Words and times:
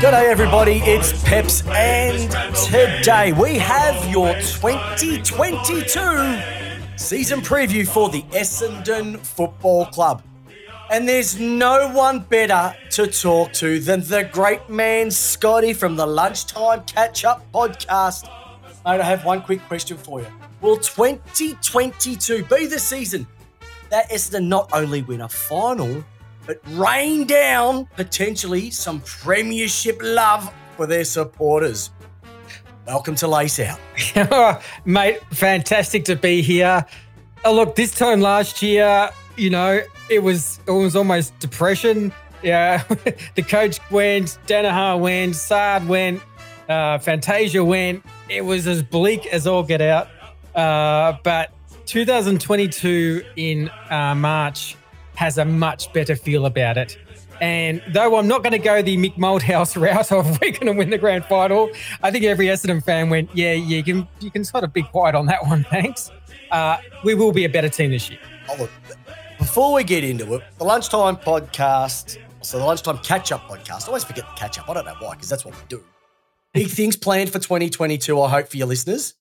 G'day, 0.00 0.30
everybody. 0.30 0.78
It's 0.78 1.12
Peps, 1.24 1.62
and 1.68 2.30
today 2.56 3.32
we 3.32 3.58
have 3.58 4.10
your 4.10 4.32
2022 4.32 6.96
season 6.96 7.42
preview 7.42 7.86
for 7.86 8.08
the 8.08 8.22
Essendon 8.30 9.18
Football 9.18 9.84
Club. 9.86 10.22
And 10.90 11.06
there's 11.06 11.38
no 11.38 11.92
one 11.92 12.20
better 12.20 12.74
to 12.92 13.08
talk 13.08 13.52
to 13.52 13.78
than 13.78 14.00
the 14.00 14.26
great 14.32 14.70
man 14.70 15.10
Scotty 15.10 15.74
from 15.74 15.96
the 15.96 16.06
Lunchtime 16.06 16.82
Catch 16.84 17.26
Up 17.26 17.44
podcast. 17.52 18.24
Mate, 18.86 19.00
I 19.00 19.02
have 19.02 19.26
one 19.26 19.42
quick 19.42 19.60
question 19.68 19.98
for 19.98 20.22
you. 20.22 20.28
Will 20.62 20.78
2022 20.78 22.44
be 22.44 22.64
the 22.64 22.78
season 22.78 23.26
that 23.90 24.08
Essendon 24.08 24.46
not 24.46 24.70
only 24.72 25.02
win 25.02 25.20
a 25.20 25.28
final, 25.28 26.02
but 26.50 26.58
rain 26.70 27.28
down 27.28 27.86
potentially 27.94 28.72
some 28.72 29.00
premiership 29.02 30.00
love 30.02 30.52
for 30.76 30.84
their 30.84 31.04
supporters. 31.04 31.90
Welcome 32.88 33.14
to 33.16 33.28
Lace 33.28 33.60
Out. 33.60 33.78
Mate, 34.84 35.20
fantastic 35.30 36.04
to 36.06 36.16
be 36.16 36.42
here. 36.42 36.84
Oh, 37.44 37.54
look, 37.54 37.76
this 37.76 37.92
time 37.92 38.20
last 38.20 38.62
year, 38.62 39.10
you 39.36 39.48
know, 39.48 39.80
it 40.08 40.18
was 40.18 40.58
it 40.66 40.72
was 40.72 40.96
almost 40.96 41.38
depression. 41.38 42.12
Yeah, 42.42 42.82
the 43.36 43.42
coach 43.42 43.78
went, 43.92 44.36
Daniher 44.48 44.98
went, 44.98 45.36
Saad 45.36 45.86
went, 45.86 46.20
uh, 46.68 46.98
Fantasia 46.98 47.62
went. 47.62 48.04
It 48.28 48.44
was 48.44 48.66
as 48.66 48.82
bleak 48.82 49.24
as 49.26 49.46
all 49.46 49.62
get 49.62 49.80
out. 49.80 50.08
Uh, 50.52 51.16
but 51.22 51.52
2022 51.86 53.22
in 53.36 53.70
uh, 53.88 54.16
March 54.16 54.76
has 55.20 55.36
a 55.36 55.44
much 55.44 55.92
better 55.92 56.16
feel 56.16 56.46
about 56.46 56.78
it. 56.78 56.96
And 57.42 57.82
though 57.92 58.16
I'm 58.16 58.26
not 58.26 58.42
going 58.42 58.52
to 58.52 58.58
go 58.58 58.80
the 58.80 58.96
Mick 58.96 59.16
Malthouse 59.16 59.76
route 59.80 60.10
of 60.10 60.40
we're 60.40 60.52
going 60.52 60.64
to 60.64 60.72
win 60.72 60.88
the 60.88 60.96
grand 60.96 61.26
final, 61.26 61.68
I 62.02 62.10
think 62.10 62.24
every 62.24 62.46
Essendon 62.46 62.82
fan 62.82 63.10
went, 63.10 63.28
yeah, 63.34 63.52
yeah, 63.52 63.76
you 63.76 63.84
can 63.84 64.08
you 64.20 64.30
can 64.30 64.44
sort 64.44 64.64
of 64.64 64.72
be 64.72 64.82
quiet 64.82 65.14
on 65.14 65.26
that 65.26 65.44
one, 65.44 65.64
thanks. 65.70 66.10
Uh, 66.50 66.78
we 67.04 67.14
will 67.14 67.32
be 67.32 67.44
a 67.44 67.50
better 67.50 67.68
team 67.68 67.90
this 67.90 68.08
year. 68.08 68.18
Oh, 68.48 68.56
look, 68.60 68.70
before 69.38 69.74
we 69.74 69.84
get 69.84 70.04
into 70.04 70.32
it, 70.36 70.42
the 70.56 70.64
lunchtime 70.64 71.18
podcast, 71.18 72.16
so 72.40 72.58
the 72.58 72.64
lunchtime 72.64 72.96
catch 72.98 73.30
up 73.30 73.42
podcast. 73.42 73.84
I 73.84 73.88
always 73.88 74.04
forget 74.04 74.24
the 74.26 74.34
catch 74.40 74.58
up. 74.58 74.70
I 74.70 74.74
don't 74.74 74.86
know 74.86 74.96
why, 75.00 75.16
because 75.16 75.28
that's 75.28 75.44
what 75.44 75.54
we 75.54 75.60
do. 75.68 75.84
Big 76.54 76.68
things 76.68 76.96
planned 76.96 77.28
for 77.28 77.40
2022. 77.40 78.18
I 78.18 78.28
hope 78.30 78.48
for 78.48 78.56
your 78.56 78.68
listeners. 78.68 79.14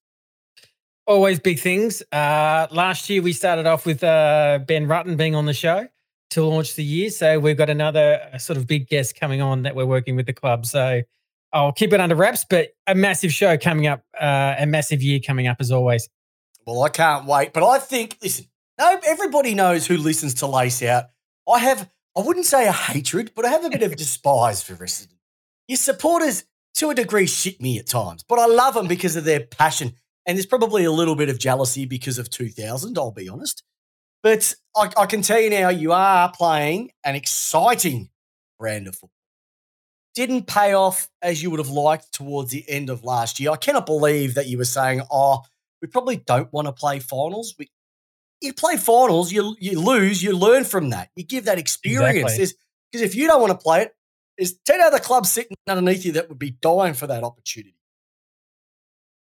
Always 1.09 1.39
big 1.39 1.59
things. 1.59 2.03
Uh, 2.11 2.67
last 2.69 3.09
year 3.09 3.23
we 3.23 3.33
started 3.33 3.65
off 3.65 3.83
with 3.83 4.03
uh, 4.03 4.59
Ben 4.67 4.85
Rutten 4.85 5.17
being 5.17 5.33
on 5.33 5.47
the 5.47 5.55
show 5.55 5.88
to 6.29 6.45
launch 6.45 6.75
the 6.75 6.83
year. 6.83 7.09
So 7.09 7.39
we've 7.39 7.57
got 7.57 7.67
another 7.67 8.29
uh, 8.31 8.38
sort 8.38 8.57
of 8.57 8.67
big 8.67 8.88
guest 8.88 9.19
coming 9.19 9.41
on 9.41 9.63
that 9.63 9.75
we're 9.75 9.88
working 9.88 10.16
with 10.16 10.27
the 10.27 10.33
club. 10.33 10.67
So 10.67 11.01
I'll 11.51 11.71
keep 11.71 11.93
it 11.93 11.99
under 11.99 12.13
wraps, 12.13 12.45
but 12.47 12.75
a 12.85 12.93
massive 12.93 13.33
show 13.33 13.57
coming 13.57 13.88
up, 13.88 14.03
uh, 14.21 14.53
a 14.59 14.67
massive 14.67 15.01
year 15.01 15.19
coming 15.19 15.47
up 15.47 15.57
as 15.59 15.71
always. 15.71 16.07
Well, 16.67 16.83
I 16.83 16.89
can't 16.89 17.25
wait. 17.25 17.53
But 17.53 17.63
I 17.63 17.79
think, 17.79 18.19
listen, 18.21 18.45
no, 18.77 18.99
everybody 19.03 19.55
knows 19.55 19.88
who 19.88 19.97
listens 19.97 20.35
to 20.35 20.45
Lace 20.45 20.83
Out. 20.83 21.05
I 21.51 21.57
have, 21.57 21.89
I 22.16 22.21
wouldn't 22.21 22.45
say 22.45 22.67
a 22.67 22.71
hatred, 22.71 23.31
but 23.35 23.45
I 23.45 23.49
have 23.49 23.66
a 23.66 23.71
bit 23.71 23.81
of 23.81 23.95
despise 23.95 24.61
for 24.61 24.75
Essendon. 24.75 25.17
Your 25.67 25.77
supporters, 25.77 26.44
to 26.75 26.91
a 26.91 26.94
degree, 26.94 27.25
shit 27.25 27.59
me 27.59 27.79
at 27.79 27.88
times, 27.88 28.21
but 28.21 28.38
I 28.38 28.45
love 28.45 28.75
them 28.75 28.88
because 28.88 29.16
of 29.16 29.23
their 29.23 29.39
passion. 29.39 29.95
And 30.30 30.38
there's 30.38 30.45
probably 30.45 30.83
a 30.83 30.91
little 30.91 31.16
bit 31.16 31.30
of 31.30 31.39
jealousy 31.39 31.85
because 31.85 32.19
of 32.19 32.30
2000, 32.30 32.99
I'll 32.99 33.09
be 33.09 33.27
honest. 33.27 33.63
But 34.22 34.53
I, 34.75 34.91
I 34.95 35.08
can 35.08 35.23
tell 35.23 35.39
you 35.39 35.49
now, 35.49 35.69
you 35.69 35.91
are 35.91 36.31
playing 36.31 36.91
an 37.03 37.16
exciting 37.16 38.11
brand 38.59 38.88
of 38.88 38.94
football. 38.94 39.09
Didn't 40.13 40.45
pay 40.45 40.73
off 40.73 41.09
as 41.23 41.41
you 41.41 41.50
would 41.50 41.57
have 41.57 41.69
liked 41.69 42.13
towards 42.13 42.51
the 42.51 42.63
end 42.69 42.91
of 42.91 43.03
last 43.03 43.40
year. 43.40 43.50
I 43.50 43.56
cannot 43.56 43.88
believe 43.88 44.35
that 44.35 44.45
you 44.45 44.59
were 44.59 44.66
saying, 44.66 45.01
oh, 45.09 45.41
we 45.81 45.88
probably 45.88 46.17
don't 46.17 46.53
want 46.53 46.67
to 46.67 46.73
play 46.73 47.00
finals. 47.00 47.56
We, 47.57 47.72
you 48.40 48.53
play 48.53 48.78
finals, 48.78 49.31
you 49.31 49.56
you 49.59 49.79
lose, 49.81 50.22
you 50.22 50.38
learn 50.38 50.63
from 50.63 50.91
that. 50.91 51.09
You 51.16 51.23
give 51.23 51.46
that 51.46 51.57
experience. 51.57 52.34
Because 52.34 52.51
exactly. 52.51 53.01
if 53.01 53.16
you 53.16 53.25
don't 53.25 53.41
want 53.41 53.59
to 53.59 53.63
play 53.63 53.81
it, 53.81 53.96
there's 54.38 54.53
10 54.67 54.79
other 54.79 55.00
clubs 55.00 55.31
sitting 55.31 55.57
underneath 55.67 56.06
you 56.06 56.11
that 56.11 56.29
would 56.29 56.38
be 56.38 56.51
dying 56.51 56.94
for 56.94 57.07
that 57.07 57.23
opportunity. 57.23 57.78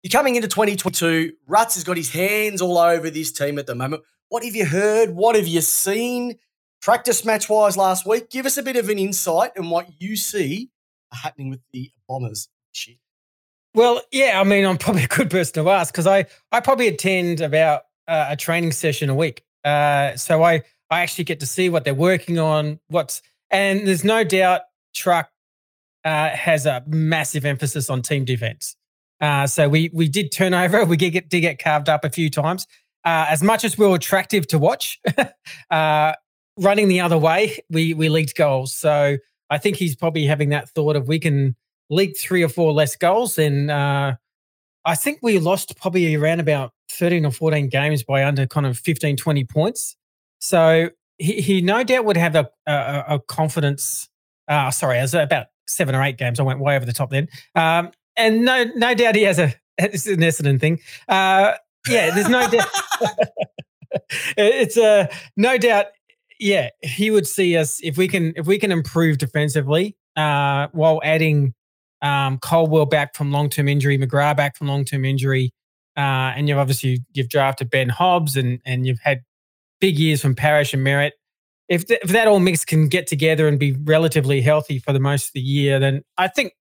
You're 0.03 0.11
coming 0.11 0.37
into 0.37 0.49
2022. 0.49 1.33
Ruts 1.49 1.75
has 1.75 1.85
got 1.85 1.97
his 1.97 2.11
hands 2.11 2.63
all 2.63 2.79
over 2.79 3.11
this 3.11 3.33
team 3.33 3.59
at 3.59 3.67
the 3.67 3.75
moment. 3.75 4.03
What 4.29 4.45
have 4.45 4.55
you 4.55 4.65
heard? 4.65 5.11
What 5.11 5.35
have 5.35 5.49
you 5.49 5.61
seen? 5.61 6.39
Practice 6.81 7.25
match 7.25 7.49
wise 7.49 7.77
last 7.77 8.07
week. 8.07 8.31
Give 8.31 8.47
us 8.47 8.57
a 8.57 8.63
bit 8.63 8.77
of 8.77 8.89
an 8.89 8.99
insight 8.99 9.51
on 9.59 9.71
what 9.71 9.89
you 9.99 10.15
see 10.15 10.71
happening 11.13 11.51
with 11.51 11.61
the 11.73 11.91
Bombers 12.09 12.49
Well, 13.75 14.01
yeah, 14.13 14.41
I 14.41 14.45
mean, 14.45 14.65
I'm 14.65 14.79
probably 14.79 15.05
a 15.05 15.09
good 15.09 15.31
person 15.31 15.65
to 15.65 15.71
ask 15.71 15.93
because 15.93 16.07
I, 16.07 16.27
I 16.53 16.61
probably 16.61 16.87
attend 16.89 17.41
about 17.41 17.83
uh, 18.07 18.27
a 18.31 18.37
training 18.37 18.73
session 18.73 19.11
a 19.11 19.15
week. 19.15 19.45
Uh, 19.65 20.17
so 20.17 20.45
I, 20.45 20.63
I 20.91 21.01
actually 21.01 21.25
get 21.25 21.41
to 21.41 21.47
see 21.47 21.69
what 21.69 21.85
they're 21.85 21.93
working 21.93 22.39
on. 22.39 22.79
What's 22.89 23.21
and 23.51 23.87
there's 23.87 24.05
no 24.05 24.23
doubt 24.25 24.63
Truck 24.95 25.31
uh, 26.05 26.31
has 26.31 26.67
a 26.67 26.85
massive 26.87 27.45
emphasis 27.45 27.91
on 27.91 28.03
team 28.03 28.25
defense. 28.25 28.77
Uh, 29.21 29.47
so 29.47 29.69
we 29.69 29.91
we 29.93 30.09
did 30.09 30.31
turn 30.33 30.55
over. 30.55 30.85
We 30.85 30.97
did 30.97 31.11
get, 31.11 31.29
did 31.29 31.41
get 31.41 31.59
carved 31.59 31.89
up 31.89 32.05
a 32.05 32.11
few 32.11 32.31
times. 32.31 32.67
Uh, 33.05 33.27
as 33.29 33.43
much 33.43 33.65
as 33.65 33.79
we 33.79 33.87
were 33.87 33.97
attractive 33.97 34.47
to 34.49 34.59
watch, 34.59 35.01
uh, 35.71 36.13
running 36.59 36.89
the 36.89 37.01
other 37.01 37.19
way, 37.19 37.59
we 37.71 37.95
we 37.95 38.09
leaked 38.09 38.37
goals. 38.37 38.75
So 38.75 39.17
I 39.51 39.59
think 39.59 39.77
he's 39.77 39.97
probably 39.97 40.27
having 40.27 40.51
that 40.51 40.69
thought 40.71 40.97
of 40.97 41.09
we 41.09 41.19
can 41.19 41.57
leak 41.91 42.19
three 42.19 42.43
or 42.43 42.49
four 42.49 42.73
less 42.73 42.97
goals. 42.97 43.39
And 43.39 43.71
uh, 43.71 44.15
I 44.85 44.95
think 44.95 45.21
we 45.23 45.39
lost 45.39 45.77
probably 45.77 46.15
around 46.15 46.41
about 46.41 46.73
13 46.93 47.25
or 47.25 47.31
14 47.31 47.69
games 47.69 48.03
by 48.03 48.25
under 48.25 48.47
kind 48.47 48.67
of 48.67 48.79
15, 48.79 49.17
20 49.17 49.45
points. 49.45 49.97
So 50.39 50.91
he, 51.19 51.41
he 51.41 51.61
no 51.61 51.83
doubt 51.83 52.05
would 52.05 52.17
have 52.17 52.35
a, 52.35 52.49
a, 52.67 53.05
a 53.09 53.21
confidence. 53.21 54.09
Uh, 54.47 54.71
sorry, 54.71 54.99
as 54.99 55.15
about 55.15 55.47
seven 55.67 55.95
or 55.95 56.03
eight 56.03 56.17
games. 56.17 56.41
I 56.41 56.43
went 56.43 56.61
way 56.61 56.77
over 56.77 56.87
the 56.87 56.93
top 56.93 57.11
then. 57.11 57.29
Um, 57.55 57.91
and 58.19 58.45
no, 58.45 58.65
no 58.77 58.95
doubt 58.95 59.15
he 59.15 59.23
has 59.23 59.39
a. 59.39 59.55
It's 59.81 60.09
an 60.09 60.19
Essendon 60.19 60.61
thing. 60.61 60.81
Uh, 61.09 61.53
yeah, 61.89 62.13
there's 62.13 62.29
no 62.29 62.49
doubt. 62.51 62.69
it's 64.37 64.77
a 64.77 65.03
uh, 65.03 65.07
no 65.37 65.57
doubt. 65.57 65.87
Yeah, 66.41 66.71
he 66.83 67.11
would 67.11 67.29
see 67.29 67.57
us 67.57 67.79
if 67.83 67.97
we 67.97 68.09
can 68.09 68.33
if 68.37 68.47
we 68.47 68.59
can 68.59 68.73
improve 68.73 69.19
defensively 69.19 69.97
uh, 70.17 70.67
while 70.73 71.01
adding 71.05 71.55
um, 72.03 72.39
Caldwell 72.39 72.87
back 72.87 73.15
from 73.15 73.31
long 73.31 73.49
term 73.49 73.69
injury, 73.69 73.99
McGrath 73.99 74.37
back 74.37 74.57
from 74.57 74.67
long 74.67 74.85
term 74.85 75.05
injury, 75.05 75.53
uh, 75.97 76.35
and 76.35 76.49
you've 76.49 76.59
obviously 76.59 77.05
you've 77.13 77.29
drafted 77.29 77.71
Ben 77.71 77.89
Hobbs 77.89 78.37
and 78.37 78.61
and 78.65 78.87
you've 78.87 79.01
had 79.01 79.23
big 79.81 79.99
years 79.99 80.21
from 80.21 80.35
Parish 80.35 80.75
and 80.75 80.85
Merrett. 80.85 81.13
If, 81.69 81.87
th- 81.87 82.01
if 82.03 82.11
that 82.11 82.27
all 82.27 82.41
mix 82.41 82.65
can 82.65 82.89
get 82.89 83.07
together 83.07 83.47
and 83.47 83.59
be 83.59 83.73
relatively 83.73 84.41
healthy 84.41 84.79
for 84.79 84.93
the 84.93 85.01
most 85.01 85.27
of 85.29 85.33
the 85.35 85.41
year, 85.41 85.79
then 85.79 86.03
I 86.17 86.29
think 86.29 86.55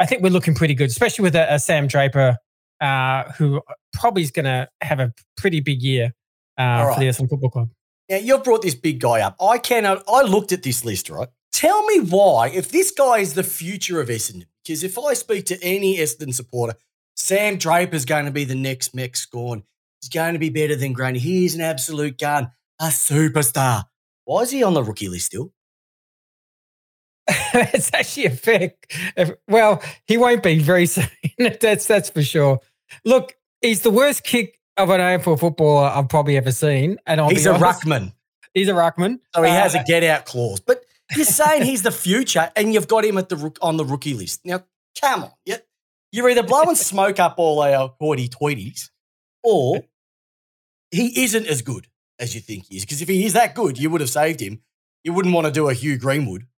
I 0.00 0.06
think 0.06 0.22
we're 0.22 0.30
looking 0.30 0.54
pretty 0.54 0.74
good, 0.74 0.88
especially 0.88 1.24
with 1.24 1.36
a, 1.36 1.54
a 1.54 1.58
Sam 1.58 1.86
Draper, 1.86 2.38
uh, 2.80 3.24
who 3.32 3.60
probably 3.92 4.22
is 4.22 4.30
going 4.30 4.46
to 4.46 4.68
have 4.80 4.98
a 4.98 5.12
pretty 5.36 5.60
big 5.60 5.82
year 5.82 6.14
uh, 6.58 6.62
right. 6.62 6.94
for 6.94 7.00
the 7.00 7.06
Essendon 7.06 7.28
Football 7.28 7.50
Club. 7.50 7.70
Now, 8.08 8.16
you've 8.16 8.42
brought 8.42 8.62
this 8.62 8.74
big 8.74 8.98
guy 8.98 9.20
up. 9.20 9.36
I 9.40 9.58
cannot, 9.58 10.02
I 10.08 10.22
looked 10.22 10.52
at 10.52 10.62
this 10.62 10.84
list, 10.84 11.10
right? 11.10 11.28
Tell 11.52 11.84
me 11.84 12.00
why, 12.00 12.48
if 12.48 12.70
this 12.70 12.90
guy 12.90 13.18
is 13.18 13.34
the 13.34 13.42
future 13.42 14.00
of 14.00 14.08
Essendon, 14.08 14.46
because 14.64 14.82
if 14.82 14.98
I 14.98 15.12
speak 15.12 15.44
to 15.46 15.62
any 15.62 15.98
Essendon 15.98 16.34
supporter, 16.34 16.74
Sam 17.14 17.58
Draper 17.58 17.94
is 17.94 18.06
going 18.06 18.24
to 18.24 18.30
be 18.30 18.44
the 18.44 18.54
next 18.54 18.94
Max 18.94 19.26
Gawn. 19.26 19.64
He's 20.00 20.08
going 20.08 20.32
to 20.32 20.38
be 20.38 20.48
better 20.48 20.74
than 20.74 20.94
Grundy. 20.94 21.20
He's 21.20 21.54
an 21.54 21.60
absolute 21.60 22.18
gun, 22.18 22.50
a 22.80 22.86
superstar. 22.86 23.84
Why 24.24 24.40
is 24.40 24.50
he 24.50 24.62
on 24.62 24.72
the 24.72 24.82
rookie 24.82 25.08
list 25.08 25.26
still? 25.26 25.52
it's 27.54 27.90
actually 27.92 28.26
a 28.26 28.30
fair. 28.30 28.72
Well, 29.48 29.82
he 30.06 30.16
won't 30.16 30.42
be 30.42 30.58
very 30.58 30.86
soon. 30.86 31.06
that's 31.60 31.86
that's 31.86 32.10
for 32.10 32.22
sure. 32.22 32.60
Look, 33.04 33.36
he's 33.60 33.82
the 33.82 33.90
worst 33.90 34.24
kick 34.24 34.58
of 34.76 34.90
an 34.90 35.00
AFL 35.00 35.38
footballer 35.38 35.88
I've 35.88 36.08
probably 36.08 36.36
ever 36.36 36.52
seen, 36.52 36.98
and 37.06 37.20
I'll 37.20 37.28
he's 37.28 37.46
a 37.46 37.54
honest, 37.54 37.84
ruckman. 37.84 38.12
He's 38.52 38.68
a 38.68 38.72
ruckman, 38.72 39.20
so 39.32 39.44
he 39.44 39.48
uh, 39.48 39.54
has 39.54 39.76
a 39.76 39.84
get 39.84 40.02
out 40.02 40.24
clause. 40.26 40.58
But 40.58 40.84
you're 41.14 41.24
saying 41.24 41.62
he's 41.62 41.84
the 41.84 41.92
future, 41.92 42.50
and 42.56 42.74
you've 42.74 42.88
got 42.88 43.04
him 43.04 43.16
at 43.16 43.28
the 43.28 43.56
on 43.62 43.76
the 43.76 43.84
rookie 43.84 44.12
list. 44.12 44.44
Now, 44.44 44.64
come 45.00 45.22
on, 45.22 45.30
yeah, 45.44 45.58
you're 46.10 46.28
either 46.28 46.42
blowing 46.42 46.74
smoke 46.74 47.20
up 47.20 47.36
all 47.36 47.62
our 47.62 47.94
hoity-toities, 48.00 48.90
or 49.44 49.84
he 50.90 51.22
isn't 51.22 51.46
as 51.46 51.62
good 51.62 51.86
as 52.18 52.34
you 52.34 52.40
think 52.40 52.64
he 52.66 52.76
is. 52.78 52.84
Because 52.84 53.00
if 53.00 53.08
he 53.08 53.24
is 53.24 53.34
that 53.34 53.54
good, 53.54 53.78
you 53.78 53.88
would 53.88 54.00
have 54.00 54.10
saved 54.10 54.40
him. 54.40 54.62
You 55.04 55.12
wouldn't 55.12 55.32
want 55.32 55.46
to 55.46 55.52
do 55.52 55.68
a 55.68 55.72
Hugh 55.72 55.96
Greenwood 55.96 56.48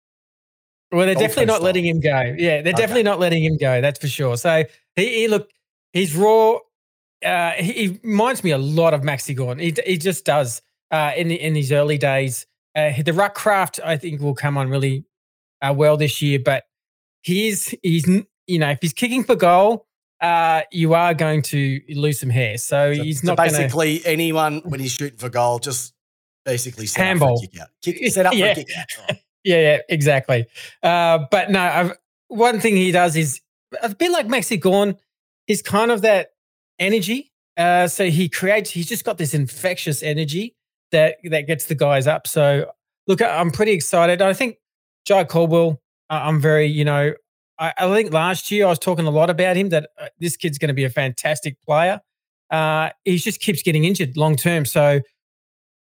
well, 0.92 1.06
they're 1.06 1.14
definitely 1.14 1.46
not 1.46 1.62
letting 1.62 1.84
him 1.84 2.00
go. 2.00 2.34
Yeah, 2.36 2.62
they're 2.62 2.72
okay. 2.72 2.82
definitely 2.82 3.02
not 3.02 3.18
letting 3.18 3.42
him 3.42 3.56
go. 3.56 3.80
That's 3.80 3.98
for 3.98 4.08
sure. 4.08 4.36
So 4.36 4.64
he, 4.94 5.20
he 5.20 5.28
look, 5.28 5.50
he's 5.92 6.14
raw. 6.14 6.58
Uh, 7.24 7.52
he, 7.52 7.72
he, 7.72 8.00
reminds 8.02 8.44
me 8.44 8.50
a 8.50 8.58
lot 8.58 8.94
of 8.94 9.02
Maxi 9.02 9.34
Gawn. 9.34 9.58
He, 9.58 9.74
he 9.86 9.96
just 9.96 10.24
does 10.24 10.60
uh, 10.90 11.12
in 11.16 11.28
the, 11.28 11.40
in 11.40 11.54
these 11.54 11.72
early 11.72 11.98
days. 11.98 12.46
Uh, 12.74 12.90
the 13.02 13.12
ruck 13.12 13.34
craft, 13.34 13.80
I 13.84 13.96
think, 13.96 14.20
will 14.20 14.34
come 14.34 14.58
on 14.58 14.68
really 14.68 15.04
uh, 15.60 15.72
well 15.76 15.96
this 15.96 16.20
year. 16.20 16.38
But 16.44 16.64
he's 17.22 17.74
he's 17.82 18.06
you 18.46 18.58
know 18.58 18.70
if 18.70 18.78
he's 18.80 18.92
kicking 18.92 19.24
for 19.24 19.36
goal, 19.36 19.86
uh, 20.20 20.62
you 20.70 20.94
are 20.94 21.14
going 21.14 21.42
to 21.42 21.80
lose 21.90 22.20
some 22.20 22.30
hair. 22.30 22.58
So, 22.58 22.94
so 22.94 23.02
he's 23.02 23.20
so 23.20 23.28
not 23.28 23.36
basically 23.38 23.98
gonna... 23.98 24.12
anyone 24.12 24.62
when 24.64 24.80
he's 24.80 24.92
shooting 24.92 25.18
for 25.18 25.28
goal, 25.28 25.58
just 25.58 25.94
basically 26.44 26.86
set 26.86 27.04
handball. 27.04 27.34
Up 27.34 27.38
for 27.38 27.44
a 27.44 27.48
kick 27.48 27.60
out. 27.60 27.68
Kick, 27.82 28.12
set 28.12 28.26
up 28.26 28.34
yeah. 28.34 28.54
for 28.54 28.60
a 28.60 28.64
kick 28.64 28.76
out. 28.76 28.86
Right. 29.08 29.21
Yeah, 29.44 29.60
yeah, 29.60 29.78
exactly. 29.88 30.46
Uh, 30.82 31.26
but 31.30 31.50
no, 31.50 31.60
I've, 31.60 31.92
one 32.28 32.60
thing 32.60 32.76
he 32.76 32.92
does 32.92 33.16
is 33.16 33.40
a 33.82 33.94
bit 33.94 34.10
like 34.10 34.26
Maxi 34.28 34.58
Gawn. 34.58 34.96
He's 35.46 35.62
kind 35.62 35.90
of 35.90 36.02
that 36.02 36.30
energy. 36.78 37.32
Uh, 37.56 37.88
so 37.88 38.08
he 38.08 38.28
creates. 38.28 38.70
He's 38.70 38.86
just 38.86 39.04
got 39.04 39.18
this 39.18 39.34
infectious 39.34 40.02
energy 40.02 40.56
that 40.90 41.16
that 41.24 41.46
gets 41.46 41.66
the 41.66 41.74
guys 41.74 42.06
up. 42.06 42.26
So 42.26 42.70
look, 43.06 43.20
I'm 43.20 43.50
pretty 43.50 43.72
excited. 43.72 44.22
I 44.22 44.32
think 44.32 44.56
Jye 45.04 45.24
Caldwell. 45.24 45.80
I'm 46.08 46.40
very, 46.40 46.66
you 46.66 46.84
know, 46.84 47.14
I, 47.58 47.72
I, 47.78 47.94
think 47.94 48.12
last 48.12 48.50
year 48.50 48.66
I 48.66 48.68
was 48.68 48.78
talking 48.78 49.06
a 49.06 49.10
lot 49.10 49.30
about 49.30 49.56
him 49.56 49.70
that 49.70 49.88
uh, 49.98 50.08
this 50.18 50.36
kid's 50.36 50.58
going 50.58 50.68
to 50.68 50.74
be 50.74 50.84
a 50.84 50.90
fantastic 50.90 51.60
player. 51.62 52.00
Uh, 52.50 52.90
he 53.04 53.16
just 53.16 53.40
keeps 53.40 53.62
getting 53.62 53.84
injured 53.84 54.16
long 54.16 54.36
term. 54.36 54.66
So 54.66 55.00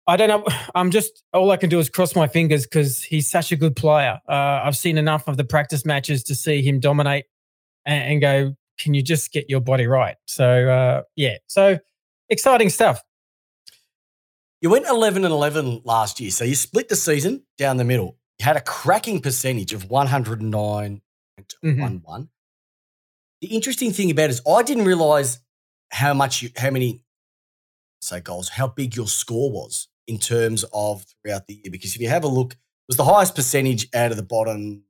I 0.07 0.17
don't 0.17 0.29
know. 0.29 0.45
I'm 0.75 0.91
just 0.91 1.23
all 1.33 1.51
I 1.51 1.57
can 1.57 1.69
do 1.69 1.79
is 1.79 1.89
cross 1.89 2.15
my 2.15 2.29
fingers 2.29 2.65
because 2.65 3.03
he's 3.03 3.29
such 3.29 3.53
a 3.53 3.57
good 3.57 3.75
player. 3.75 4.21
Uh, 4.29 4.61
I've 4.65 4.77
seen 4.77 4.99
enough 4.99 5.27
of 5.27 5.37
the 5.37 5.45
practice 5.45 5.85
matches 5.85 6.23
to 6.25 6.35
see 6.35 6.63
him 6.63 6.81
dominate 6.81 7.27
and, 7.85 8.13
and 8.13 8.21
go. 8.21 8.57
Can 8.79 8.93
you 8.93 9.03
just 9.03 9.33
get 9.33 9.49
your 9.49 9.61
body 9.61 9.87
right? 9.87 10.17
So 10.27 10.69
uh, 10.69 11.03
yeah, 11.17 11.39
so 11.47 11.79
exciting 12.29 12.71
stuff. 12.71 13.03
You 14.61 14.71
went 14.71 14.87
11 14.87 15.25
and 15.25 15.33
11 15.33 15.83
last 15.85 16.21
year, 16.21 16.31
so 16.31 16.45
you 16.45 16.55
split 16.55 16.89
the 16.89 16.97
season 16.97 17.45
down 17.59 17.77
the 17.77 17.85
middle. 17.85 18.17
You 18.39 18.45
had 18.45 18.57
a 18.57 18.61
cracking 18.61 19.21
percentage 19.21 19.73
of 19.73 19.91
109 19.91 21.03
mm-hmm. 21.65 22.23
The 23.43 23.49
interesting 23.49 23.93
thing 23.93 24.11
about 24.11 24.25
it 24.25 24.31
is 24.31 24.43
I 24.47 24.63
didn't 24.63 24.85
realize 24.85 25.41
how 25.91 26.15
much 26.15 26.43
you, 26.43 26.51
how 26.57 26.71
many 26.71 27.03
say 28.01 28.21
goals, 28.21 28.51
how 28.51 28.69
big 28.69 28.97
your 28.97 29.09
score 29.09 29.51
was 29.51 29.89
in 30.07 30.19
terms 30.19 30.65
of 30.73 31.05
throughout 31.23 31.47
the 31.47 31.55
year. 31.55 31.71
Because 31.71 31.95
if 31.95 32.01
you 32.01 32.09
have 32.09 32.25
a 32.25 32.29
look, 32.29 32.53
it 32.53 32.89
was 32.89 32.97
the 32.97 33.05
highest 33.05 33.35
percentage 33.35 33.89
out 33.95 34.11
of 34.11 34.17
the 34.17 34.23
bottom 34.23 34.85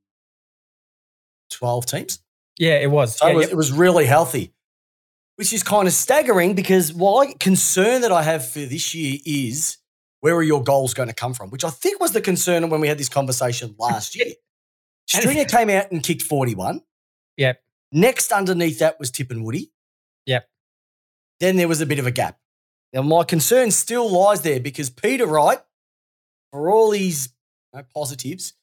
12 1.51 1.85
teams. 1.85 2.19
Yeah, 2.59 2.77
it 2.77 2.91
was. 2.91 3.17
So 3.17 3.27
yeah, 3.27 3.33
it, 3.33 3.35
was 3.35 3.49
it 3.49 3.55
was 3.55 3.71
really 3.71 4.05
healthy, 4.05 4.53
which 5.35 5.53
is 5.53 5.63
kind 5.63 5.87
of 5.87 5.93
staggering 5.93 6.55
because 6.55 6.93
why 6.93 7.33
concern 7.39 8.01
that 8.01 8.11
I 8.11 8.23
have 8.23 8.47
for 8.47 8.59
this 8.59 8.95
year 8.95 9.19
is 9.25 9.77
where 10.21 10.35
are 10.35 10.43
your 10.43 10.63
goals 10.63 10.93
going 10.93 11.09
to 11.09 11.15
come 11.15 11.33
from? 11.33 11.49
Which 11.49 11.63
I 11.63 11.69
think 11.69 12.01
was 12.01 12.11
the 12.11 12.21
concern 12.21 12.69
when 12.69 12.81
we 12.81 12.87
had 12.87 12.97
this 12.97 13.09
conversation 13.09 13.75
last 13.79 14.15
year. 14.15 14.33
Stringer 15.07 15.45
came 15.45 15.69
out 15.69 15.91
and 15.91 16.03
kicked 16.03 16.23
41. 16.23 16.81
Yep. 17.37 17.61
Next 17.91 18.31
underneath 18.31 18.79
that 18.79 18.99
was 18.99 19.09
Tip 19.09 19.31
and 19.31 19.45
Woody. 19.45 19.71
Yep. 20.25 20.49
Then 21.39 21.55
there 21.55 21.67
was 21.67 21.79
a 21.79 21.85
bit 21.85 21.99
of 21.99 22.07
a 22.07 22.11
gap. 22.11 22.37
Now, 22.93 23.01
my 23.01 23.23
concern 23.23 23.71
still 23.71 24.09
lies 24.09 24.41
there 24.41 24.59
because 24.59 24.89
Peter 24.89 25.25
Wright, 25.25 25.59
for 26.51 26.69
all 26.69 26.91
his 26.91 27.29
you 27.73 27.79
know, 27.79 27.85
positives, 27.93 28.53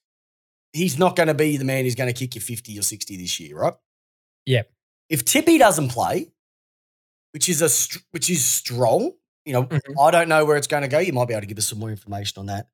he's 0.72 0.98
not 0.98 1.16
going 1.16 1.28
to 1.28 1.34
be 1.34 1.56
the 1.56 1.64
man 1.64 1.84
who's 1.84 1.94
going 1.94 2.12
to 2.12 2.18
kick 2.18 2.34
you 2.34 2.40
50 2.40 2.78
or 2.78 2.82
60 2.82 3.16
this 3.16 3.38
year, 3.40 3.58
right? 3.58 3.74
Yep. 4.46 4.70
If 5.08 5.24
Tippy 5.24 5.58
doesn't 5.58 5.88
play, 5.88 6.32
which 7.32 7.48
is 7.48 7.62
a 7.62 8.00
which 8.12 8.30
is 8.30 8.44
strong, 8.44 9.12
you 9.44 9.52
know, 9.52 9.64
mm-hmm. 9.64 10.00
I 10.00 10.10
don't 10.10 10.28
know 10.28 10.44
where 10.44 10.56
it's 10.56 10.66
going 10.66 10.82
to 10.82 10.88
go. 10.88 10.98
You 10.98 11.12
might 11.12 11.28
be 11.28 11.34
able 11.34 11.42
to 11.42 11.46
give 11.46 11.58
us 11.58 11.66
some 11.66 11.78
more 11.78 11.90
information 11.90 12.40
on 12.40 12.46
that. 12.46 12.68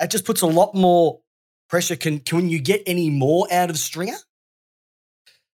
It 0.00 0.10
just 0.10 0.24
puts 0.24 0.42
a 0.42 0.46
lot 0.46 0.74
more 0.74 1.20
pressure. 1.68 1.96
Can 1.96 2.18
can 2.18 2.48
you 2.48 2.58
get 2.58 2.82
any 2.86 3.10
more 3.10 3.46
out 3.52 3.70
of 3.70 3.78
Stringer? 3.78 4.16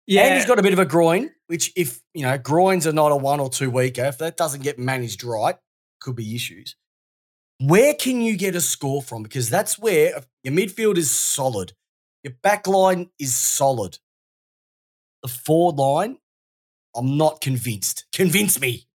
Yeah, 0.08 0.24
and 0.24 0.36
he's 0.36 0.46
got 0.46 0.60
a 0.60 0.64
bit 0.64 0.74
of 0.74 0.80
a 0.80 0.86
groin, 0.86 1.32
which 1.48 1.72
if 1.76 2.02
you 2.14 2.24
know 2.24 2.38
groins 2.38 2.88
are 2.88 2.94
not 2.94 3.12
a 3.12 3.16
one 3.16 3.40
or 3.40 3.50
two 3.50 3.70
weeker, 3.70 4.06
if 4.06 4.18
that 4.20 4.38
doesn't 4.38 4.64
get 4.64 4.80
managed 4.80 5.24
right, 5.24 5.56
could 6.00 6.16
be 6.16 6.36
issues. 6.36 6.76
Where 7.60 7.94
can 7.94 8.22
you 8.22 8.36
get 8.36 8.56
a 8.56 8.62
score 8.62 9.02
from? 9.02 9.24
Because 9.24 9.50
that's 9.50 9.80
where 9.80 10.22
your 10.44 10.54
midfield 10.54 10.98
is 10.98 11.10
solid, 11.10 11.74
your 12.24 12.34
back 12.42 12.68
line 12.68 13.10
is 13.20 13.34
solid. 13.34 14.00
The 15.24 15.30
forward 15.30 15.78
line, 15.78 16.18
I'm 16.96 17.18
not 17.18 17.42
convinced. 17.42 18.06
Convince 18.12 18.60
me. 18.60 18.88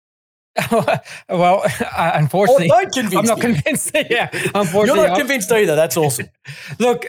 well, 0.70 1.62
uh, 1.96 2.10
unfortunately, 2.14 2.70
oh, 2.70 3.18
I'm 3.18 3.24
not 3.24 3.38
me. 3.38 3.42
convinced. 3.42 3.92
yeah, 4.10 4.28
unfortunately, 4.54 5.00
you're 5.00 5.08
not 5.08 5.18
convinced 5.18 5.50
either. 5.52 5.76
That's 5.76 5.96
awesome. 5.96 6.28
Look, 6.78 7.06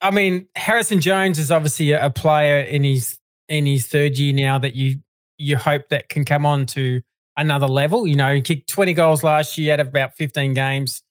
I 0.00 0.10
mean, 0.10 0.48
Harrison 0.56 1.00
Jones 1.00 1.38
is 1.38 1.50
obviously 1.50 1.92
a, 1.92 2.10
player 2.10 2.60
in 2.60 2.84
his 2.84 3.18
in 3.50 3.66
his 3.66 3.86
third 3.86 4.16
year 4.16 4.32
now 4.32 4.58
that 4.58 4.74
you 4.74 5.00
you 5.36 5.56
hope 5.56 5.88
that 5.90 6.08
can 6.08 6.24
come 6.24 6.46
on 6.46 6.64
to 6.66 7.02
another 7.36 7.66
level. 7.66 8.06
You 8.06 8.14
know, 8.16 8.34
he 8.34 8.40
kicked 8.40 8.68
20 8.68 8.92
goals 8.94 9.24
last 9.24 9.58
year 9.58 9.74
out 9.74 9.80
of 9.80 9.88
about 9.88 10.14
15 10.14 10.54
games. 10.54 11.02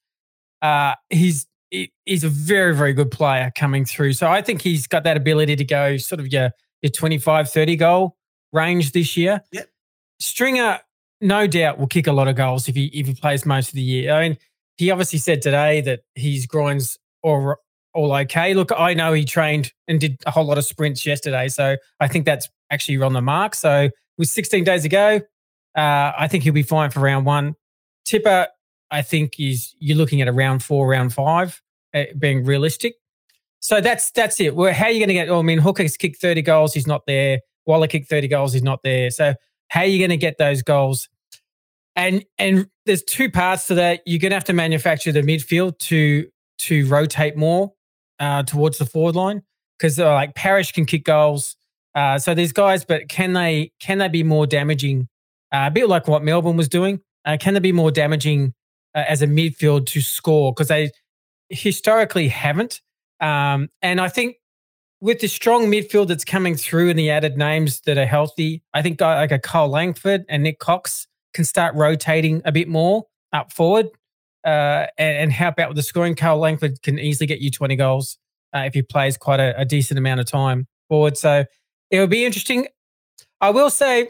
Uh, 0.62 0.94
he's 1.10 1.46
he's 1.70 2.24
a 2.24 2.28
very 2.28 2.74
very 2.74 2.92
good 2.92 3.12
player 3.12 3.52
coming 3.56 3.84
through. 3.84 4.14
So 4.14 4.28
I 4.28 4.42
think 4.42 4.62
he's 4.62 4.88
got 4.88 5.04
that 5.04 5.16
ability 5.16 5.54
to 5.56 5.64
go 5.64 5.96
sort 5.98 6.18
of 6.18 6.32
your 6.32 6.50
your 6.82 6.90
25 6.90 7.50
30 7.50 7.76
goal 7.76 8.16
range 8.52 8.92
this 8.92 9.16
year. 9.16 9.42
Yep. 9.52 9.68
Stringer 10.18 10.80
no 11.20 11.46
doubt 11.46 11.78
will 11.78 11.86
kick 11.86 12.06
a 12.06 12.12
lot 12.12 12.28
of 12.28 12.34
goals 12.34 12.68
if 12.68 12.74
he 12.74 12.86
if 12.86 13.06
he 13.06 13.14
plays 13.14 13.44
most 13.44 13.68
of 13.68 13.74
the 13.74 13.82
year. 13.82 14.12
I 14.12 14.28
mean, 14.28 14.38
he 14.78 14.90
obviously 14.90 15.18
said 15.18 15.42
today 15.42 15.82
that 15.82 16.00
his 16.14 16.46
groins 16.46 16.98
all 17.94 18.12
okay. 18.14 18.54
Look, 18.54 18.70
I 18.76 18.94
know 18.94 19.12
he 19.12 19.24
trained 19.24 19.72
and 19.88 20.00
did 20.00 20.16
a 20.26 20.30
whole 20.30 20.44
lot 20.44 20.58
of 20.58 20.64
sprints 20.64 21.04
yesterday, 21.04 21.48
so 21.48 21.76
I 21.98 22.08
think 22.08 22.24
that's 22.24 22.48
actually 22.70 23.00
on 23.02 23.12
the 23.12 23.20
mark. 23.20 23.54
So 23.54 23.90
with 24.18 24.28
16 24.28 24.64
days 24.64 24.84
ago, 24.84 25.20
uh, 25.76 26.12
I 26.16 26.28
think 26.28 26.44
he'll 26.44 26.52
be 26.52 26.62
fine 26.62 26.90
for 26.90 27.00
round 27.00 27.26
one. 27.26 27.54
Tipper, 28.04 28.48
I 28.90 29.02
think 29.02 29.34
is 29.38 29.74
you're 29.78 29.96
looking 29.96 30.20
at 30.20 30.28
a 30.28 30.32
round 30.32 30.62
four, 30.62 30.88
round 30.88 31.12
five, 31.12 31.60
uh, 31.94 32.04
being 32.18 32.44
realistic. 32.44 32.94
So 33.60 33.80
that's 33.80 34.10
that's 34.12 34.40
it. 34.40 34.56
Well, 34.56 34.72
how 34.72 34.86
are 34.86 34.90
you 34.90 35.00
going 35.00 35.08
to 35.08 35.14
get? 35.14 35.28
Well, 35.28 35.40
I 35.40 35.42
mean, 35.42 35.58
Hooker's 35.58 35.96
kicked 35.96 36.20
30 36.20 36.42
goals, 36.42 36.74
he's 36.74 36.86
not 36.86 37.02
there. 37.06 37.40
Waller 37.66 37.86
kicked 37.86 38.08
30 38.08 38.28
goals, 38.28 38.52
he's 38.52 38.62
not 38.62 38.80
there. 38.82 39.10
So 39.10 39.34
how 39.68 39.80
are 39.80 39.86
you 39.86 39.98
going 39.98 40.10
to 40.10 40.16
get 40.16 40.38
those 40.38 40.62
goals? 40.62 41.08
And 41.94 42.24
and 42.38 42.68
there's 42.86 43.02
two 43.02 43.30
parts 43.30 43.66
to 43.66 43.74
that. 43.74 44.00
You're 44.06 44.18
going 44.18 44.30
to 44.30 44.36
have 44.36 44.44
to 44.44 44.52
manufacture 44.52 45.12
the 45.12 45.20
midfield 45.20 45.78
to 45.80 46.26
to 46.60 46.86
rotate 46.86 47.36
more 47.36 47.72
uh, 48.20 48.42
towards 48.44 48.78
the 48.78 48.86
forward 48.86 49.16
line 49.16 49.42
because 49.78 49.98
uh, 49.98 50.12
like 50.12 50.34
Parish 50.34 50.72
can 50.72 50.84
kick 50.84 51.04
goals. 51.04 51.56
Uh, 51.94 52.18
so 52.18 52.34
these 52.34 52.52
guys, 52.52 52.84
but 52.84 53.08
can 53.08 53.32
they 53.32 53.72
can 53.80 53.98
they 53.98 54.08
be 54.08 54.22
more 54.22 54.46
damaging? 54.46 55.08
Uh, 55.52 55.64
a 55.66 55.70
bit 55.70 55.88
like 55.88 56.06
what 56.06 56.22
Melbourne 56.22 56.56
was 56.56 56.68
doing. 56.68 57.00
Uh, 57.24 57.36
can 57.40 57.54
they 57.54 57.60
be 57.60 57.72
more 57.72 57.90
damaging 57.90 58.54
as 58.94 59.20
a 59.20 59.26
midfield 59.26 59.86
to 59.86 60.00
score? 60.00 60.52
Because 60.52 60.68
they 60.68 60.90
historically 61.48 62.28
haven't. 62.28 62.80
Um, 63.20 63.68
and 63.82 64.00
I 64.00 64.08
think 64.08 64.36
with 65.00 65.20
the 65.20 65.26
strong 65.26 65.66
midfield 65.66 66.08
that's 66.08 66.24
coming 66.24 66.54
through 66.54 66.90
and 66.90 66.98
the 66.98 67.10
added 67.10 67.36
names 67.36 67.80
that 67.82 67.98
are 67.98 68.06
healthy, 68.06 68.62
I 68.72 68.82
think 68.82 69.00
like 69.00 69.32
a 69.32 69.38
Kyle 69.38 69.68
Langford 69.68 70.24
and 70.28 70.42
Nick 70.44 70.60
Cox 70.60 71.08
can 71.34 71.44
start 71.44 71.74
rotating 71.74 72.42
a 72.44 72.52
bit 72.52 72.68
more 72.68 73.06
up 73.32 73.52
forward 73.52 73.88
uh, 74.44 74.86
and, 74.98 75.18
and, 75.18 75.32
help 75.32 75.58
out 75.58 75.68
with 75.68 75.76
the 75.76 75.82
scoring. 75.82 76.14
Kyle 76.14 76.38
Langford 76.38 76.82
can 76.82 76.98
easily 76.98 77.26
get 77.26 77.40
you 77.40 77.50
20 77.50 77.76
goals 77.76 78.18
uh, 78.54 78.60
if 78.60 78.74
he 78.74 78.82
plays 78.82 79.16
quite 79.16 79.40
a, 79.40 79.58
a, 79.60 79.64
decent 79.64 79.98
amount 79.98 80.20
of 80.20 80.26
time 80.26 80.66
forward. 80.88 81.16
So 81.16 81.44
it 81.90 82.00
would 82.00 82.10
be 82.10 82.24
interesting. 82.24 82.66
I 83.40 83.50
will 83.50 83.70
say 83.70 84.08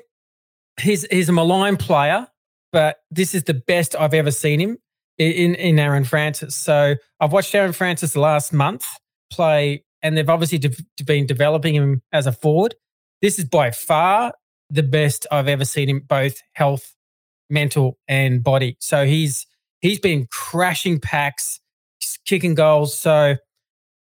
he's 0.81 1.05
he's 1.11 1.29
a 1.29 1.33
maligned 1.33 1.81
player, 1.81 2.29
but 2.73 2.99
this 3.11 3.35
is 3.35 3.45
the 3.45 3.55
best 3.55 3.97
I've 3.99 4.15
ever 4.15 4.31
seen 4.31 4.61
him 4.61 4.79
in 5.19 5.55
in 5.57 5.79
Aaron 5.79 6.05
Francis. 6.05 6.55
So 6.57 6.95
I've 7.19 7.33
watched 7.33 7.55
Aaron 7.55 7.73
Francis 7.73 8.17
last 8.17 8.53
month 8.53 8.85
play 9.33 9.85
and 10.03 10.17
they've 10.17 10.29
obviously 10.29 10.59
de- 10.59 11.05
been 11.05 11.27
developing 11.27 11.75
him 11.75 12.03
as 12.13 12.27
a 12.27 12.33
forward. 12.33 12.75
This 13.23 13.39
is 13.39 13.45
by 13.45 13.71
far 13.71 14.33
the 14.71 14.83
best 14.83 15.27
I've 15.31 15.49
ever 15.49 15.65
seen 15.65 15.89
him, 15.89 16.01
both 16.09 16.41
health, 16.53 16.95
mental, 17.51 17.99
and 18.09 18.43
body. 18.43 18.77
So 18.81 19.05
he's 19.05 19.47
he's 19.81 19.99
been 19.99 20.27
crashing 20.31 21.01
packs, 21.01 21.61
kicking 22.25 22.55
goals. 22.55 22.97
So 22.97 23.37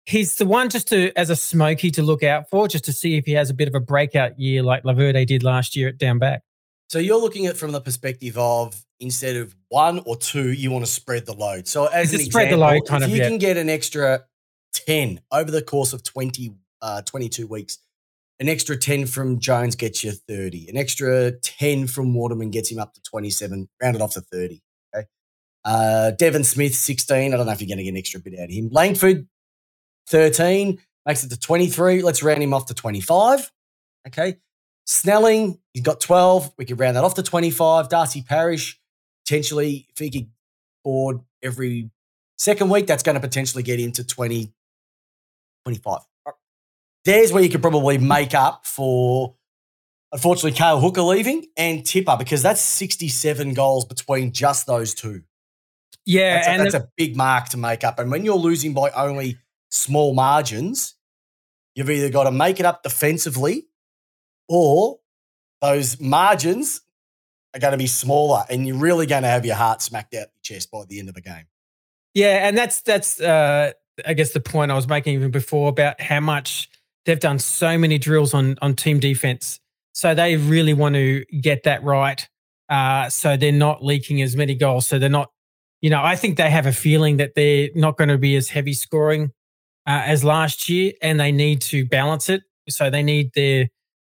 he's 0.06 0.36
the 0.38 0.46
one 0.46 0.70
just 0.70 0.88
to 0.90 1.12
as 1.18 1.30
a 1.30 1.36
smoky 1.36 1.92
to 1.92 2.04
look 2.04 2.24
out 2.24 2.50
for, 2.50 2.68
just 2.68 2.86
to 2.86 2.94
see 2.94 3.18
if 3.18 3.26
he 3.26 3.34
has 3.34 3.50
a 3.50 3.54
bit 3.54 3.68
of 3.68 3.76
a 3.76 3.80
breakout 3.80 4.40
year 4.40 4.64
like 4.64 4.84
Laverde 4.84 5.26
did 5.26 5.44
last 5.44 5.76
year 5.76 5.90
at 5.90 5.98
down 5.98 6.20
back. 6.20 6.42
So 6.90 7.00
you're 7.00 7.20
looking 7.20 7.46
at 7.46 7.56
it 7.56 7.58
from 7.58 7.74
the 7.74 7.82
perspective 7.82 8.38
of 8.38 8.82
instead 9.00 9.36
of 9.36 9.56
one 9.70 10.02
or 10.06 10.16
two, 10.16 10.52
you 10.52 10.72
want 10.72 10.86
to 10.86 10.92
spread 10.92 11.26
the 11.26 11.34
load. 11.34 11.68
So 11.68 11.86
as 11.88 12.14
an 12.14 12.20
spread 12.22 12.46
example, 12.46 12.66
the 12.66 12.74
load 12.74 12.88
kind 12.88 13.04
if 13.04 13.10
of, 13.10 13.16
you 13.16 13.22
yeah. 13.22 13.30
can 13.30 13.38
get 13.38 13.58
an 13.58 13.70
extra 13.70 14.24
10 14.74 15.22
over 15.32 15.52
the 15.52 15.62
course 15.62 15.94
of 15.94 16.04
20, 16.04 16.56
uh, 16.82 17.02
22 17.02 17.46
weeks. 17.46 17.80
An 18.40 18.48
extra 18.48 18.78
10 18.78 19.08
from 19.08 19.40
Jones 19.40 19.76
gets 19.76 20.04
you 20.04 20.12
30. 20.12 20.70
An 20.70 20.78
extra 20.78 21.32
10 21.32 21.88
from 21.88 22.14
Waterman 22.14 22.52
gets 22.52 22.72
him 22.72 22.80
up 22.80 22.94
to 22.94 23.02
27, 23.02 23.68
rounded 23.82 24.02
off 24.02 24.14
to 24.14 24.22
30. 24.22 24.62
Uh, 25.68 26.12
Devon 26.12 26.46
Smith, 26.46 26.74
16. 26.74 27.34
I 27.34 27.38
don't 27.38 27.46
know 27.46 27.52
if 27.52 27.60
you're 27.62 27.68
going 27.68 27.80
to 27.80 27.84
get 27.84 27.90
an 27.90 27.98
extra 27.98 28.22
bit 28.22 28.40
out 28.40 28.46
of 28.46 28.52
him. 28.52 28.70
Langford, 28.72 29.28
13. 30.08 30.80
makes 31.06 31.26
it 31.26 31.30
to 31.30 31.38
23. 31.38 32.02
Let's 32.04 32.24
round 32.24 32.42
him 32.42 32.54
off 32.54 32.68
to 32.68 32.74
25. 32.74 33.52
Okay. 34.08 34.38
Snelling, 34.86 35.60
he's 35.74 35.84
got 35.84 36.00
12. 36.00 36.54
We 36.58 36.64
could 36.64 36.80
round 36.80 36.96
that 36.96 37.04
off 37.04 37.16
to 37.16 37.24
25. 37.24 37.90
Darcy 37.90 38.22
Parish, 38.22 38.80
potentially, 39.26 39.88
if 39.90 39.98
he 39.98 40.10
could 40.10 40.30
board 40.86 41.20
every 41.44 41.92
second 42.38 42.70
week, 42.70 42.88
that's 42.88 43.04
going 43.04 43.16
to 43.16 43.20
potentially 43.20 43.62
get 43.62 43.82
into 43.82 44.06
20, 44.06 44.54
25. 45.66 46.00
There's 47.04 47.34
where 47.34 47.44
you 47.44 47.50
could 47.50 47.62
probably 47.62 47.98
make 47.98 48.34
up 48.34 48.66
for, 48.66 49.36
unfortunately, 50.14 50.54
Cale 50.54 50.80
Hooker 50.80 51.02
leaving 51.02 51.48
and 51.58 51.86
Tipper 51.86 52.16
because 52.18 52.42
that's 52.42 52.62
67 52.62 53.54
goals 53.54 53.84
between 53.84 54.32
just 54.32 54.66
those 54.66 54.94
two. 54.94 55.24
Yeah, 56.08 56.36
That's, 56.36 56.48
a, 56.48 56.52
and 56.52 56.62
that's 56.62 56.74
the- 56.74 56.82
a 56.84 56.90
big 56.96 57.16
mark 57.18 57.50
to 57.50 57.58
make 57.58 57.84
up. 57.84 58.00
And 58.00 58.10
when 58.10 58.24
you're 58.26 58.36
losing 58.38 58.74
by 58.74 58.90
only 58.92 59.38
small 59.70 60.14
margins, 60.16 60.96
you've 61.76 61.90
either 61.90 62.10
got 62.10 62.24
to 62.24 62.32
make 62.32 62.60
it 62.60 62.66
up 62.66 62.82
defensively 62.82 63.68
or 64.48 65.00
those 65.62 66.00
margins 66.00 66.82
are 67.54 67.60
going 67.60 67.72
to 67.74 67.78
be 67.78 67.88
smaller 67.88 68.44
and 68.50 68.66
you're 68.68 68.78
really 68.78 69.06
going 69.06 69.24
to 69.24 69.30
have 69.30 69.46
your 69.46 69.56
heart 69.56 69.82
smacked 69.82 70.14
out 70.14 70.28
your 70.34 70.42
chest 70.44 70.72
by 70.72 70.84
the 70.88 71.00
end 71.00 71.10
of 71.10 71.16
the 71.16 71.22
game. 71.22 71.46
Yeah, 72.14 72.48
and 72.48 72.58
that's 72.58 72.82
that's 72.82 73.20
uh 73.22 73.74
I 74.06 74.14
guess 74.14 74.32
the 74.32 74.40
point 74.40 74.72
I 74.72 74.76
was 74.76 74.88
making 74.88 75.14
even 75.16 75.32
before 75.32 75.70
about 75.70 76.00
how 76.02 76.20
much 76.20 76.70
they've 77.06 77.20
done 77.20 77.38
so 77.40 77.78
many 77.78 77.98
drills 77.98 78.34
on 78.34 78.58
on 78.62 78.76
team 78.76 79.00
defense. 79.00 79.60
So 79.94 80.16
they 80.16 80.36
really 80.38 80.74
want 80.74 80.96
to 80.96 81.26
get 81.42 81.64
that 81.64 81.84
right. 81.84 82.28
Uh 82.70 83.10
so 83.10 83.38
they're 83.38 83.52
not 83.52 83.84
leaking 83.84 84.22
as 84.22 84.36
many 84.36 84.56
goals. 84.56 84.88
So 84.88 84.98
they're 85.00 85.10
not, 85.10 85.32
you 85.82 85.90
know, 85.90 86.04
I 86.04 86.16
think 86.16 86.38
they 86.38 86.50
have 86.50 86.66
a 86.66 86.72
feeling 86.72 87.18
that 87.18 87.36
they're 87.36 87.70
not 87.76 87.98
going 87.98 88.10
to 88.10 88.18
be 88.18 88.36
as 88.36 88.50
heavy 88.50 88.74
scoring 88.74 89.32
uh, 89.86 90.02
as 90.06 90.24
last 90.24 90.70
year 90.70 90.94
and 91.02 91.20
they 91.20 91.32
need 91.32 91.62
to 91.62 91.86
balance 91.86 92.30
it. 92.30 92.44
So 92.70 92.90
they 92.90 93.04
need 93.04 93.32
their 93.34 93.70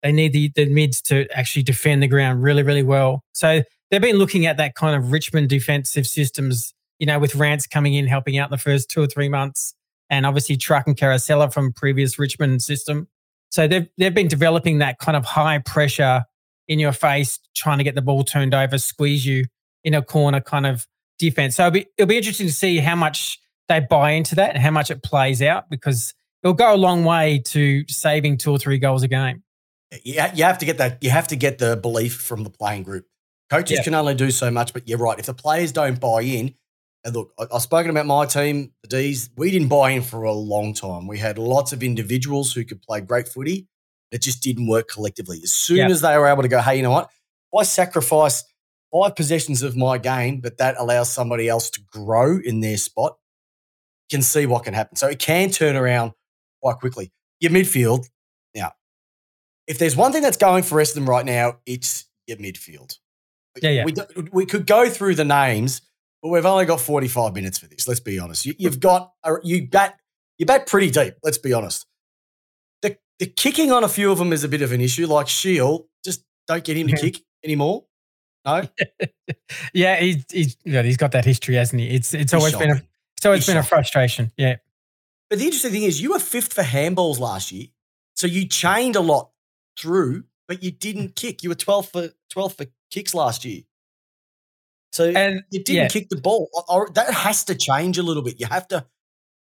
they 0.02 0.12
need 0.12 0.32
the, 0.32 0.52
the 0.54 0.66
mids 0.66 1.02
to 1.02 1.26
actually 1.36 1.64
defend 1.64 2.02
the 2.02 2.06
ground 2.06 2.40
really, 2.40 2.62
really 2.62 2.84
well. 2.84 3.24
So 3.32 3.62
they've 3.90 4.00
been 4.00 4.16
looking 4.16 4.46
at 4.46 4.56
that 4.56 4.76
kind 4.76 4.94
of 4.94 5.10
Richmond 5.10 5.48
defensive 5.48 6.06
systems 6.06 6.72
you 6.98 7.06
know, 7.06 7.18
with 7.18 7.34
Rance 7.34 7.66
coming 7.66 7.94
in, 7.94 8.06
helping 8.06 8.38
out 8.38 8.50
the 8.50 8.58
first 8.58 8.90
two 8.90 9.02
or 9.02 9.06
three 9.06 9.28
months, 9.28 9.74
and 10.10 10.26
obviously 10.26 10.56
Truck 10.56 10.86
and 10.86 10.96
Caracella 10.96 11.52
from 11.52 11.72
previous 11.72 12.18
Richmond 12.18 12.62
system. 12.62 13.08
So 13.50 13.66
they've 13.66 13.88
they've 13.96 14.14
been 14.14 14.28
developing 14.28 14.78
that 14.78 14.98
kind 14.98 15.16
of 15.16 15.24
high 15.24 15.58
pressure 15.58 16.24
in 16.66 16.78
your 16.78 16.92
face, 16.92 17.38
trying 17.56 17.78
to 17.78 17.84
get 17.84 17.94
the 17.94 18.02
ball 18.02 18.24
turned 18.24 18.54
over, 18.54 18.78
squeeze 18.78 19.24
you 19.24 19.46
in 19.84 19.94
a 19.94 20.02
corner 20.02 20.40
kind 20.40 20.66
of 20.66 20.86
defense. 21.18 21.56
So 21.56 21.64
it'll 21.66 21.72
be 21.72 21.86
it'll 21.96 22.08
be 22.08 22.16
interesting 22.16 22.46
to 22.46 22.52
see 22.52 22.78
how 22.78 22.94
much 22.96 23.38
they 23.68 23.80
buy 23.80 24.12
into 24.12 24.34
that 24.36 24.54
and 24.54 24.62
how 24.62 24.70
much 24.70 24.90
it 24.90 25.02
plays 25.02 25.42
out 25.42 25.68
because 25.70 26.14
it'll 26.42 26.54
go 26.54 26.74
a 26.74 26.76
long 26.76 27.04
way 27.04 27.42
to 27.46 27.84
saving 27.88 28.38
two 28.38 28.50
or 28.50 28.58
three 28.58 28.78
goals 28.78 29.02
a 29.02 29.08
game. 29.08 29.42
You, 30.04 30.20
ha- 30.20 30.32
you 30.34 30.44
have 30.44 30.58
to 30.58 30.64
get 30.66 30.78
that. 30.78 30.98
You 31.02 31.10
have 31.10 31.28
to 31.28 31.36
get 31.36 31.58
the 31.58 31.76
belief 31.76 32.14
from 32.14 32.44
the 32.44 32.50
playing 32.50 32.82
group. 32.82 33.06
Coaches 33.50 33.78
Yeah. 33.78 33.84
can 33.84 33.94
only 33.94 34.14
do 34.14 34.30
so 34.30 34.50
much, 34.50 34.72
but 34.74 34.86
you're 34.86 34.98
right. 34.98 35.18
If 35.18 35.26
the 35.26 35.34
players 35.34 35.72
don't 35.72 35.98
buy 35.98 36.22
in, 36.22 36.54
and 37.04 37.14
look, 37.14 37.32
I, 37.38 37.46
I've 37.54 37.62
spoken 37.62 37.90
about 37.90 38.04
my 38.06 38.26
team, 38.26 38.72
the 38.82 38.88
D's. 38.88 39.30
We 39.36 39.50
didn't 39.50 39.68
buy 39.68 39.90
in 39.92 40.02
for 40.02 40.24
a 40.24 40.32
long 40.32 40.74
time. 40.74 41.06
We 41.06 41.18
had 41.18 41.38
lots 41.38 41.72
of 41.72 41.82
individuals 41.82 42.52
who 42.52 42.64
could 42.64 42.82
play 42.82 43.00
great 43.00 43.28
footy. 43.28 43.66
It 44.12 44.20
just 44.22 44.42
didn't 44.42 44.68
work 44.68 44.88
collectively. 44.88 45.40
As 45.42 45.52
soon 45.52 45.78
Yeah. 45.78 45.88
as 45.88 46.00
they 46.02 46.16
were 46.18 46.26
able 46.28 46.42
to 46.42 46.48
go, 46.48 46.60
hey, 46.60 46.76
you 46.76 46.82
know 46.82 46.90
what? 46.90 47.08
If 47.52 47.58
I 47.58 47.62
sacrifice 47.62 48.44
five 48.92 49.14
possessions 49.16 49.62
of 49.62 49.76
my 49.76 49.98
game, 49.98 50.40
but 50.40 50.58
that 50.58 50.76
allows 50.78 51.12
somebody 51.12 51.48
else 51.48 51.70
to 51.70 51.80
grow 51.92 52.38
in 52.42 52.60
their 52.60 52.76
spot, 52.76 53.16
you 54.10 54.16
can 54.16 54.22
see 54.22 54.46
what 54.46 54.64
can 54.64 54.74
happen. 54.74 54.96
So 54.96 55.08
it 55.08 55.18
can 55.18 55.50
turn 55.50 55.76
around 55.76 56.12
quite 56.62 56.78
quickly. 56.78 57.12
Your 57.40 57.52
midfield, 57.52 58.08
now, 58.54 58.72
if 59.66 59.78
there's 59.78 59.94
one 59.96 60.12
thing 60.12 60.22
that's 60.22 60.36
going 60.38 60.62
for 60.62 60.76
Essendon 60.78 61.06
right 61.06 61.24
now, 61.24 61.58
it's 61.66 62.06
your 62.26 62.38
midfield. 62.38 62.98
Yeah, 63.62 63.70
yeah. 63.70 63.84
We, 63.84 63.94
we 64.32 64.46
could 64.46 64.66
go 64.66 64.88
through 64.88 65.16
the 65.16 65.24
names, 65.24 65.82
but 66.22 66.28
we've 66.30 66.46
only 66.46 66.64
got 66.64 66.80
45 66.80 67.34
minutes 67.34 67.58
for 67.58 67.66
this. 67.66 67.86
Let's 67.88 68.00
be 68.00 68.18
honest. 68.18 68.46
You, 68.46 68.54
you've 68.58 68.80
got 68.80 69.12
a- 69.24 69.36
you 69.42 69.68
bat 69.68 69.98
you 70.38 70.46
bat 70.46 70.66
pretty 70.68 70.90
deep. 70.90 71.14
Let's 71.24 71.38
be 71.38 71.52
honest. 71.52 71.84
The 72.82 72.96
the 73.18 73.26
kicking 73.26 73.72
on 73.72 73.82
a 73.82 73.88
few 73.88 74.12
of 74.12 74.18
them 74.18 74.32
is 74.32 74.44
a 74.44 74.48
bit 74.48 74.62
of 74.62 74.70
an 74.70 74.80
issue. 74.80 75.06
Like 75.08 75.26
Shiel, 75.26 75.88
just 76.04 76.22
don't 76.46 76.62
get 76.62 76.76
him 76.76 76.86
to 76.86 76.92
Yeah. 76.92 77.00
kick 77.00 77.22
anymore. 77.44 77.84
No, 78.44 78.62
Yeah, 79.74 79.96
he's 79.96 80.24
he's 80.30 80.56
yeah, 80.64 80.82
he's 80.82 80.96
got 80.96 81.12
that 81.12 81.24
history, 81.24 81.56
hasn't 81.56 81.80
he? 81.80 81.88
It's 81.88 82.14
it's 82.14 82.34
always 82.34 82.54
been 82.54 82.70
a 82.70 82.74
shocking. 82.74 82.88
it's 83.16 83.26
always 83.26 83.40
He's 83.40 83.54
been 83.54 83.56
a 83.56 83.62
frustration. 83.62 84.32
Yeah. 84.36 84.56
But 85.30 85.38
the 85.38 85.44
interesting 85.44 85.72
thing 85.72 85.82
is, 85.82 86.00
you 86.00 86.12
were 86.12 86.18
fifth 86.18 86.54
for 86.54 86.62
handballs 86.62 87.18
last 87.18 87.52
year, 87.52 87.66
so 88.16 88.26
you 88.26 88.46
chained 88.46 88.96
a 88.96 89.00
lot 89.00 89.30
through, 89.78 90.24
but 90.46 90.62
you 90.62 90.70
didn't 90.70 91.08
mm. 91.08 91.14
kick. 91.14 91.42
You 91.42 91.50
were 91.50 91.54
12 91.54 91.88
for 91.88 92.08
12 92.30 92.54
for 92.54 92.66
kicks 92.90 93.14
last 93.14 93.44
year. 93.44 93.62
So 94.92 95.04
And 95.10 95.42
you 95.50 95.62
didn't 95.62 95.76
yeah. 95.76 95.88
kick 95.88 96.08
the 96.08 96.16
ball. 96.16 96.48
That 96.94 97.12
has 97.12 97.44
to 97.44 97.54
change 97.54 97.98
a 97.98 98.02
little 98.02 98.22
bit. 98.22 98.40
You 98.40 98.46
have 98.46 98.66
to. 98.68 98.86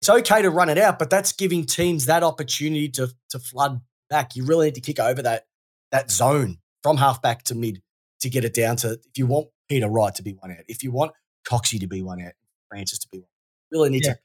It's 0.01 0.09
okay 0.09 0.41
to 0.41 0.49
run 0.49 0.69
it 0.69 0.77
out, 0.77 0.99
but 0.99 1.09
that's 1.09 1.31
giving 1.31 1.65
teams 1.65 2.07
that 2.07 2.23
opportunity 2.23 2.89
to 2.89 3.09
to 3.29 3.39
flood 3.39 3.81
back. 4.09 4.35
You 4.35 4.45
really 4.45 4.67
need 4.67 4.75
to 4.75 4.81
kick 4.81 4.99
over 4.99 5.21
that 5.21 5.45
that 5.91 6.11
zone 6.11 6.57
from 6.83 6.97
half 6.97 7.21
back 7.21 7.43
to 7.43 7.55
mid 7.55 7.81
to 8.25 8.29
get 8.31 8.43
it 8.43 8.53
down 8.53 8.75
to. 8.77 8.91
If 8.93 9.17
you 9.17 9.25
want 9.27 9.47
Peter 9.69 9.87
Wright 9.87 10.13
to 10.15 10.23
be 10.23 10.33
one 10.33 10.51
out, 10.51 10.63
if 10.67 10.83
you 10.83 10.91
want 10.91 11.11
Coxie 11.47 11.79
to 11.79 11.87
be 11.87 12.01
one 12.01 12.21
out, 12.21 12.33
Francis 12.69 12.99
to 12.99 13.07
be 13.11 13.19
one, 13.19 13.27
really 13.71 13.89
need 13.89 14.05
Yeah. 14.05 14.13
to 14.13 14.19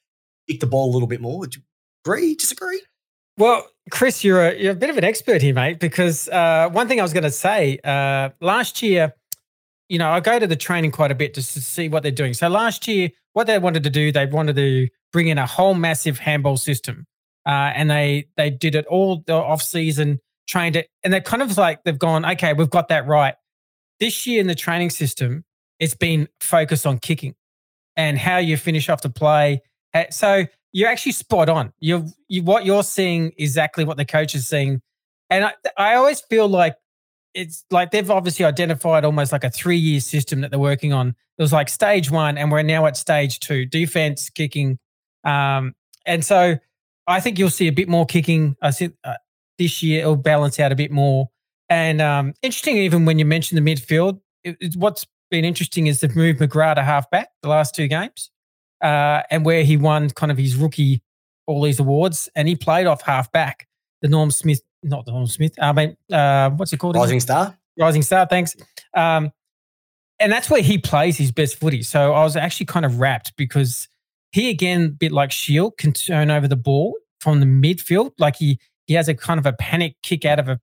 kick 0.48 0.60
the 0.60 0.66
ball 0.66 0.90
a 0.90 0.92
little 0.92 1.08
bit 1.08 1.20
more. 1.20 1.38
Would 1.38 1.54
you 1.56 1.62
agree? 2.04 2.34
Disagree? 2.34 2.82
Well, 3.38 3.66
Chris, 3.90 4.22
you're 4.24 4.48
a 4.48 4.54
you're 4.58 4.72
a 4.72 4.76
bit 4.76 4.90
of 4.90 4.98
an 4.98 5.04
expert 5.04 5.40
here, 5.42 5.54
mate. 5.54 5.78
Because 5.80 6.28
uh, 6.28 6.68
one 6.70 6.88
thing 6.88 7.00
I 7.00 7.02
was 7.02 7.12
going 7.12 7.24
to 7.24 7.30
say 7.30 7.78
uh, 7.84 8.30
last 8.40 8.82
year, 8.82 9.14
you 9.88 9.98
know, 9.98 10.10
I 10.10 10.20
go 10.20 10.38
to 10.38 10.46
the 10.46 10.56
training 10.56 10.90
quite 10.92 11.10
a 11.10 11.14
bit 11.14 11.34
just 11.34 11.54
to 11.54 11.60
see 11.60 11.88
what 11.88 12.02
they're 12.02 12.12
doing. 12.12 12.34
So 12.34 12.48
last 12.48 12.86
year, 12.88 13.10
what 13.32 13.46
they 13.46 13.58
wanted 13.58 13.82
to 13.84 13.90
do, 13.90 14.12
they 14.12 14.26
wanted 14.26 14.56
to 14.56 14.88
bring 15.12 15.28
in 15.28 15.38
a 15.38 15.46
whole 15.46 15.74
massive 15.74 16.18
handball 16.18 16.56
system, 16.56 17.06
uh, 17.46 17.72
and 17.74 17.90
they 17.90 18.26
they 18.36 18.50
did 18.50 18.74
it 18.74 18.86
all 18.86 19.22
the 19.26 19.34
off 19.34 19.62
season, 19.62 20.18
trained 20.46 20.76
it, 20.76 20.88
and 21.02 21.12
they're 21.12 21.20
kind 21.20 21.42
of 21.42 21.56
like 21.56 21.82
they've 21.84 21.98
gone, 21.98 22.24
okay, 22.24 22.52
we've 22.52 22.70
got 22.70 22.88
that 22.88 23.06
right. 23.06 23.34
This 24.00 24.26
year 24.26 24.40
in 24.40 24.46
the 24.46 24.54
training 24.54 24.90
system, 24.90 25.44
it's 25.78 25.94
been 25.94 26.28
focused 26.40 26.86
on 26.86 26.98
kicking 26.98 27.34
and 27.96 28.18
how 28.18 28.38
you 28.38 28.56
finish 28.56 28.88
off 28.88 29.02
the 29.02 29.10
play. 29.10 29.62
So 30.10 30.46
you're 30.72 30.88
actually 30.88 31.12
spot 31.12 31.48
on. 31.48 31.72
You're 31.80 32.04
you 32.28 32.42
what 32.42 32.64
you're 32.64 32.82
seeing 32.82 33.32
exactly 33.36 33.84
what 33.84 33.96
the 33.96 34.04
coach 34.04 34.34
is 34.34 34.48
seeing, 34.48 34.80
and 35.28 35.44
I, 35.44 35.52
I 35.76 35.94
always 35.94 36.20
feel 36.20 36.48
like 36.48 36.76
it's 37.34 37.64
like 37.70 37.90
they've 37.90 38.10
obviously 38.10 38.44
identified 38.44 39.04
almost 39.04 39.32
like 39.32 39.44
a 39.44 39.50
three 39.50 39.76
year 39.76 40.00
system 40.00 40.40
that 40.40 40.50
they're 40.50 40.60
working 40.60 40.92
on. 40.92 41.08
It 41.08 41.42
was 41.42 41.52
like 41.52 41.68
stage 41.68 42.10
one, 42.10 42.38
and 42.38 42.52
we're 42.52 42.62
now 42.62 42.86
at 42.86 42.96
stage 42.96 43.40
two: 43.40 43.66
defense, 43.66 44.30
kicking, 44.30 44.78
um, 45.24 45.74
and 46.06 46.24
so 46.24 46.56
I 47.06 47.20
think 47.20 47.38
you'll 47.38 47.50
see 47.50 47.68
a 47.68 47.72
bit 47.72 47.88
more 47.88 48.06
kicking. 48.06 48.56
I 48.62 48.70
think 48.70 48.94
uh, 49.02 49.14
this 49.58 49.82
year 49.82 50.02
it'll 50.02 50.16
balance 50.16 50.60
out 50.60 50.72
a 50.72 50.76
bit 50.76 50.92
more. 50.92 51.30
And 51.70 52.02
um, 52.02 52.34
interesting, 52.42 52.76
even 52.76 53.06
when 53.06 53.18
you 53.18 53.24
mention 53.24 53.62
the 53.62 53.74
midfield, 53.74 54.20
it, 54.44 54.56
it's 54.60 54.76
what's 54.76 55.06
been 55.30 55.44
interesting 55.44 55.86
is 55.86 56.00
they've 56.00 56.14
moved 56.14 56.40
McGrath 56.40 56.74
to 56.74 56.82
halfback 56.82 57.30
the 57.42 57.48
last 57.48 57.74
two 57.74 57.86
games 57.86 58.30
uh, 58.82 59.22
and 59.30 59.44
where 59.44 59.62
he 59.62 59.76
won 59.76 60.10
kind 60.10 60.32
of 60.32 60.36
his 60.36 60.56
rookie 60.56 61.02
all 61.46 61.62
these 61.62 61.80
awards, 61.80 62.28
and 62.36 62.46
he 62.46 62.54
played 62.54 62.86
off 62.86 63.02
half 63.02 63.32
back. 63.32 63.66
The 64.02 64.08
Norm 64.08 64.30
Smith, 64.30 64.62
not 64.82 65.04
the 65.04 65.12
Norm 65.12 65.26
Smith. 65.26 65.52
I 65.60 65.72
mean, 65.72 65.96
uh, 66.12 66.50
what's 66.50 66.72
it 66.72 66.78
called? 66.78 66.94
again? 66.96 67.02
Rising 67.02 67.20
star. 67.20 67.58
Rising 67.78 68.02
Star. 68.02 68.26
Thanks. 68.26 68.54
Um, 68.94 69.32
and 70.18 70.30
that's 70.30 70.50
where 70.50 70.62
he 70.62 70.78
plays 70.78 71.16
his 71.16 71.32
best 71.32 71.58
footy. 71.58 71.82
So 71.82 72.12
I 72.12 72.22
was 72.22 72.36
actually 72.36 72.66
kind 72.66 72.84
of 72.84 73.00
wrapped 73.00 73.36
because 73.36 73.88
he 74.32 74.50
again, 74.50 74.84
a 74.84 74.88
bit 74.88 75.12
like 75.12 75.32
Shiel, 75.32 75.70
can 75.72 75.92
turn 75.92 76.30
over 76.30 76.46
the 76.46 76.56
ball 76.56 76.94
from 77.20 77.40
the 77.40 77.46
midfield. 77.46 78.12
Like 78.18 78.36
he 78.36 78.58
he 78.86 78.94
has 78.94 79.08
a 79.08 79.14
kind 79.14 79.40
of 79.40 79.46
a 79.46 79.52
panic 79.52 79.96
kick 80.02 80.24
out 80.24 80.38
of 80.38 80.48
a. 80.48 80.60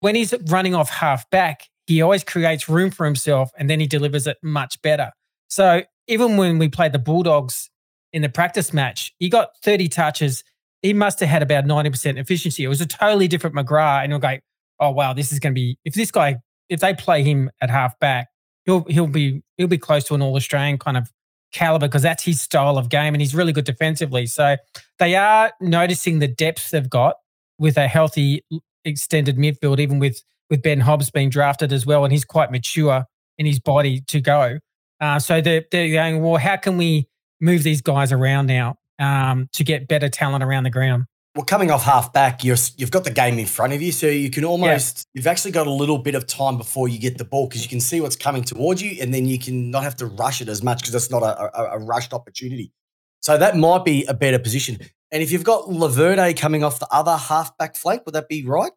When 0.00 0.14
he's 0.14 0.34
running 0.48 0.74
off 0.74 0.90
half 0.90 1.28
back, 1.30 1.68
he 1.86 2.02
always 2.02 2.24
creates 2.24 2.68
room 2.68 2.90
for 2.90 3.04
himself, 3.04 3.50
and 3.58 3.68
then 3.68 3.80
he 3.80 3.86
delivers 3.86 4.26
it 4.26 4.38
much 4.42 4.80
better. 4.82 5.10
So 5.48 5.82
even 6.06 6.36
when 6.36 6.58
we 6.58 6.68
played 6.68 6.92
the 6.92 6.98
Bulldogs 6.98 7.70
in 8.12 8.22
the 8.22 8.28
practice 8.28 8.72
match, 8.72 9.12
he 9.18 9.28
got 9.28 9.50
30 9.62 9.88
touches. 9.88 10.44
He 10.82 10.92
must 10.92 11.20
have 11.20 11.28
had 11.28 11.42
about 11.42 11.64
90% 11.64 12.18
efficiency. 12.18 12.64
It 12.64 12.68
was 12.68 12.80
a 12.80 12.86
totally 12.86 13.28
different 13.28 13.56
McGrath. 13.56 14.02
And 14.02 14.10
you're 14.10 14.20
like, 14.20 14.42
oh 14.80 14.90
wow, 14.90 15.12
this 15.12 15.32
is 15.32 15.38
going 15.38 15.54
to 15.54 15.60
be 15.60 15.78
if 15.84 15.94
this 15.94 16.10
guy 16.10 16.38
if 16.68 16.80
they 16.80 16.94
play 16.94 17.22
him 17.22 17.50
at 17.60 17.68
half 17.70 17.98
back, 17.98 18.28
he'll 18.64 18.84
he'll 18.84 19.06
be 19.06 19.42
he'll 19.56 19.68
be 19.68 19.78
close 19.78 20.04
to 20.04 20.14
an 20.14 20.22
All 20.22 20.34
Australian 20.36 20.78
kind 20.78 20.96
of 20.96 21.10
caliber 21.52 21.88
because 21.88 22.02
that's 22.02 22.24
his 22.24 22.40
style 22.40 22.78
of 22.78 22.88
game 22.88 23.12
and 23.14 23.20
he's 23.20 23.34
really 23.34 23.52
good 23.52 23.64
defensively. 23.64 24.26
So 24.26 24.56
they 24.98 25.16
are 25.16 25.52
noticing 25.60 26.20
the 26.20 26.28
depth 26.28 26.70
they've 26.70 26.88
got 26.88 27.16
with 27.58 27.76
a 27.76 27.88
healthy 27.88 28.44
extended 28.84 29.36
midfield, 29.36 29.78
even 29.78 29.98
with 29.98 30.22
with 30.48 30.62
Ben 30.62 30.80
Hobbs 30.80 31.10
being 31.10 31.30
drafted 31.30 31.72
as 31.72 31.86
well, 31.86 32.04
and 32.04 32.12
he's 32.12 32.24
quite 32.24 32.50
mature 32.50 33.04
in 33.38 33.46
his 33.46 33.60
body 33.60 34.00
to 34.08 34.20
go. 34.20 34.58
Uh, 35.00 35.18
so 35.18 35.40
they're, 35.40 35.64
they're 35.70 35.92
going, 35.92 36.22
well, 36.22 36.36
how 36.36 36.56
can 36.56 36.76
we 36.76 37.06
move 37.40 37.62
these 37.62 37.80
guys 37.80 38.12
around 38.12 38.46
now 38.46 38.76
um, 38.98 39.48
to 39.52 39.62
get 39.62 39.86
better 39.88 40.08
talent 40.08 40.42
around 40.42 40.64
the 40.64 40.70
ground? 40.70 41.06
well, 41.36 41.44
coming 41.44 41.70
off 41.70 41.84
half 41.84 42.12
back, 42.12 42.42
you're, 42.42 42.56
you've 42.76 42.90
got 42.90 43.04
the 43.04 43.10
game 43.10 43.38
in 43.38 43.46
front 43.46 43.72
of 43.72 43.80
you, 43.80 43.92
so 43.92 44.08
you 44.08 44.30
can 44.30 44.44
almost 44.44 45.06
you've 45.14 45.28
actually 45.28 45.52
got 45.52 45.68
a 45.68 45.70
little 45.70 45.98
bit 45.98 46.16
of 46.16 46.26
time 46.26 46.58
before 46.58 46.88
you 46.88 46.98
get 46.98 47.18
the 47.18 47.24
ball 47.24 47.46
because 47.46 47.62
you 47.62 47.68
can 47.68 47.80
see 47.80 48.00
what's 48.00 48.16
coming 48.16 48.42
towards 48.42 48.82
you, 48.82 49.00
and 49.00 49.14
then 49.14 49.26
you 49.26 49.38
can 49.38 49.70
not 49.70 49.84
have 49.84 49.94
to 49.96 50.06
rush 50.06 50.40
it 50.40 50.48
as 50.48 50.62
much 50.62 50.80
because 50.80 50.94
it's 50.94 51.10
not 51.10 51.22
a, 51.22 51.56
a, 51.56 51.76
a, 51.76 51.78
rushed 51.78 52.12
opportunity. 52.12 52.72
So 53.20 53.38
that 53.38 53.56
might 53.56 53.84
be 53.84 54.04
a 54.06 54.14
better 54.14 54.40
position. 54.40 54.78
And 55.12 55.22
if 55.22 55.32
you've 55.32 55.44
got 55.44 55.64
Laverde 55.64 56.36
coming 56.36 56.62
off 56.62 56.78
the 56.78 56.88
other 56.90 57.16
half 57.16 57.56
back 57.58 57.76
flank, 57.76 58.02
would 58.06 58.14
that 58.14 58.28
be 58.28 58.44
right? 58.44 58.72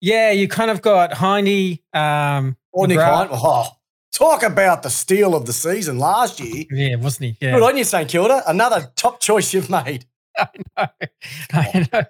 Yeah, 0.00 0.30
you 0.30 0.48
kind 0.48 0.70
of 0.70 0.82
got 0.82 1.16
Hindy. 1.16 1.82
Um, 1.92 2.56
or 2.72 2.86
Nick. 2.86 2.98
Oh, 3.00 3.68
talk 4.12 4.42
about 4.42 4.82
the 4.82 4.90
steal 4.90 5.34
of 5.34 5.46
the 5.46 5.52
season 5.52 5.98
last 5.98 6.40
year. 6.40 6.64
Yeah, 6.70 6.96
wasn't 6.96 7.30
he? 7.30 7.46
Yeah. 7.46 7.54
Good 7.54 7.62
on 7.62 7.76
you, 7.76 7.84
St 7.84 8.08
Kilda. 8.08 8.42
Another 8.46 8.90
top 8.96 9.20
choice 9.20 9.52
you've 9.52 9.70
made. 9.70 10.06
I 10.38 10.48
know. 10.76 10.86
I 11.52 11.88
know. 11.92 12.02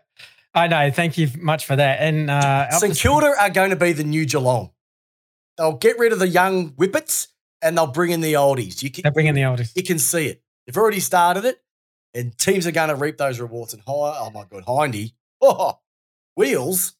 I 0.54 0.68
know. 0.68 0.90
Thank 0.90 1.16
you 1.18 1.28
much 1.38 1.64
for 1.64 1.76
that. 1.76 2.00
And 2.00 2.30
uh, 2.30 2.70
St 2.70 2.96
Kilda 2.96 3.34
are 3.40 3.50
going 3.50 3.70
to 3.70 3.76
be 3.76 3.92
the 3.92 4.04
new 4.04 4.26
Geelong. 4.26 4.70
They'll 5.56 5.76
get 5.76 5.98
rid 5.98 6.12
of 6.12 6.18
the 6.18 6.28
young 6.28 6.70
whippets 6.72 7.28
and 7.62 7.76
they'll 7.76 7.86
bring 7.86 8.10
in 8.10 8.20
the 8.20 8.34
oldies. 8.34 8.82
You 8.82 8.90
can, 8.90 9.02
They're 9.02 9.12
bringing 9.12 9.34
the 9.34 9.42
oldies. 9.42 9.74
You 9.76 9.82
can 9.82 9.98
see 9.98 10.26
it. 10.26 10.42
They've 10.66 10.76
already 10.76 11.00
started 11.00 11.44
it, 11.44 11.58
and 12.14 12.36
teams 12.38 12.66
are 12.66 12.72
going 12.72 12.88
to 12.88 12.94
reap 12.94 13.18
those 13.18 13.40
rewards. 13.40 13.72
And 13.72 13.82
high, 13.82 14.16
oh 14.18 14.30
my 14.34 14.44
god, 14.50 14.64
Hindy, 14.66 15.14
oh, 15.40 15.78
wheels. 16.36 16.94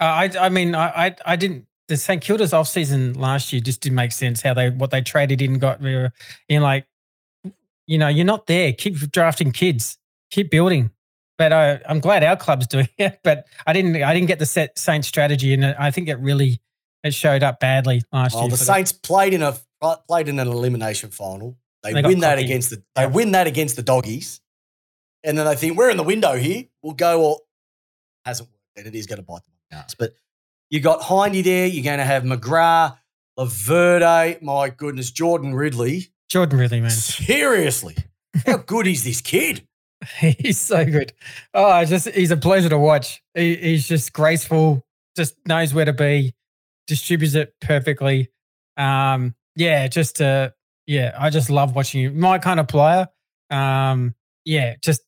Uh, 0.00 0.04
I, 0.04 0.30
I 0.38 0.48
mean, 0.48 0.74
I, 0.74 1.06
I, 1.06 1.16
I 1.24 1.36
didn't. 1.36 1.66
The 1.88 1.96
St 1.96 2.20
Kilda's 2.20 2.52
off 2.52 2.66
season 2.66 3.14
last 3.14 3.52
year 3.52 3.62
just 3.62 3.80
didn't 3.80 3.94
make 3.94 4.10
sense. 4.10 4.42
How 4.42 4.54
they 4.54 4.70
what 4.70 4.90
they 4.90 5.02
traded 5.02 5.40
in 5.40 5.58
got 5.58 5.84
uh, 5.84 6.08
in 6.48 6.62
like, 6.62 6.86
you 7.86 7.96
know, 7.96 8.08
you're 8.08 8.24
not 8.24 8.46
there. 8.46 8.72
Keep 8.72 9.12
drafting 9.12 9.52
kids 9.52 9.98
keep 10.30 10.50
building. 10.50 10.90
But 11.38 11.52
I, 11.52 11.80
I'm 11.88 12.00
glad 12.00 12.24
our 12.24 12.36
club's 12.36 12.66
doing 12.68 12.88
it. 12.98 13.20
But 13.22 13.46
I 13.66 13.72
didn't. 13.72 14.02
I 14.02 14.14
didn't 14.14 14.28
get 14.28 14.38
the 14.38 14.46
set 14.46 14.78
Saints 14.78 15.08
strategy, 15.08 15.52
and 15.52 15.64
uh, 15.64 15.74
I 15.78 15.90
think 15.90 16.08
it 16.08 16.18
really 16.18 16.60
it 17.04 17.14
showed 17.14 17.42
up 17.42 17.60
badly 17.60 18.02
last 18.12 18.34
oh, 18.36 18.42
year. 18.42 18.50
The 18.50 18.56
Saints 18.56 18.92
them. 18.92 19.00
played 19.02 19.34
in 19.34 19.42
a 19.42 19.56
played 20.08 20.28
in 20.28 20.38
an 20.38 20.48
elimination 20.48 21.10
final. 21.10 21.56
They, 21.82 21.92
they 21.92 22.02
win 22.02 22.20
that 22.20 22.38
against 22.38 22.70
the 22.70 22.82
they 22.94 23.06
win 23.06 23.32
that 23.32 23.46
against 23.46 23.76
the 23.76 23.82
doggies, 23.82 24.40
and 25.26 25.36
then 25.36 25.44
they 25.44 25.56
think 25.56 25.76
we're 25.76 25.90
in 25.90 25.96
the 25.96 26.04
window 26.04 26.36
here. 26.36 26.64
We'll 26.82 26.94
go. 26.94 27.20
Well, 27.20 27.40
hasn't 28.24 28.48
worked, 28.48 28.78
and 28.78 28.86
it 28.86 28.94
is 28.96 29.06
going 29.06 29.18
to 29.18 29.22
bite 29.24 29.44
them 29.44 29.52
on 29.52 29.58
the 29.70 29.76
ass. 29.76 29.94
But 29.94 30.14
you 30.70 30.80
got 30.80 31.04
Hindy 31.04 31.42
there. 31.42 31.66
You're 31.66 31.84
going 31.84 31.98
to 31.98 32.04
have 32.04 32.22
McGrath, 32.22 32.96
Laverde. 33.38 34.40
My 34.40 34.70
goodness, 34.70 35.10
Jordan 35.10 35.54
Ridley. 35.54 36.12
Jordan 36.28 36.58
Ridley, 36.58 36.80
man. 36.80 36.90
Seriously, 36.90 37.96
how 38.46 38.56
good 38.66 38.86
is 38.86 39.04
this 39.04 39.20
kid? 39.20 39.66
He's 40.20 40.58
so 40.58 40.84
good. 40.84 41.12
Oh, 41.52 41.84
just 41.84 42.08
he's 42.10 42.30
a 42.30 42.36
pleasure 42.36 42.68
to 42.68 42.78
watch. 42.78 43.22
He, 43.34 43.56
he's 43.56 43.88
just 43.88 44.12
graceful, 44.12 44.86
just 45.16 45.34
knows 45.46 45.74
where 45.74 45.86
to 45.86 45.92
be, 45.92 46.34
distributes 46.86 47.34
it 47.34 47.54
perfectly. 47.60 48.30
Um, 48.76 49.34
yeah, 49.56 49.88
just 49.88 50.20
uh, 50.20 50.50
yeah, 50.86 51.16
I 51.18 51.30
just 51.30 51.50
love 51.50 51.74
watching 51.74 52.02
him. 52.02 52.20
My 52.20 52.38
kind 52.38 52.60
of 52.60 52.68
player. 52.68 53.08
Um, 53.50 54.14
yeah, 54.44 54.76
just 54.82 55.02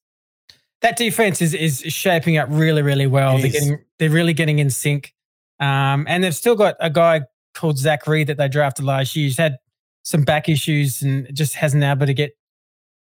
that 0.82 0.96
defense 0.96 1.42
is 1.42 1.54
is 1.54 1.80
shaping 1.92 2.38
up 2.38 2.48
really, 2.50 2.82
really 2.82 3.06
well. 3.06 3.36
It 3.36 3.38
they're 3.38 3.46
is. 3.46 3.52
getting 3.52 3.78
they're 3.98 4.10
really 4.10 4.32
getting 4.32 4.58
in 4.58 4.70
sync. 4.70 5.14
Um, 5.60 6.06
and 6.08 6.22
they've 6.22 6.34
still 6.34 6.54
got 6.54 6.76
a 6.80 6.90
guy 6.90 7.22
called 7.54 7.78
Zachary 7.78 8.24
that 8.24 8.36
they 8.36 8.48
drafted 8.48 8.84
last 8.84 9.16
year. 9.16 9.24
He's 9.24 9.38
had 9.38 9.58
some 10.04 10.22
back 10.22 10.48
issues 10.48 11.02
and 11.02 11.28
just 11.34 11.54
hasn't 11.54 11.80
been 11.80 11.90
able 11.90 12.06
to 12.06 12.14
get 12.14 12.30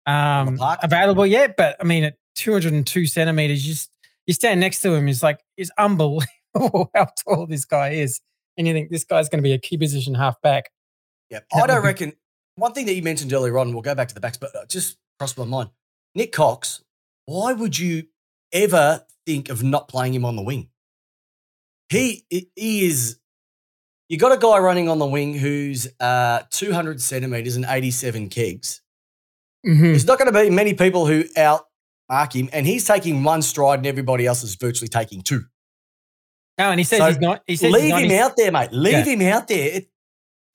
um, 0.05 0.59
available 0.81 1.25
yet. 1.25 1.55
But 1.55 1.77
I 1.79 1.83
mean, 1.83 2.03
at 2.03 2.15
202 2.35 3.05
centimeters, 3.05 3.65
you 3.65 3.73
just 3.73 3.91
you 4.25 4.33
stand 4.33 4.59
next 4.59 4.81
to 4.81 4.93
him, 4.93 5.07
is 5.07 5.21
like 5.21 5.39
it's 5.57 5.71
unbelievable 5.77 6.27
how 6.95 7.07
tall 7.23 7.45
this 7.45 7.65
guy 7.65 7.89
is, 7.89 8.21
and 8.57 8.67
you 8.67 8.73
think 8.73 8.89
this 8.89 9.03
guy's 9.03 9.29
going 9.29 9.39
to 9.39 9.47
be 9.47 9.53
a 9.53 9.59
key 9.59 9.77
position 9.77 10.15
half 10.15 10.41
back. 10.41 10.71
Yeah, 11.29 11.39
I 11.53 11.67
don't 11.67 11.83
reckon. 11.83 12.13
One 12.55 12.73
thing 12.73 12.87
that 12.87 12.93
you 12.93 13.03
mentioned 13.03 13.31
earlier 13.31 13.57
on, 13.59 13.71
we'll 13.71 13.83
go 13.83 13.95
back 13.95 14.09
to 14.09 14.13
the 14.13 14.19
backs, 14.19 14.37
but 14.37 14.53
uh, 14.55 14.65
just 14.65 14.97
crossed 15.17 15.37
my 15.37 15.45
mind. 15.45 15.69
Nick 16.15 16.31
Cox, 16.31 16.83
why 17.29 17.53
would 17.53 17.77
you 17.77 18.05
ever 18.51 19.05
think 19.27 19.49
of 19.49 19.61
not 19.61 19.87
playing 19.87 20.15
him 20.15 20.25
on 20.25 20.35
the 20.35 20.41
wing? 20.41 20.69
He 21.89 22.25
he 22.29 22.85
is. 22.87 23.19
You 24.07 24.17
got 24.17 24.31
a 24.31 24.37
guy 24.37 24.57
running 24.57 24.89
on 24.89 24.97
the 24.97 25.05
wing 25.05 25.35
who's 25.35 25.87
uh, 25.99 26.41
200 26.49 26.99
centimeters 26.99 27.55
and 27.55 27.65
87 27.69 28.29
kegs. 28.29 28.81
Mm-hmm. 29.65 29.83
There's 29.83 30.07
not 30.07 30.17
going 30.17 30.33
to 30.33 30.39
be 30.39 30.49
many 30.49 30.73
people 30.73 31.05
who 31.05 31.25
outmark 31.37 32.33
him, 32.33 32.49
and 32.51 32.65
he's 32.65 32.85
taking 32.85 33.23
one 33.23 33.43
stride, 33.43 33.79
and 33.79 33.85
everybody 33.85 34.25
else 34.25 34.41
is 34.41 34.55
virtually 34.55 34.87
taking 34.87 35.21
two. 35.21 35.43
Oh, 36.57 36.71
and 36.71 36.79
he 36.79 36.83
says 36.83 36.99
so 36.99 37.05
he's 37.05 37.19
not. 37.19 37.43
He 37.45 37.55
says 37.55 37.71
leave 37.71 37.95
him 37.95 38.11
out 38.19 38.37
there, 38.37 38.51
mate. 38.51 38.71
Leave 38.71 39.05
yeah. 39.05 39.13
him 39.13 39.21
out 39.21 39.47
there. 39.47 39.77
It, 39.77 39.89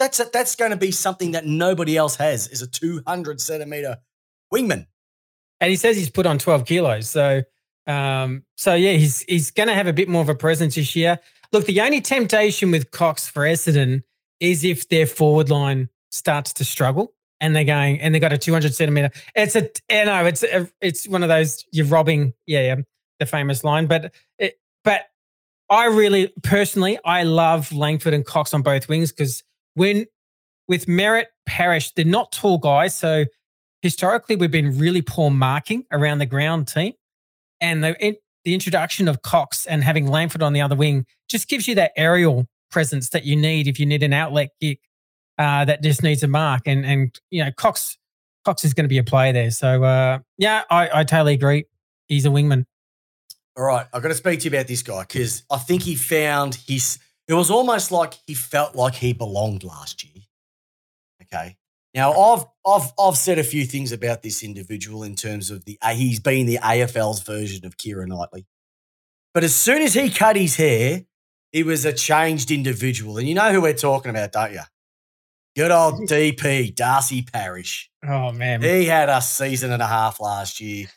that's 0.01 0.19
a, 0.19 0.25
that's 0.33 0.57
going 0.57 0.73
to 0.73 0.77
be 0.77 0.91
something 0.91 1.33
that 1.33 1.47
nobody 1.47 1.97
else 1.97 2.17
has. 2.17 2.49
Is 2.49 2.63
a 2.63 2.67
200 2.67 3.41
centimeter 3.41 3.99
wingman, 4.53 4.87
and 5.65 5.71
he 5.71 5.77
says 5.77 5.97
he's 5.97 6.11
put 6.11 6.27
on 6.27 6.37
12 6.37 6.67
kilos. 6.67 7.09
So, 7.09 7.43
um, 7.87 8.45
so 8.55 8.75
yeah, 8.75 8.93
he's 8.93 9.23
he's 9.23 9.51
going 9.51 9.69
to 9.69 9.75
have 9.75 9.87
a 9.87 9.95
bit 9.95 10.11
more 10.11 10.21
of 10.21 10.29
a 10.29 10.35
presence 10.35 10.75
this 10.75 10.95
year. 10.95 11.19
Look, 11.53 11.65
the 11.65 11.81
only 11.81 12.03
temptation 12.03 12.71
with 12.71 12.91
Cox 12.91 13.27
for 13.27 13.45
Essendon 13.45 14.03
is 14.41 14.63
if 14.63 14.91
their 14.91 15.07
forward 15.07 15.49
line 15.49 15.89
starts 16.11 16.53
to 16.55 16.67
struggle 16.67 17.15
and 17.41 17.57
they're 17.57 17.65
going 17.65 17.99
and 18.03 18.15
they 18.15 18.21
got 18.21 18.35
a 18.35 18.37
200 18.37 18.75
centimeter. 18.75 19.11
It's 19.35 19.57
a, 19.57 19.71
you 19.91 20.05
know, 20.05 20.27
it's 20.27 20.43
a, 20.43 20.69
it's 20.83 21.09
one 21.09 21.23
of 21.23 21.31
those 21.31 21.65
you're 21.73 21.87
robbing, 21.87 22.35
yeah, 22.47 22.61
yeah 22.61 22.77
the 23.19 23.25
famous 23.25 23.65
line. 23.65 23.87
But 23.87 24.13
it, 24.39 24.61
but 24.83 25.07
I 25.71 25.87
really 25.87 26.31
personally, 26.43 26.99
I 27.07 27.23
love 27.23 27.73
Langford 27.73 28.13
and 28.13 28.27
Cox 28.27 28.53
on 28.53 28.61
both 28.61 28.87
wings 28.87 29.13
because 29.13 29.43
when 29.77 30.05
with 30.69 30.85
Merrett 30.85 31.27
Parish, 31.47 31.93
they're 31.93 32.05
not 32.05 32.33
tall 32.33 32.59
guys, 32.59 32.95
so 32.95 33.25
historically 33.85 34.35
we've 34.35 34.51
been 34.51 34.79
really 34.79 35.03
poor 35.03 35.31
marking 35.31 35.85
around 35.93 36.19
the 36.19 36.27
ground 36.27 36.67
team, 36.67 36.95
and 37.61 37.85
the 37.85 38.17
the 38.45 38.55
introduction 38.55 39.09
of 39.09 39.23
Cox 39.23 39.67
and 39.67 39.85
having 39.85 40.07
Langford 40.09 40.43
on 40.43 40.55
the 40.55 40.63
other 40.63 40.75
wing 40.75 41.07
just 41.29 41.49
gives 41.49 41.69
you 41.69 41.75
that 41.77 41.93
aerial 41.97 42.49
presence 42.71 43.11
that 43.11 43.25
you 43.25 43.37
need 43.37 43.69
if 43.69 43.79
you 43.79 43.87
need 43.87 44.03
an 44.03 44.13
outlet 44.13 44.51
kick 44.61 44.81
uh, 45.39 45.65
that 45.67 45.83
just 45.83 46.03
needs 46.03 46.23
a 46.23 46.29
mark. 46.29 46.63
And 46.67 46.85
and 46.85 47.21
you 47.31 47.45
know, 47.45 47.53
Cox 47.53 47.99
Cox 48.47 48.65
is 48.65 48.73
going 48.73 48.85
to 48.85 48.89
be 48.89 48.99
a 48.99 49.05
player 49.05 49.35
there. 49.35 49.51
So 49.51 49.85
uh, 49.85 50.19
yeah, 50.39 50.63
I, 50.71 51.01
I 51.01 51.05
totally 51.05 51.35
agree. 51.35 51.67
He's 52.09 52.25
a 52.25 52.31
wingman. 52.31 52.65
All 53.57 53.65
right, 53.65 53.87
I've 53.93 54.03
got 54.03 54.09
to 54.09 54.15
speak 54.15 54.41
to 54.41 54.45
you 54.45 54.57
about 54.57 54.67
this 54.67 54.83
guy 54.83 55.03
because 55.03 55.45
I 55.51 55.59
think 55.59 55.83
he 55.83 55.95
found 55.95 56.57
his. 56.67 56.99
It 57.29 57.35
was 57.35 57.51
almost 57.51 57.93
like 57.93 58.15
he 58.27 58.35
felt 58.35 58.75
like 58.75 58.95
he 58.95 59.13
belonged 59.13 59.63
last 59.63 60.05
year. 60.05 60.25
Okay. 61.23 61.57
Now 61.95 62.13
I've 62.13 62.45
I've 62.67 62.93
I've 62.99 63.17
said 63.17 63.39
a 63.39 63.45
few 63.45 63.65
things 63.65 63.93
about 63.93 64.23
this 64.23 64.43
individual 64.43 65.03
in 65.03 65.15
terms 65.15 65.51
of 65.51 65.65
the 65.65 65.79
uh, 65.81 65.95
he's 65.95 66.21
been 66.21 66.47
the 66.47 66.59
AFL's 66.59 67.23
version 67.23 67.65
of 67.65 67.77
Keira 67.77 68.07
Knightley, 68.07 68.47
but 69.33 69.45
as 69.45 69.55
soon 69.55 69.83
as 69.83 69.95
he 69.95 70.11
cut 70.11 70.37
his 70.37 70.57
hair, 70.57 71.03
he 71.53 71.63
was 71.63 71.85
a 71.85 71.93
changed 71.93 72.51
individual, 72.51 73.19
and 73.19 73.29
you 73.29 73.35
know 73.35 73.53
who 73.53 73.61
we're 73.61 73.75
talking 73.75 74.11
about, 74.11 74.33
don't 74.33 74.53
you? 74.53 74.61
Good 75.57 75.71
old 75.71 76.09
DP, 76.09 76.75
Darcy 76.75 77.23
Parish. 77.23 77.89
Oh, 78.05 78.33
man. 78.33 78.61
He 78.61 78.87
had 78.87 79.09
a 79.09 79.21
season 79.23 79.71
and 79.71 79.81
a 79.81 79.87
half 79.87 80.19
last 80.19 80.61
year. 80.61 80.89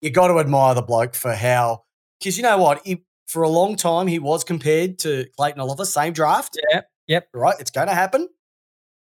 You 0.00 0.10
got 0.10 0.26
to 0.26 0.40
admire 0.40 0.74
the 0.74 0.82
bloke 0.82 1.14
for 1.14 1.32
how, 1.32 1.84
because 2.18 2.36
you 2.36 2.42
know 2.42 2.58
what? 2.58 2.84
He, 2.84 3.04
for 3.26 3.44
a 3.44 3.48
long 3.48 3.76
time, 3.76 4.08
he 4.08 4.18
was 4.18 4.42
compared 4.42 4.98
to 5.00 5.26
Clayton 5.36 5.60
Oliver, 5.60 5.84
same 5.84 6.12
draft. 6.12 6.58
Yep. 6.72 6.90
Yep. 7.06 7.28
Right. 7.32 7.54
It's 7.60 7.70
going 7.70 7.86
to 7.86 7.94
happen. 7.94 8.28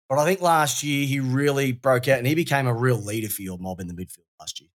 But 0.08 0.18
I 0.18 0.24
think 0.24 0.40
last 0.40 0.82
year 0.82 1.06
he 1.06 1.20
really 1.20 1.72
broke 1.72 2.08
out 2.08 2.18
and 2.18 2.26
he 2.26 2.34
became 2.34 2.66
a 2.66 2.74
real 2.74 2.98
leader 2.98 3.28
for 3.28 3.42
your 3.42 3.58
mob 3.58 3.80
in 3.80 3.86
the 3.86 3.94
midfield 3.94 4.26
last 4.38 4.60
year. 4.60 4.68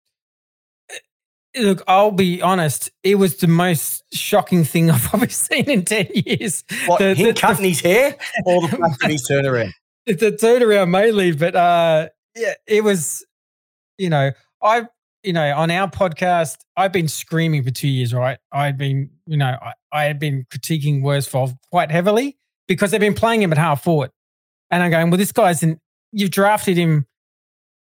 Eh, 0.91 1.63
look, 1.63 1.83
I'll 1.89 2.13
be 2.13 2.41
honest. 2.41 2.91
It 3.03 3.17
was 3.17 3.37
the 3.37 3.49
most 3.49 4.05
shocking 4.13 4.65
thing 4.65 4.91
I've 4.93 5.03
probably 5.03 5.29
seen 5.29 5.69
in 5.69 5.85
10 5.85 6.09
years. 6.15 6.65
What, 6.87 6.99
the, 6.99 7.15
him 7.15 7.29
the, 7.29 7.35
cutting 7.35 7.63
the, 7.63 7.69
his 7.71 7.81
hair 7.81 8.17
or 8.45 8.63
the 8.63 8.69
fact 8.77 9.01
that 9.01 9.11
he's 9.11 9.29
turnaround? 9.29 9.73
it's 10.07 10.23
a 10.23 10.33
turnaround 10.33 10.91
mainly, 10.91 11.33
but 11.33 11.55
uh, 11.57 12.09
yeah, 12.37 12.55
it 12.67 12.85
was, 12.85 13.25
you 13.99 14.11
know, 14.11 14.33
I, 14.63 14.87
you 15.23 15.33
know, 15.33 15.55
on 15.57 15.71
our 15.71 15.91
podcast, 15.91 16.59
I've 16.77 16.93
been 16.93 17.09
screaming 17.09 17.63
for 17.63 17.71
two 17.71 17.89
years, 17.89 18.13
right? 18.13 18.39
I've 18.53 18.77
been, 18.77 19.11
you 19.27 19.37
know, 19.37 19.57
I, 19.61 19.73
I 19.93 20.05
had 20.05 20.19
been 20.19 20.47
critiquing 20.51 21.03
Worsfold 21.03 21.57
quite 21.71 21.91
heavily 21.91 22.37
because 22.69 22.91
they've 22.91 23.01
been 23.01 23.15
playing 23.15 23.43
him 23.43 23.53
at 23.53 23.59
half 23.59 23.83
forward. 23.83 24.11
And 24.75 24.83
I'm 24.83 24.91
going, 24.91 25.11
well, 25.11 25.19
this 25.19 25.33
guy's 25.33 25.63
in, 25.63 25.81
you've 26.11 26.31
drafted 26.31 26.77
him 26.77 27.07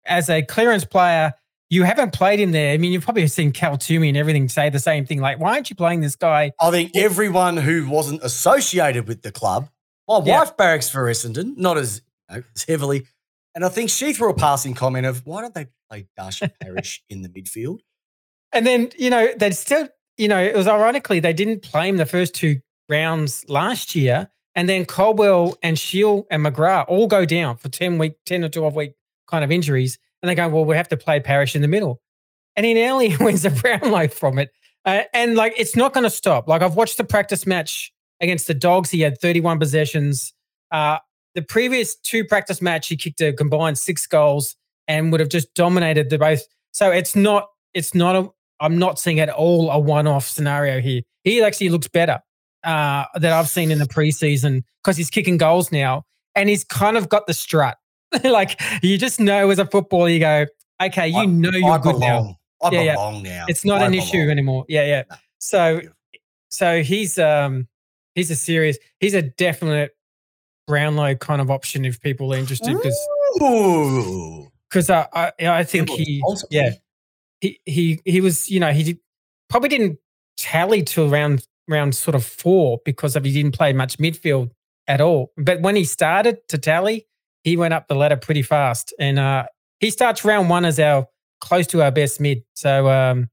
as 0.06 0.30
a 0.30 0.44
clearance 0.44 0.86
player. 0.86 1.34
You 1.70 1.84
haven't 1.84 2.14
played 2.14 2.40
him 2.40 2.52
there. 2.52 2.74
I 2.74 2.78
mean, 2.78 2.92
you've 2.92 3.04
probably 3.04 3.26
seen 3.28 3.52
Cal 3.52 3.78
Twomey 3.78 4.10
and 4.10 4.18
everything 4.18 4.48
say 4.48 4.70
the 4.70 4.80
same 4.80 5.06
thing. 5.06 5.20
Like, 5.20 5.40
why 5.40 5.54
aren't 5.54 5.70
you 5.72 5.76
playing 5.76 6.02
this 6.02 6.16
guy? 6.16 6.52
I 6.62 6.70
think 6.70 6.92
everyone 6.96 7.58
who 7.58 7.90
wasn't 7.90 8.22
associated 8.22 9.08
with 9.08 9.24
the 9.24 9.32
club, 9.32 9.70
my 10.08 10.22
yeah. 10.24 10.40
wife 10.40 10.56
barracks 10.56 10.88
for 10.88 11.06
Essendon, 11.06 11.58
not 11.58 11.78
as 11.78 12.04
know, 12.30 12.44
heavily. 12.68 13.08
And 13.56 13.66
I 13.66 13.70
think 13.70 13.90
she 13.90 14.14
threw 14.14 14.30
a 14.30 14.36
passing 14.36 14.76
comment 14.76 15.08
of 15.08 15.26
why 15.26 15.42
don't 15.42 15.54
they 15.56 15.68
play 15.90 16.08
Darcy 16.16 16.48
Parish 16.62 17.04
in 17.10 17.24
the 17.24 17.30
midfield? 17.30 17.80
And 18.52 18.68
then, 18.68 18.92
you 18.98 19.10
know, 19.10 19.30
they 19.36 19.50
still 19.52 19.90
you 20.18 20.28
know, 20.28 20.42
it 20.42 20.56
was 20.56 20.68
ironically 20.68 21.20
they 21.20 21.34
didn't 21.34 21.62
play 21.62 21.90
him 21.90 21.98
the 21.98 22.06
first 22.06 22.34
two 22.34 22.60
rounds 22.90 23.46
last 23.48 23.96
year, 23.96 24.30
and 24.56 24.70
then 24.70 24.86
Caldwell 24.86 25.58
and 25.64 25.78
Shiel 25.78 26.26
and 26.30 26.46
McGrath 26.46 26.86
all 26.88 27.08
go 27.08 27.26
down 27.26 27.58
for 27.58 27.70
ten 27.70 27.98
week, 27.98 28.14
ten 28.26 28.44
or 28.44 28.50
twelve 28.50 28.76
week 28.76 28.94
kind 29.28 29.44
of 29.44 29.52
injuries, 29.52 29.98
and 30.22 30.30
they 30.30 30.36
go, 30.36 30.48
well, 30.50 30.66
we 30.66 30.76
have 30.76 30.90
to 30.90 30.98
play 30.98 31.20
Parish 31.20 31.56
in 31.56 31.62
the 31.62 31.68
middle, 31.68 32.02
and 32.56 32.66
he 32.66 32.74
nearly 32.74 33.16
wins 33.20 33.46
a 33.46 33.50
Brownlow 33.50 34.10
from 34.10 34.40
it, 34.40 34.52
uh, 34.86 35.04
and 35.14 35.36
like 35.36 35.54
it's 35.58 35.76
not 35.76 35.94
going 35.94 36.04
to 36.04 36.10
stop. 36.10 36.48
Like 36.48 36.62
I've 36.62 36.76
watched 36.76 36.98
the 36.98 37.04
practice 37.04 37.46
match 37.46 37.92
against 38.22 38.48
the 38.48 38.54
Dogs, 38.54 38.90
he 38.90 39.02
had 39.02 39.20
thirty 39.20 39.42
one 39.42 39.60
possessions. 39.60 40.34
Uh, 40.72 40.98
the 41.36 41.42
previous 41.42 41.96
two 41.96 42.24
practice 42.24 42.62
match, 42.62 42.88
he 42.88 42.96
kicked 42.96 43.22
a 43.22 43.34
combined 43.34 43.78
six 43.78 44.06
goals 44.06 44.56
and 44.88 45.12
would 45.12 45.20
have 45.20 45.30
just 45.30 45.54
dominated 45.56 46.10
the 46.10 46.18
both. 46.18 46.44
So 46.72 46.92
it's 46.92 47.16
not, 47.16 47.48
it's 47.74 47.96
not 47.96 48.16
a, 48.16 48.30
I'm 48.60 48.78
not 48.78 49.00
seeing 49.00 49.20
at 49.20 49.30
all 49.30 49.72
a 49.72 49.80
one-off 49.80 50.28
scenario 50.28 50.80
here. 50.80 51.02
He 51.24 51.42
actually 51.42 51.70
looks 51.70 51.88
better 51.88 52.20
uh, 52.64 53.06
that 53.16 53.34
I've 53.34 53.50
seen 53.50 53.72
in 53.72 53.80
the 53.80 53.86
preseason 53.86 54.64
because 54.84 54.98
he's 54.98 55.10
kicking 55.10 55.38
goals 55.38 55.72
now, 55.72 56.04
and 56.36 56.50
he's 56.50 56.64
kind 56.64 56.98
of 56.98 57.10
got 57.10 57.28
the 57.28 57.34
strut. 57.34 57.78
like 58.24 58.60
you 58.82 58.98
just 58.98 59.20
know 59.20 59.50
as 59.50 59.60
a 59.60 59.66
footballer, 59.66 60.10
you 60.10 60.20
go, 60.20 60.46
okay, 60.82 61.08
you 61.08 61.18
I, 61.18 61.26
know 61.26 61.50
you're 61.52 61.72
I 61.72 61.78
good 61.78 61.94
belong. 61.94 62.00
now. 62.62 62.68
I 62.68 62.72
Yeah, 62.72 62.94
belong 62.94 63.24
now. 63.24 63.46
It's 63.48 63.66
not 63.66 63.82
I 63.82 63.86
an 63.86 63.92
belong. 63.92 64.08
issue 64.08 64.30
anymore. 64.30 64.66
Yeah, 64.68 64.86
yeah. 64.86 65.04
No. 65.10 65.16
So, 65.40 65.82
so 66.50 66.84
he's 66.84 67.18
um 67.20 67.68
he's 68.16 68.32
a 68.32 68.36
serious, 68.36 68.78
he's 69.00 69.14
a 69.14 69.22
definite 69.22 69.92
Brownlow 70.68 71.16
kind 71.16 71.42
of 71.42 71.52
option 71.52 71.84
if 71.84 72.00
people 72.00 72.34
are 72.34 72.38
interested 72.38 72.78
because 72.78 72.98
because 74.70 74.90
I, 74.90 75.08
I 75.14 75.32
I 75.40 75.64
think 75.64 75.90
he 75.90 76.24
yeah 76.50 76.72
he 77.42 77.60
he 77.66 78.00
he 78.06 78.22
was 78.22 78.50
you 78.50 78.60
know 78.60 78.72
he 78.72 78.84
did, 78.84 79.00
probably 79.50 79.70
didn't 79.70 80.00
tally 80.38 80.84
till 80.84 81.10
round 81.10 81.46
round 81.68 81.96
sort 81.96 82.16
of 82.16 82.26
four 82.26 82.80
because 82.86 83.16
of 83.16 83.24
he 83.24 83.32
didn't 83.34 83.56
play 83.56 83.74
much 83.74 83.98
midfield 83.98 84.52
at 84.88 85.02
all. 85.02 85.32
But 85.38 85.62
when 85.62 85.76
he 85.76 85.86
started 85.86 86.48
to 86.50 86.58
tally, 86.58 87.08
he 87.44 87.58
went 87.58 87.74
up 87.74 87.88
the 87.88 87.96
ladder 87.96 88.18
pretty 88.18 88.42
fast, 88.42 88.94
and 89.00 89.20
uh, 89.20 89.46
he 89.80 89.90
starts 89.90 90.24
round 90.26 90.50
one 90.50 90.66
as 90.66 90.80
our 90.80 91.08
close 91.42 91.68
to 91.68 91.82
our 91.82 91.92
best 91.92 92.20
mid. 92.22 92.44
So 92.54 92.90
um, 92.90 93.30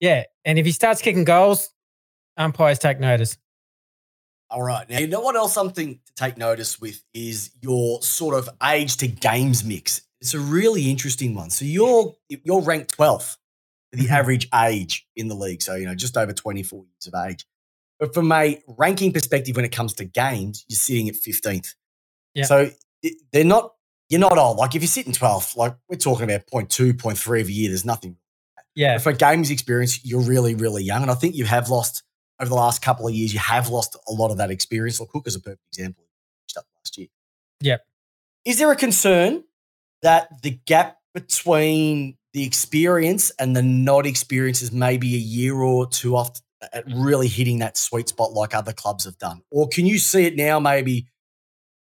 yeah, 0.00 0.24
and 0.44 0.58
if 0.58 0.64
he 0.66 0.72
starts 0.72 1.02
kicking 1.02 1.24
goals, 1.24 1.70
umpires 2.36 2.78
take 2.78 3.00
notice. 3.00 3.36
All 4.50 4.62
right. 4.62 4.88
Now, 4.88 4.98
you 4.98 5.06
know 5.08 5.20
what 5.20 5.36
else 5.36 5.52
something 5.52 5.94
to 6.06 6.14
take 6.14 6.36
notice 6.36 6.80
with 6.80 7.02
is 7.12 7.50
your 7.60 8.00
sort 8.02 8.34
of 8.36 8.48
age 8.62 8.96
to 8.98 9.08
games 9.08 9.64
mix. 9.64 10.02
It's 10.20 10.34
a 10.34 10.38
really 10.38 10.90
interesting 10.90 11.34
one. 11.34 11.50
So 11.50 11.64
you're 11.64 12.14
you're 12.28 12.60
ranked 12.62 12.96
12th 12.96 13.36
for 13.90 13.96
the 13.98 14.06
Mhm. 14.06 14.10
average 14.10 14.48
age 14.54 15.06
in 15.16 15.28
the 15.28 15.34
league. 15.34 15.60
So, 15.62 15.74
you 15.74 15.86
know, 15.86 15.94
just 15.94 16.16
over 16.16 16.32
24 16.32 16.84
years 16.84 17.06
of 17.12 17.14
age. 17.28 17.44
But 18.04 18.12
from 18.12 18.30
a 18.32 18.62
ranking 18.66 19.12
perspective, 19.14 19.56
when 19.56 19.64
it 19.64 19.72
comes 19.72 19.94
to 19.94 20.04
games, 20.04 20.62
you're 20.68 20.76
sitting 20.76 21.08
at 21.08 21.14
15th. 21.14 21.74
Yeah. 22.34 22.44
So 22.44 22.70
it- 23.02 23.16
they're 23.32 23.44
not, 23.44 23.72
you're 24.10 24.20
not 24.20 24.36
old. 24.36 24.58
Like 24.58 24.74
if 24.74 24.82
you're 24.82 24.88
sitting 24.88 25.14
12th, 25.14 25.56
like 25.56 25.74
we're 25.88 25.96
talking 25.96 26.24
about 26.24 26.46
0.2, 26.46 26.92
0.3 26.92 27.40
of 27.40 27.48
a 27.48 27.52
year, 27.52 27.70
there's 27.70 27.86
nothing 27.86 28.18
Yeah, 28.74 28.96
but 28.96 29.02
for 29.04 29.12
games 29.14 29.50
experience, 29.50 30.04
you're 30.04 30.20
really, 30.20 30.54
really 30.54 30.84
young. 30.84 31.00
And 31.00 31.10
I 31.10 31.14
think 31.14 31.34
you 31.34 31.46
have 31.46 31.70
lost 31.70 32.02
over 32.38 32.50
the 32.50 32.54
last 32.54 32.82
couple 32.82 33.08
of 33.08 33.14
years, 33.14 33.32
you 33.32 33.38
have 33.40 33.70
lost 33.70 33.96
a 34.06 34.12
lot 34.12 34.30
of 34.30 34.36
that 34.36 34.50
experience. 34.50 35.00
Like 35.00 35.08
Cook 35.08 35.26
is 35.26 35.34
a 35.36 35.40
perfect 35.40 35.62
example. 35.72 36.04
Up 36.58 36.66
last 36.76 36.98
year. 36.98 37.08
Yep. 37.62 37.80
Is 38.44 38.58
there 38.58 38.70
a 38.70 38.76
concern 38.76 39.44
that 40.02 40.28
the 40.42 40.50
gap 40.66 40.98
between 41.14 42.18
the 42.34 42.44
experience 42.44 43.30
and 43.38 43.56
the 43.56 43.62
not 43.62 44.04
experience 44.06 44.60
is 44.62 44.70
maybe 44.70 45.14
a 45.14 45.18
year 45.18 45.54
or 45.56 45.88
two 45.88 46.16
off 46.16 46.38
at 46.72 46.84
really 46.92 47.28
hitting 47.28 47.58
that 47.58 47.76
sweet 47.76 48.08
spot 48.08 48.32
like 48.32 48.54
other 48.54 48.72
clubs 48.72 49.04
have 49.04 49.18
done? 49.18 49.42
Or 49.50 49.68
can 49.68 49.86
you 49.86 49.98
see 49.98 50.26
it 50.26 50.36
now 50.36 50.58
maybe 50.60 51.06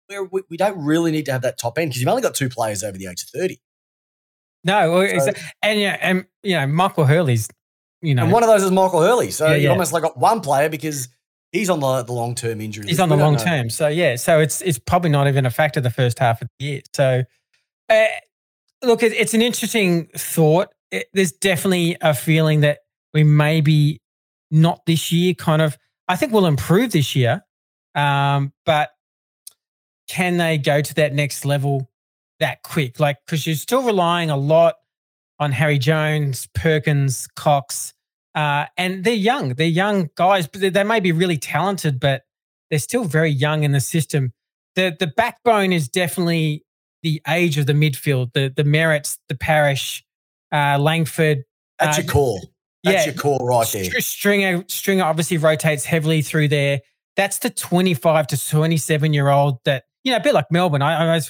where 0.08 0.24
we, 0.24 0.42
we 0.50 0.58
don't 0.58 0.84
really 0.84 1.12
need 1.12 1.26
to 1.26 1.32
have 1.32 1.42
that 1.44 1.58
top 1.58 1.78
end 1.78 1.90
because 1.92 2.02
you've 2.02 2.10
only 2.10 2.22
got 2.22 2.36
two 2.36 2.50
players 2.50 2.84
over 2.84 2.98
the 2.98 3.08
age 3.08 3.24
of 3.24 3.30
30? 3.30 3.60
no, 4.64 4.92
well, 4.92 5.20
So- 5.20 5.34
and 5.62 5.80
yeah, 5.80 5.98
and 6.02 6.26
you 6.44 6.56
know 6.56 6.68
Michael 6.68 7.06
Hurley's, 7.06 7.50
you 8.02 8.14
know, 8.16 8.24
And 8.24 8.32
one 8.32 8.44
of 8.44 8.50
those 8.50 8.64
is 8.64 8.72
Michael 8.72 9.02
Hurley. 9.02 9.32
So 9.32 9.48
Yeah, 9.48 9.54
you've 9.54 9.64
yeah. 9.64 9.70
almost 9.72 9.94
like 9.94 10.04
got 10.04 10.18
one 10.18 10.42
player 10.42 10.70
because 10.70 11.08
he's 11.52 11.70
on 11.70 11.80
the, 11.80 12.04
the 12.04 12.14
long 12.14 12.36
term 12.36 12.62
injury. 12.62 12.88
He's 12.88 13.00
on 13.00 13.10
the 13.10 13.16
long 13.16 13.34
know. 13.34 13.44
term. 13.44 13.70
So 13.70 13.88
yeah, 13.88 14.16
so 14.16 14.40
it's 14.40 14.62
it's 14.62 14.80
probably 14.80 15.10
not 15.10 15.28
even 15.28 15.46
a 15.46 15.50
factor 15.52 15.82
the 15.82 15.90
first 15.90 16.20
half 16.20 16.42
of 16.42 16.48
the 16.60 16.66
year. 16.66 16.82
So 16.96 17.24
uh, 17.90 18.06
look, 18.84 19.04
it, 19.04 19.14
it's 19.14 19.34
an 19.34 19.42
interesting 19.42 20.08
thought. 20.18 20.70
It, 20.92 21.08
there's 21.14 21.32
definitely 21.32 21.98
a 22.02 22.14
feeling 22.14 22.62
that 22.62 22.80
we 23.14 23.24
maybe 23.24 24.01
not 24.52 24.86
this 24.86 25.12
year. 25.12 25.34
Kind 25.34 25.62
of, 25.62 25.78
I 26.08 26.16
think 26.16 26.34
we'll 26.34 26.46
improve 26.46 26.92
this 26.92 27.16
year, 27.16 27.42
um, 27.96 28.54
but 28.66 28.90
can 30.08 30.38
they 30.38 30.58
go 30.58 30.82
to 30.82 30.94
that 30.96 31.14
next 31.14 31.46
level 31.46 31.90
that 32.40 32.62
quick? 32.64 33.00
Like, 33.00 33.18
because 33.26 33.48
you're 33.48 33.56
still 33.56 33.84
relying 33.84 34.30
a 34.30 34.38
lot 34.38 34.76
on 35.40 35.52
Harry 35.52 35.80
Jones, 35.80 36.48
Perkins, 36.54 37.28
Cox. 37.36 37.94
Uh, 38.36 38.66
and 38.78 39.04
they're 39.04 39.14
young. 39.14 39.56
They're 39.56 39.68
young 39.68 40.10
guys, 40.16 40.48
but 40.48 40.62
they, 40.62 40.70
they 40.70 40.84
may 40.84 41.00
be 41.00 41.12
really 41.12 41.38
talented, 41.38 42.00
but 42.00 42.24
they're 42.70 42.80
still 42.80 43.04
very 43.04 43.30
young 43.30 43.64
in 43.64 43.74
the 43.74 43.82
system. 43.82 44.34
The 44.76 44.96
the 44.98 45.08
backbone 45.08 45.74
is 45.74 45.90
definitely 45.90 46.64
the 47.04 47.22
age 47.28 47.58
of 47.58 47.66
the 47.66 47.74
midfield, 47.74 48.32
the 48.34 48.54
the 48.56 48.64
Merretts, 48.64 49.18
the 49.28 49.36
Parish, 49.36 50.06
uh, 50.54 50.78
Langford. 50.80 51.44
That's 51.78 51.98
Uh, 51.98 52.02
your 52.04 52.12
core. 52.12 52.40
That's 52.84 53.06
yeah, 53.06 53.14
your 53.14 53.22
core 53.22 53.40
right 53.42 53.68
there. 53.72 53.84
Stringer 54.02 54.64
Stringer 54.68 55.04
obviously 55.04 55.38
rotates 55.38 55.86
heavily 55.86 56.22
through 56.22 56.48
there. 56.48 56.82
That's 57.16 57.40
the 57.40 57.50
25 57.50 58.28
to 58.28 58.50
27 58.50 59.14
year 59.14 59.30
old 59.30 59.60
that 59.66 59.84
you 60.04 60.12
know, 60.12 60.18
a 60.18 60.22
bit 60.22 60.34
like 60.34 60.52
Melbourne. 60.52 60.82
I, 60.82 61.16
I 61.16 61.22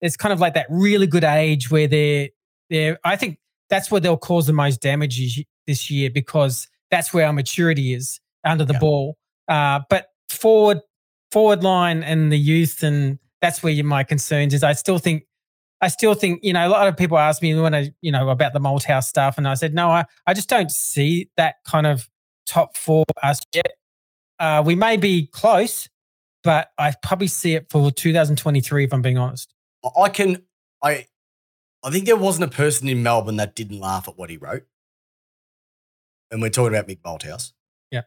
it's 0.00 0.16
kind 0.16 0.32
of 0.32 0.40
like 0.40 0.54
that 0.54 0.66
really 0.70 1.06
good 1.06 1.24
age 1.24 1.70
where 1.70 1.88
they're 1.88 2.28
they're. 2.68 2.98
I 3.04 3.16
think 3.16 3.38
that's 3.68 3.90
where 3.90 4.00
they'll 4.00 4.16
cause 4.16 4.46
the 4.46 4.52
most 4.52 4.80
damage 4.80 5.44
this 5.66 5.90
year 5.90 6.10
because 6.10 6.68
that's 6.90 7.12
where 7.12 7.26
our 7.26 7.32
maturity 7.32 7.92
is 7.94 8.20
under 8.44 8.64
the 8.64 8.74
Yeah. 8.74 8.78
ball. 8.78 9.16
Uh, 9.48 9.80
but 9.88 10.06
forward 10.28 10.80
forward 11.32 11.62
line 11.62 12.02
and 12.02 12.32
the 12.32 12.38
youth 12.38 12.82
and 12.82 13.18
that's 13.40 13.62
where 13.62 13.82
my 13.84 14.04
concerns 14.04 14.54
is. 14.54 14.62
I 14.62 14.72
still 14.72 14.98
think. 14.98 15.24
I 15.80 15.88
still 15.88 16.14
think, 16.14 16.40
you 16.42 16.52
know, 16.52 16.66
a 16.66 16.68
lot 16.68 16.88
of 16.88 16.96
people 16.96 17.18
ask 17.18 17.40
me 17.40 17.58
when 17.58 17.74
I, 17.74 17.92
you 18.02 18.12
know, 18.12 18.28
about 18.28 18.52
the 18.52 18.60
Malthouse 18.60 19.04
stuff. 19.04 19.38
And 19.38 19.48
I 19.48 19.54
said, 19.54 19.74
no, 19.74 19.88
I, 19.88 20.04
I 20.26 20.34
just 20.34 20.48
don't 20.48 20.70
see 20.70 21.30
that 21.36 21.56
kind 21.66 21.86
of 21.86 22.08
top 22.46 22.76
four 22.76 23.04
us 23.22 23.40
yet. 23.54 23.72
Uh, 24.38 24.62
we 24.64 24.74
may 24.74 24.96
be 24.96 25.26
close, 25.26 25.88
but 26.42 26.70
I 26.78 26.94
probably 27.02 27.28
see 27.28 27.54
it 27.54 27.66
for 27.70 27.90
2023, 27.90 28.84
if 28.84 28.92
I'm 28.92 29.02
being 29.02 29.18
honest. 29.18 29.54
I 29.96 30.08
can 30.10 30.42
I 30.82 31.06
I 31.82 31.90
think 31.90 32.04
there 32.04 32.16
wasn't 32.16 32.52
a 32.52 32.54
person 32.54 32.88
in 32.88 33.02
Melbourne 33.02 33.36
that 33.36 33.54
didn't 33.54 33.80
laugh 33.80 34.08
at 34.08 34.18
what 34.18 34.30
he 34.30 34.36
wrote. 34.36 34.64
And 36.30 36.42
we're 36.42 36.50
talking 36.50 36.76
about 36.76 36.88
Mick 36.88 37.00
Malthouse. 37.00 37.52
Yeah. 37.90 38.02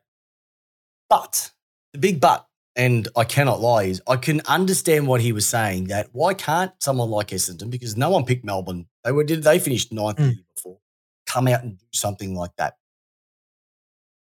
But 1.09 1.51
the 1.91 1.99
big 1.99 2.21
but, 2.21 2.47
and 2.75 3.07
I 3.15 3.23
cannot 3.23 3.61
lie, 3.61 3.83
is 3.83 4.01
I 4.07 4.15
can 4.17 4.41
understand 4.47 5.07
what 5.07 5.21
he 5.21 5.31
was 5.31 5.47
saying 5.47 5.85
that 5.85 6.09
why 6.11 6.33
can't 6.33 6.71
someone 6.79 7.09
like 7.09 7.27
Essendon, 7.27 7.69
because 7.69 7.95
no 7.95 8.09
one 8.09 8.25
picked 8.25 8.43
Melbourne, 8.45 8.87
they 9.03 9.11
were 9.11 9.23
did 9.23 9.43
they 9.43 9.59
finished 9.59 9.91
ninth 9.91 10.17
the 10.17 10.23
Mm. 10.23 10.35
year 10.35 10.45
before, 10.55 10.77
come 11.25 11.47
out 11.47 11.63
and 11.63 11.77
do 11.77 11.85
something 11.93 12.35
like 12.35 12.51
that. 12.57 12.77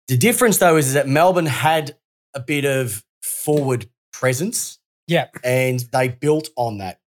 The 0.09 0.17
difference 0.17 0.59
though 0.59 0.77
is, 0.77 0.89
is 0.89 0.95
that 0.95 1.09
Melbourne 1.09 1.47
had 1.47 1.97
a 2.35 2.41
bit 2.41 2.65
of 2.65 3.05
forward 3.23 3.89
presence 4.13 4.79
Yeah. 5.07 5.29
and 5.43 5.81
they 5.93 6.09
built 6.09 6.49
on 6.57 6.79
that. 6.79 7.01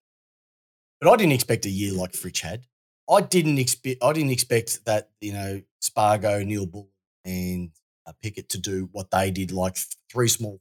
But 0.99 1.11
I 1.13 1.15
didn't 1.15 1.31
expect 1.33 1.65
a 1.65 1.69
year 1.69 1.93
like 1.93 2.11
Fritsch 2.13 2.41
had. 2.41 2.65
I 3.09 3.21
didn't 3.21 3.57
expect. 3.57 4.03
I 4.03 4.13
didn't 4.13 4.31
expect 4.31 4.85
that 4.85 5.09
you 5.21 5.33
know 5.33 5.61
Spargo, 5.81 6.43
Neal-Bullen, 6.43 6.89
and 7.25 7.71
uh, 8.05 8.11
Pickett 8.21 8.49
to 8.49 8.57
do 8.57 8.89
what 8.91 9.09
they 9.11 9.31
did, 9.31 9.51
like 9.51 9.77
three 10.11 10.27
small, 10.27 10.59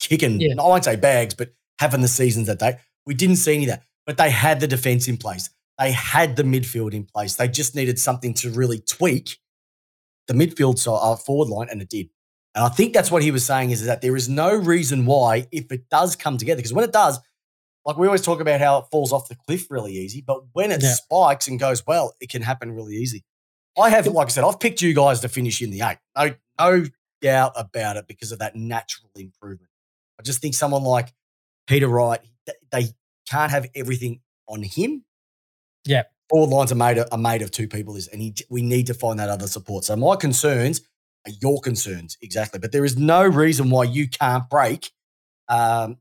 kicking. 0.00 0.40
Yeah. 0.40 0.54
I 0.58 0.62
won't 0.66 0.84
say 0.84 0.96
bags, 0.96 1.34
but 1.34 1.52
having 1.78 2.00
the 2.00 2.08
seasons 2.08 2.46
that 2.48 2.58
they. 2.58 2.76
We 3.06 3.14
didn't 3.14 3.36
see 3.36 3.54
any 3.54 3.64
of 3.64 3.70
that, 3.70 3.82
but 4.06 4.16
they 4.18 4.30
had 4.30 4.60
the 4.60 4.66
defense 4.66 5.08
in 5.08 5.16
place. 5.16 5.48
They 5.78 5.92
had 5.92 6.36
the 6.36 6.42
midfield 6.42 6.92
in 6.92 7.04
place. 7.04 7.36
They 7.36 7.48
just 7.48 7.74
needed 7.74 7.98
something 7.98 8.34
to 8.34 8.50
really 8.50 8.80
tweak 8.80 9.38
the 10.28 10.34
midfield 10.34 10.78
so 10.78 10.94
uh, 10.94 11.16
forward 11.16 11.48
line, 11.48 11.68
and 11.70 11.80
it 11.80 11.88
did. 11.88 12.10
And 12.54 12.64
I 12.64 12.68
think 12.68 12.92
that's 12.92 13.10
what 13.10 13.22
he 13.22 13.30
was 13.30 13.44
saying 13.46 13.70
is 13.70 13.84
that 13.86 14.02
there 14.02 14.16
is 14.16 14.28
no 14.28 14.54
reason 14.54 15.06
why, 15.06 15.46
if 15.52 15.70
it 15.72 15.88
does 15.88 16.16
come 16.16 16.36
together, 16.36 16.56
because 16.58 16.72
when 16.72 16.84
it 16.84 16.92
does, 16.92 17.18
like 17.86 17.96
we 17.96 18.06
always 18.06 18.20
talk 18.22 18.40
about 18.40 18.60
how 18.60 18.78
it 18.78 18.84
falls 18.90 19.12
off 19.12 19.28
the 19.28 19.36
cliff 19.36 19.70
really 19.70 19.92
easy, 19.94 20.20
but 20.20 20.42
when 20.52 20.70
it 20.70 20.82
Yeah. 20.82 20.92
spikes 20.92 21.48
and 21.48 21.58
goes 21.58 21.86
well, 21.86 22.14
it 22.20 22.28
can 22.28 22.42
happen 22.42 22.72
really 22.72 22.96
easy. 22.96 23.24
I 23.80 23.88
have, 23.90 24.06
like 24.08 24.26
I 24.26 24.30
said, 24.30 24.44
I've 24.44 24.60
picked 24.60 24.82
you 24.82 24.92
guys 24.94 25.20
to 25.20 25.28
finish 25.28 25.62
in 25.62 25.70
the 25.70 25.80
eight. 25.82 25.98
No, 26.16 26.34
no 26.58 26.86
doubt 27.22 27.52
about 27.56 27.96
it 27.96 28.06
because 28.06 28.32
of 28.32 28.40
that 28.40 28.54
natural 28.56 29.10
improvement. 29.14 29.69
I 30.20 30.22
just 30.22 30.42
think 30.42 30.54
someone 30.54 30.84
like 30.84 31.14
Peter 31.66 31.88
Wright, 31.88 32.20
they 32.70 32.88
can't 33.28 33.50
have 33.50 33.66
everything 33.74 34.20
on 34.46 34.62
him. 34.62 35.04
Yeah. 35.86 36.02
forward 36.28 36.50
lines 36.54 36.70
are 36.70 36.76
made 36.76 36.98
of, 36.98 37.08
are 37.10 37.18
made 37.18 37.40
of 37.40 37.50
two 37.50 37.66
people, 37.66 37.96
is 37.96 38.06
and 38.08 38.20
he, 38.20 38.34
we 38.50 38.60
need 38.60 38.86
to 38.88 38.94
find 38.94 39.18
that 39.18 39.30
other 39.30 39.46
support. 39.46 39.84
So 39.84 39.96
my 39.96 40.14
concerns 40.16 40.82
are 41.26 41.32
your 41.40 41.58
concerns 41.60 42.18
exactly, 42.20 42.60
but 42.60 42.70
there 42.70 42.84
is 42.84 42.98
no 42.98 43.24
reason 43.24 43.70
why 43.70 43.84
you 43.84 44.08
can't 44.08 44.48
break 44.50 44.92
um, 45.48 45.96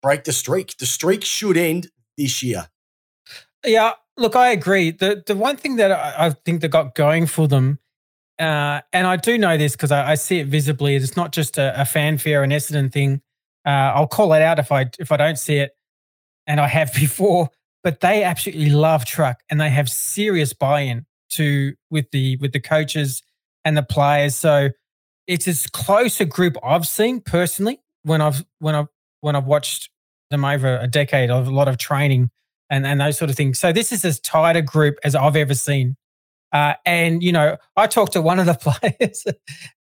break 0.00 0.24
the 0.24 0.32
streak. 0.32 0.76
The 0.78 0.86
streak 0.86 1.24
should 1.24 1.56
end 1.56 1.88
this 2.16 2.40
year. 2.40 2.68
Yeah, 3.66 3.92
look, 4.16 4.36
I 4.36 4.50
agree. 4.50 4.92
The 4.92 5.24
the 5.26 5.34
one 5.34 5.56
thing 5.56 5.76
that 5.76 5.90
I, 5.90 6.26
I 6.26 6.30
think 6.30 6.60
that 6.60 6.68
got 6.68 6.94
going 6.94 7.26
for 7.26 7.48
them, 7.48 7.80
uh, 8.38 8.80
and 8.92 9.08
I 9.08 9.16
do 9.16 9.36
know 9.36 9.56
this 9.56 9.72
because 9.72 9.90
I, 9.90 10.12
I, 10.12 10.14
see 10.14 10.38
it 10.38 10.46
visibly. 10.46 10.94
It's 10.94 11.16
not 11.16 11.32
just 11.32 11.58
a, 11.58 11.80
a 11.80 11.84
fanfare 11.84 12.42
and 12.42 12.52
Essendon 12.52 12.92
thing. 12.92 13.20
Uh, 13.66 13.92
I'll 13.94 14.06
call 14.06 14.32
it 14.32 14.42
out 14.42 14.58
if 14.58 14.72
I 14.72 14.90
if 14.98 15.12
I 15.12 15.16
don't 15.16 15.38
see 15.38 15.56
it, 15.56 15.72
and 16.46 16.60
I 16.60 16.66
have 16.66 16.92
before. 16.94 17.50
But 17.82 18.00
they 18.00 18.24
absolutely 18.24 18.70
love 18.70 19.04
truck, 19.04 19.40
and 19.50 19.60
they 19.60 19.70
have 19.70 19.88
serious 19.88 20.52
buy-in 20.52 21.06
to 21.30 21.74
with 21.90 22.10
the 22.10 22.36
with 22.36 22.52
the 22.52 22.60
coaches 22.60 23.22
and 23.64 23.76
the 23.76 23.82
players. 23.82 24.34
So 24.34 24.70
it's 25.26 25.48
as 25.48 25.66
close 25.66 26.20
a 26.20 26.24
group 26.24 26.56
I've 26.62 26.86
seen 26.86 27.20
personally 27.20 27.80
when 28.02 28.20
I've 28.20 28.44
when 28.58 28.74
I've 28.74 28.88
when 29.20 29.36
I've 29.36 29.46
watched 29.46 29.90
them 30.30 30.44
over 30.44 30.76
a 30.76 30.86
decade 30.86 31.30
of 31.30 31.48
a 31.48 31.50
lot 31.50 31.68
of 31.68 31.78
training 31.78 32.30
and, 32.70 32.86
and 32.86 33.00
those 33.00 33.18
sort 33.18 33.30
of 33.30 33.36
things. 33.36 33.58
So 33.58 33.72
this 33.72 33.92
is 33.92 34.04
as 34.04 34.20
tight 34.20 34.56
a 34.56 34.62
group 34.62 34.96
as 35.04 35.14
I've 35.14 35.36
ever 35.36 35.54
seen. 35.54 35.96
Uh, 36.52 36.74
and 36.86 37.22
you 37.22 37.32
know, 37.32 37.56
I 37.76 37.86
talked 37.86 38.12
to 38.12 38.22
one 38.22 38.38
of 38.38 38.46
the 38.46 38.54
players, 38.54 39.24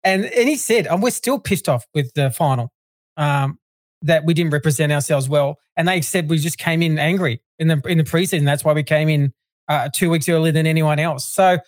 and 0.04 0.26
and 0.26 0.50
he 0.50 0.56
said, 0.56 0.88
"And 0.88 1.02
we're 1.02 1.12
still 1.12 1.40
pissed 1.40 1.70
off 1.70 1.86
with 1.94 2.14
the 2.14 2.32
final 2.32 2.72
um, 3.16 3.60
that 4.02 4.26
we 4.26 4.34
didn't 4.34 4.52
represent 4.52 4.92
ourselves 4.92 5.28
well." 5.30 5.58
And 5.76 5.88
they 5.88 6.02
said 6.02 6.30
we 6.30 6.38
just 6.38 6.58
came 6.58 6.82
in 6.82 7.00
angry 7.00 7.42
in 7.60 7.68
the 7.68 7.82
in 7.86 7.98
the 7.98 8.04
preseason. 8.04 8.46
That's 8.46 8.64
why 8.64 8.74
we 8.74 8.84
came 8.84 9.10
in 9.10 9.34
uh, 9.68 9.90
two 9.94 10.10
weeks 10.10 10.30
earlier 10.30 10.52
than 10.52 10.66
anyone 10.66 11.00
else. 11.00 11.28
So 11.28 11.60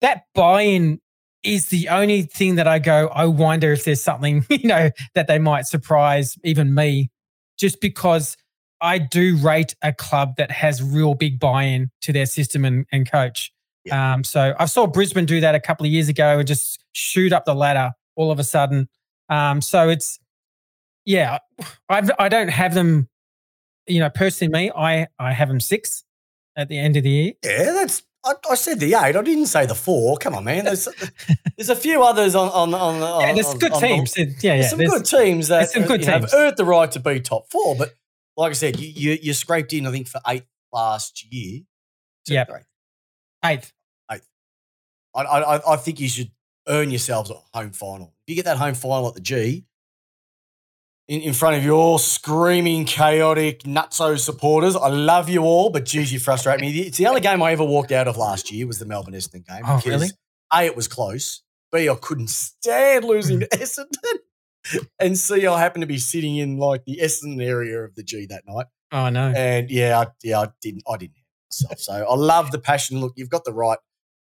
that 0.00 0.22
buy-in 0.34 1.00
is 1.42 1.66
the 1.66 1.88
only 1.88 2.22
thing 2.22 2.56
that 2.56 2.66
I 2.66 2.78
go. 2.78 3.08
I 3.08 3.26
wonder 3.26 3.72
if 3.72 3.84
there's 3.84 4.02
something 4.02 4.44
you 4.50 4.68
know 4.68 4.90
that 5.14 5.28
they 5.28 5.38
might 5.38 5.66
surprise 5.66 6.36
even 6.44 6.74
me, 6.74 7.10
just 7.58 7.80
because 7.80 8.36
I 8.80 8.98
do 8.98 9.36
rate 9.36 9.74
a 9.82 9.92
club 9.92 10.36
that 10.36 10.50
has 10.50 10.82
real 10.82 11.14
big 11.14 11.40
buy-in 11.40 11.90
to 12.02 12.12
their 12.12 12.26
system 12.26 12.64
and, 12.64 12.86
and 12.92 13.10
coach. 13.10 13.52
Yeah. 13.84 14.14
Um, 14.14 14.24
so 14.24 14.54
I 14.58 14.66
saw 14.66 14.86
Brisbane 14.86 15.26
do 15.26 15.40
that 15.40 15.54
a 15.54 15.60
couple 15.60 15.86
of 15.86 15.92
years 15.92 16.08
ago 16.08 16.38
and 16.38 16.46
just 16.46 16.82
shoot 16.92 17.32
up 17.32 17.44
the 17.44 17.54
ladder 17.54 17.92
all 18.16 18.30
of 18.30 18.38
a 18.38 18.44
sudden. 18.44 18.88
Um, 19.28 19.60
so 19.60 19.88
it's 19.88 20.18
yeah, 21.08 21.38
I've, 21.88 22.10
I 22.18 22.28
don't 22.28 22.48
have 22.48 22.74
them. 22.74 23.08
You 23.86 24.00
know, 24.00 24.10
personally, 24.10 24.52
me, 24.52 24.70
I 24.76 25.06
I 25.18 25.32
have 25.32 25.48
them 25.48 25.58
six 25.58 26.04
at 26.54 26.68
the 26.68 26.78
end 26.78 26.98
of 26.98 27.02
the 27.02 27.08
year. 27.08 27.32
Yeah, 27.42 27.72
that's 27.72 28.02
I, 28.26 28.34
I, 28.50 28.54
said 28.56 28.78
the 28.78 28.92
eight. 28.92 29.16
I 29.16 29.22
didn't 29.22 29.46
say 29.46 29.64
the 29.64 29.74
four. 29.74 30.18
Come 30.18 30.34
on, 30.34 30.44
man. 30.44 30.66
There's 30.66 30.86
there's 31.56 31.70
a 31.70 31.76
few 31.76 32.02
others 32.02 32.34
on 32.34 32.50
on 32.50 32.74
on. 32.74 33.02
on 33.02 33.20
yeah, 33.22 33.32
there's 33.32 33.46
on, 33.46 33.58
good 33.58 33.72
on, 33.72 33.80
teams. 33.80 34.18
Yeah, 34.18 34.54
yeah. 34.56 34.68
some 34.68 34.80
good 34.80 35.06
teams 35.06 35.48
that 35.48 35.70
some 35.70 35.84
uh, 35.84 35.86
good 35.86 36.02
teams. 36.02 36.08
have 36.08 36.34
earned 36.34 36.58
the 36.58 36.66
right 36.66 36.92
to 36.92 37.00
be 37.00 37.20
top 37.20 37.50
four. 37.50 37.74
But 37.74 37.94
like 38.36 38.50
I 38.50 38.54
said, 38.54 38.78
you 38.78 38.88
you, 38.88 39.18
you 39.22 39.32
scraped 39.32 39.72
in, 39.72 39.86
I 39.86 39.90
think, 39.90 40.08
for 40.08 40.20
eighth 40.28 40.46
last 40.74 41.24
year. 41.32 41.62
Yeah, 42.28 42.44
eighth. 43.42 43.72
Eighth. 44.10 44.26
I, 45.14 45.22
I 45.22 45.72
I 45.72 45.76
think 45.76 46.00
you 46.00 46.08
should 46.08 46.30
earn 46.68 46.90
yourselves 46.90 47.30
a 47.30 47.34
home 47.54 47.70
final. 47.70 48.14
If 48.26 48.32
you 48.32 48.34
get 48.34 48.44
that 48.44 48.58
home 48.58 48.74
final 48.74 49.08
at 49.08 49.14
the 49.14 49.22
G, 49.22 49.64
in, 51.08 51.22
in 51.22 51.32
front 51.32 51.56
of 51.56 51.64
your 51.64 51.98
screaming, 51.98 52.84
chaotic, 52.84 53.62
nutso 53.62 54.18
supporters. 54.18 54.76
I 54.76 54.88
love 54.88 55.28
you 55.28 55.42
all, 55.42 55.70
but 55.70 55.84
geez, 55.84 56.12
you 56.12 56.20
frustrate 56.20 56.60
me. 56.60 56.70
It's 56.80 56.98
the 56.98 57.06
only 57.06 57.20
game 57.20 57.42
I 57.42 57.52
ever 57.52 57.64
walked 57.64 57.92
out 57.92 58.06
of 58.06 58.16
last 58.16 58.52
year 58.52 58.66
was 58.66 58.78
the 58.78 58.86
Melbourne 58.86 59.14
Essendon 59.14 59.46
game. 59.46 59.62
Oh, 59.66 59.80
really? 59.84 60.08
A, 60.54 60.64
it 60.64 60.76
was 60.76 60.86
close. 60.86 61.42
B, 61.72 61.88
I 61.88 61.94
couldn't 61.94 62.30
stand 62.30 63.04
losing 63.04 63.40
to 63.40 63.48
Essendon. 63.48 64.86
and 64.98 65.18
C, 65.18 65.46
I 65.46 65.58
happened 65.58 65.82
to 65.82 65.86
be 65.86 65.98
sitting 65.98 66.36
in 66.36 66.58
like 66.58 66.84
the 66.84 67.00
Essendon 67.02 67.42
area 67.42 67.80
of 67.80 67.94
the 67.94 68.02
G 68.02 68.26
that 68.26 68.44
night. 68.46 68.66
Oh 68.90 69.10
no! 69.10 69.32
And 69.36 69.70
yeah, 69.70 70.00
I, 70.00 70.06
yeah, 70.22 70.40
I 70.40 70.48
didn't, 70.62 70.82
I 70.88 70.96
didn't 70.96 71.16
myself. 71.50 71.78
So 71.78 71.92
I 71.92 72.14
love 72.14 72.52
the 72.52 72.58
passion. 72.58 73.00
Look, 73.00 73.12
you've 73.16 73.28
got 73.28 73.44
the 73.44 73.52
right 73.52 73.78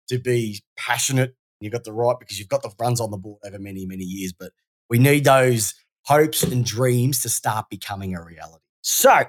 to 0.10 0.19
be 0.19 0.62
passionate. 0.78 1.36
You've 1.60 1.74
got 1.74 1.84
the 1.84 1.93
right 1.93 2.15
because 2.19 2.39
you've 2.39 2.50
got 2.50 2.62
the 2.62 2.72
runs 2.80 3.00
on 3.00 3.12
the 3.12 3.17
board 3.17 3.39
over 3.46 3.60
many, 3.60 3.86
many 3.86 4.04
years. 4.04 4.34
But 4.34 4.52
we 4.89 5.00
need 5.00 5.24
those 5.24 5.74
hopes 6.04 6.44
and 6.44 6.66
dreams 6.66 7.22
to 7.22 7.30
start 7.30 7.70
becoming 7.70 8.16
a 8.16 8.24
reality. 8.24 8.63
So, 8.82 9.24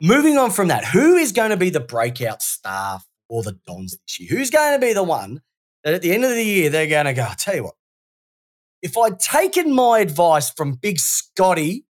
moving 0.00 0.36
on 0.36 0.50
from 0.50 0.68
that, 0.68 0.84
who 0.84 1.16
is 1.16 1.32
going 1.32 1.50
to 1.50 1.56
be 1.56 1.70
the 1.70 1.80
breakout 1.80 2.42
star 2.42 3.00
for 3.28 3.42
the 3.42 3.58
Dons 3.66 3.96
this 3.96 4.20
year? 4.20 4.28
Who's 4.30 4.50
going 4.50 4.78
to 4.78 4.84
be 4.84 4.92
the 4.92 5.02
one 5.02 5.42
that 5.84 5.94
at 5.94 6.02
the 6.02 6.12
end 6.12 6.24
of 6.24 6.30
the 6.30 6.44
year 6.44 6.70
they're 6.70 6.86
going 6.86 7.06
to 7.06 7.14
go, 7.14 7.22
I'll 7.22 7.34
tell 7.34 7.54
you 7.54 7.64
what, 7.64 7.74
if 8.82 8.98
I'd 8.98 9.20
taken 9.20 9.72
my 9.72 10.00
advice 10.00 10.50
from 10.50 10.74
Big 10.74 10.98
Scotty 10.98 11.86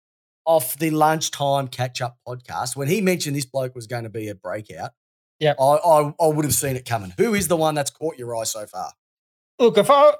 off 0.44 0.76
the 0.78 0.90
lunchtime 0.90 1.68
catch 1.68 2.00
up 2.00 2.18
podcast 2.26 2.74
when 2.74 2.88
he 2.88 3.00
mentioned 3.00 3.36
this 3.36 3.44
bloke 3.44 3.74
was 3.74 3.86
going 3.86 4.04
to 4.04 4.10
be 4.10 4.28
a 4.28 4.34
breakout, 4.34 4.90
yeah, 5.38 5.54
I, 5.58 5.64
I, 5.64 6.14
I 6.20 6.26
would 6.26 6.44
have 6.44 6.54
seen 6.54 6.76
it 6.76 6.84
coming. 6.84 7.14
Who 7.16 7.34
is 7.34 7.48
the 7.48 7.56
one 7.56 7.74
that's 7.74 7.90
caught 7.90 8.18
your 8.18 8.36
eye 8.36 8.44
so 8.44 8.66
far? 8.66 8.92
Look, 9.58 9.78
if 9.78 9.90
I 9.90 10.14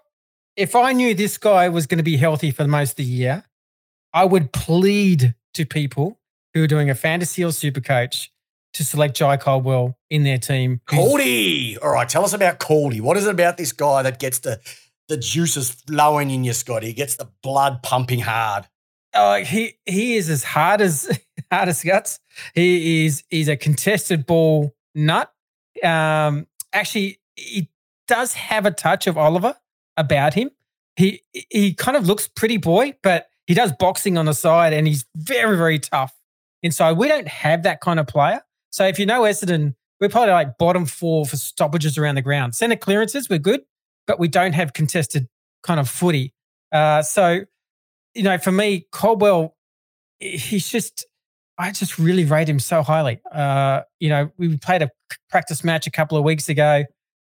if 0.57 0.75
I 0.75 0.93
knew 0.93 1.15
this 1.15 1.39
guy 1.39 1.69
was 1.69 1.87
going 1.87 1.99
to 1.99 2.05
be 2.05 2.17
healthy 2.17 2.51
for 2.51 2.67
most 2.67 2.91
of 2.91 2.97
the 2.97 3.05
year, 3.05 3.45
I 4.13 4.25
would 4.25 4.53
plead 4.53 5.35
to 5.55 5.65
people 5.65 6.21
who 6.55 6.65
are 6.65 6.67
doing 6.67 6.91
a 6.91 6.95
fantasy 6.95 7.45
or 7.45 7.53
super 7.53 7.81
coach 7.81 8.33
to 8.75 8.85
select 8.85 9.17
Jye 9.17 9.37
Caldwell 9.37 9.97
in 10.11 10.25
their 10.25 10.39
team. 10.39 10.81
Caldy. 10.87 11.77
All 11.83 11.93
right, 11.93 12.09
tell 12.09 12.25
us 12.25 12.33
about 12.33 12.59
Caldy. 12.59 13.01
What 13.01 13.17
is 13.17 13.27
it 13.27 13.31
about 13.31 13.57
this 13.57 13.73
guy 13.73 14.03
that 14.03 14.19
gets 14.19 14.41
the 14.41 14.61
the 15.09 15.17
juices 15.17 15.71
flowing 15.71 16.31
in 16.31 16.45
your 16.45 16.55
Scott? 16.55 16.83
He 16.83 16.93
gets 16.93 17.17
the 17.17 17.29
blood 17.43 17.83
pumping 17.83 18.21
hard. 18.21 18.69
Uh, 19.13 19.39
he 19.39 19.75
he 19.87 20.17
is 20.17 20.31
as 20.31 20.45
hard 20.45 20.81
as 20.81 21.09
hard 21.51 21.69
as 21.69 21.83
guts. 21.83 22.21
He 22.55 23.07
is 23.07 23.25
he's 23.29 23.49
a 23.49 23.57
contested 23.57 24.27
ball 24.27 24.75
nut. 24.95 25.33
Um, 25.83 26.47
actually, 26.73 27.21
he 27.35 27.69
does 28.07 28.35
have 28.35 28.67
a 28.67 28.71
touch 28.71 29.07
of 29.07 29.17
Oliver 29.19 29.57
about 29.97 30.35
him. 30.35 30.51
He 30.97 31.23
he 31.33 31.75
kind 31.75 31.97
of 31.97 32.07
looks 32.07 32.29
pretty 32.29 32.57
boy, 32.57 32.95
but 33.03 33.27
he 33.47 33.55
does 33.55 33.73
boxing 33.79 34.19
on 34.19 34.27
the 34.27 34.35
side 34.35 34.73
and 34.73 34.87
he's 34.87 35.05
very, 35.17 35.57
very 35.57 35.79
tough 35.79 36.15
inside. 36.63 36.93
We 36.93 37.09
don't 37.09 37.29
have 37.29 37.63
that 37.65 37.81
kind 37.81 37.99
of 37.99 38.07
player. 38.07 38.43
So 38.71 38.87
if 38.87 38.99
you 38.99 39.07
know 39.07 39.23
Essendon, 39.23 39.75
we're 40.01 40.09
probably 40.09 40.33
like 40.33 40.59
bottom 40.59 40.87
four 40.87 41.27
for 41.27 41.37
stoppages 41.37 41.99
around 41.99 42.15
the 42.15 42.23
ground. 42.23 42.55
Center 42.55 42.77
clearances, 42.77 43.29
we're 43.29 43.39
good, 43.39 43.63
but 44.07 44.19
we 44.19 44.29
don't 44.29 44.53
have 44.53 44.73
contested 44.73 45.29
kind 45.63 45.81
of 45.81 45.89
footy. 45.89 46.33
Uh, 46.73 47.03
so, 47.03 47.41
you 48.15 48.23
know, 48.23 48.39
for 48.39 48.53
me, 48.53 48.87
Caldwell, 48.93 49.57
he's 50.21 50.69
just, 50.69 51.07
I 51.59 51.73
just 51.73 51.99
really 51.99 52.25
rate 52.25 52.49
him 52.49 52.61
so 52.61 52.83
highly. 52.83 53.21
Uh, 53.33 53.83
you 53.99 54.09
know, 54.09 54.31
we 54.39 54.57
played 54.59 54.83
a 54.83 54.91
practice 55.29 55.65
match 55.65 55.87
a 55.87 55.91
couple 55.91 56.17
of 56.17 56.25
weeks 56.25 56.49
ago 56.49 56.85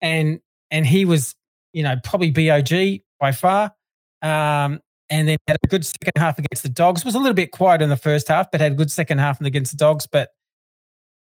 and 0.01 0.39
and 0.69 0.85
he 0.85 1.05
was 1.05 1.35
you 1.73 1.83
know, 1.83 1.95
probably 2.03 2.31
BOG 2.31 3.01
by 3.19 3.31
far. 3.31 3.73
Um, 4.21 4.79
and 5.09 5.27
then 5.27 5.37
had 5.47 5.57
a 5.61 5.67
good 5.67 5.85
second 5.85 6.13
half 6.17 6.39
against 6.39 6.63
the 6.63 6.69
Dogs. 6.69 7.03
Was 7.03 7.15
a 7.15 7.19
little 7.19 7.33
bit 7.33 7.51
quiet 7.51 7.81
in 7.81 7.89
the 7.89 7.97
first 7.97 8.29
half, 8.29 8.49
but 8.49 8.61
had 8.61 8.71
a 8.71 8.75
good 8.75 8.91
second 8.91 9.17
half 9.17 9.41
against 9.41 9.71
the 9.71 9.77
Dogs. 9.77 10.07
But 10.07 10.29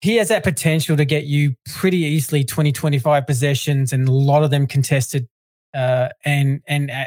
he 0.01 0.17
has 0.17 0.29
that 0.29 0.45
potential 0.45 0.97
to 0.97 1.05
get 1.05 1.25
you 1.25 1.55
pretty 1.67 1.99
easily 1.99 2.45
20, 2.45 2.73
25 2.73 3.27
possessions 3.27 3.93
and 3.93 4.09
a 4.09 4.13
lot 4.13 4.43
of 4.43 4.51
them 4.51 4.67
contested 4.67 5.29
uh, 5.75 6.09
and 6.25 6.63
and 6.67 6.91
uh, 6.91 7.05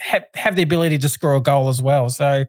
have, 0.00 0.24
have 0.34 0.56
the 0.56 0.62
ability 0.62 0.98
to 0.98 1.08
score 1.08 1.34
a 1.34 1.40
goal 1.40 1.68
as 1.68 1.80
well. 1.80 2.10
So 2.10 2.44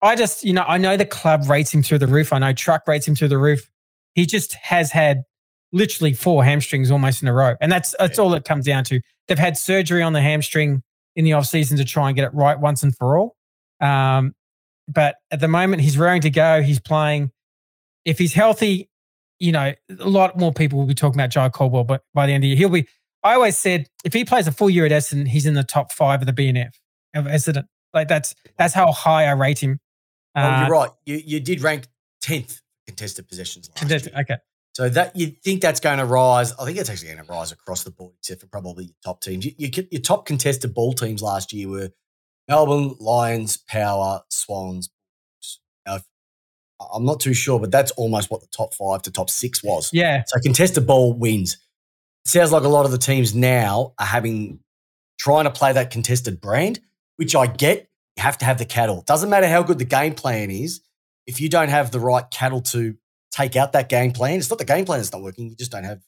I 0.00 0.16
just, 0.16 0.44
you 0.44 0.52
know, 0.52 0.64
I 0.66 0.78
know 0.78 0.96
the 0.96 1.06
club 1.06 1.48
rates 1.48 1.72
him 1.72 1.82
through 1.82 1.98
the 1.98 2.06
roof. 2.06 2.32
I 2.32 2.38
know 2.38 2.52
Truck 2.52 2.86
rates 2.86 3.06
him 3.06 3.14
through 3.14 3.28
the 3.28 3.38
roof. 3.38 3.70
He 4.14 4.26
just 4.26 4.54
has 4.54 4.90
had 4.92 5.22
literally 5.72 6.12
four 6.12 6.44
hamstrings 6.44 6.90
almost 6.90 7.22
in 7.22 7.28
a 7.28 7.32
row. 7.32 7.54
And 7.60 7.70
that's 7.72 7.94
that's 7.98 8.18
all 8.18 8.34
it 8.34 8.44
comes 8.44 8.66
down 8.66 8.84
to. 8.84 9.00
They've 9.28 9.38
had 9.38 9.56
surgery 9.56 10.02
on 10.02 10.12
the 10.12 10.20
hamstring 10.20 10.82
in 11.16 11.24
the 11.24 11.32
off 11.32 11.46
season 11.46 11.76
to 11.78 11.84
try 11.84 12.08
and 12.08 12.16
get 12.16 12.24
it 12.24 12.34
right 12.34 12.58
once 12.58 12.82
and 12.82 12.96
for 12.96 13.18
all. 13.18 13.36
Um, 13.80 14.34
but 14.88 15.16
at 15.30 15.40
the 15.40 15.48
moment, 15.48 15.82
he's 15.82 15.96
raring 15.96 16.22
to 16.22 16.30
go. 16.30 16.62
He's 16.62 16.80
playing. 16.80 17.30
If 18.04 18.18
he's 18.18 18.34
healthy, 18.34 18.90
you 19.38 19.52
know, 19.52 19.72
a 19.98 20.08
lot 20.08 20.38
more 20.38 20.52
people 20.52 20.78
will 20.78 20.86
be 20.86 20.94
talking 20.94 21.18
about 21.18 21.30
Jye 21.30 21.48
Caldwell. 21.48 21.84
But 21.84 22.02
by 22.14 22.26
the 22.26 22.32
end 22.32 22.42
of 22.42 22.46
the 22.46 22.48
year, 22.48 22.56
he'll 22.56 22.68
be. 22.68 22.88
I 23.24 23.34
always 23.34 23.56
said 23.56 23.86
if 24.04 24.12
he 24.12 24.24
plays 24.24 24.48
a 24.48 24.52
full 24.52 24.68
year 24.68 24.84
at 24.84 24.90
Essendon, 24.90 25.28
he's 25.28 25.46
in 25.46 25.54
the 25.54 25.62
top 25.62 25.92
five 25.92 26.20
of 26.20 26.26
the 26.26 26.32
BNF 26.32 26.72
of 27.14 27.26
Essendon. 27.26 27.66
Like 27.94 28.08
that's 28.08 28.34
that's 28.58 28.74
how 28.74 28.90
high 28.90 29.26
I 29.26 29.32
rate 29.32 29.60
him. 29.60 29.78
Well, 30.34 30.66
you're 30.66 30.74
uh, 30.74 30.80
right. 30.80 30.90
You 31.04 31.22
you 31.24 31.40
did 31.40 31.60
rank 31.60 31.86
tenth 32.20 32.60
contested 32.86 33.28
possessions 33.28 33.68
last 33.68 33.78
contested, 33.78 34.12
year. 34.12 34.22
Okay. 34.22 34.36
So 34.74 34.88
that 34.88 35.14
you 35.14 35.26
think 35.26 35.60
that's 35.60 35.80
going 35.80 35.98
to 35.98 36.06
rise? 36.06 36.52
I 36.54 36.64
think 36.64 36.78
it's 36.78 36.88
actually 36.88 37.12
going 37.12 37.24
to 37.24 37.30
rise 37.30 37.52
across 37.52 37.84
the 37.84 37.90
board, 37.90 38.14
except 38.18 38.40
for 38.40 38.46
probably 38.46 38.84
your 38.86 38.94
top 39.04 39.20
teams. 39.20 39.44
You, 39.44 39.52
you, 39.58 39.70
your 39.90 40.00
top 40.00 40.24
contested 40.24 40.74
ball 40.74 40.94
teams 40.94 41.20
last 41.20 41.52
year 41.52 41.68
were 41.68 41.90
Melbourne, 42.48 42.94
Lions, 42.98 43.58
Power, 43.58 44.22
Swans. 44.30 44.88
Now, 45.86 45.98
I'm 46.92 47.04
not 47.04 47.20
too 47.20 47.34
sure, 47.34 47.60
but 47.60 47.70
that's 47.70 47.90
almost 47.92 48.30
what 48.30 48.40
the 48.40 48.46
top 48.46 48.72
five 48.74 49.02
to 49.02 49.12
top 49.12 49.28
six 49.28 49.62
was. 49.62 49.90
Yeah. 49.92 50.22
So 50.26 50.40
contested 50.40 50.86
ball 50.86 51.12
wins. 51.12 51.58
It 52.24 52.30
sounds 52.30 52.50
like 52.50 52.62
a 52.62 52.68
lot 52.68 52.86
of 52.86 52.92
the 52.92 52.98
teams 52.98 53.34
now 53.34 53.94
are 53.98 54.06
having 54.06 54.60
trying 55.18 55.44
to 55.44 55.50
play 55.50 55.72
that 55.72 55.90
contested 55.90 56.40
brand, 56.40 56.80
which 57.16 57.36
I 57.36 57.46
get. 57.46 57.88
You 58.16 58.22
have 58.22 58.38
to 58.38 58.44
have 58.44 58.58
the 58.58 58.64
cattle. 58.64 59.02
Doesn't 59.06 59.30
matter 59.30 59.48
how 59.48 59.62
good 59.62 59.78
the 59.78 59.84
game 59.84 60.14
plan 60.14 60.50
is. 60.50 60.80
If 61.26 61.40
you 61.40 61.48
don't 61.48 61.68
have 61.68 61.90
the 61.90 62.00
right 62.00 62.24
cattle 62.30 62.60
to 62.62 62.96
take 63.32 63.56
out 63.56 63.72
that 63.72 63.88
game 63.88 64.12
plan, 64.12 64.38
it's 64.38 64.50
not 64.50 64.58
the 64.58 64.64
game 64.64 64.84
plan 64.84 65.00
that's 65.00 65.12
not 65.12 65.22
working. 65.22 65.48
You 65.50 65.56
just 65.56 65.72
don't 65.72 65.84
have. 65.84 66.00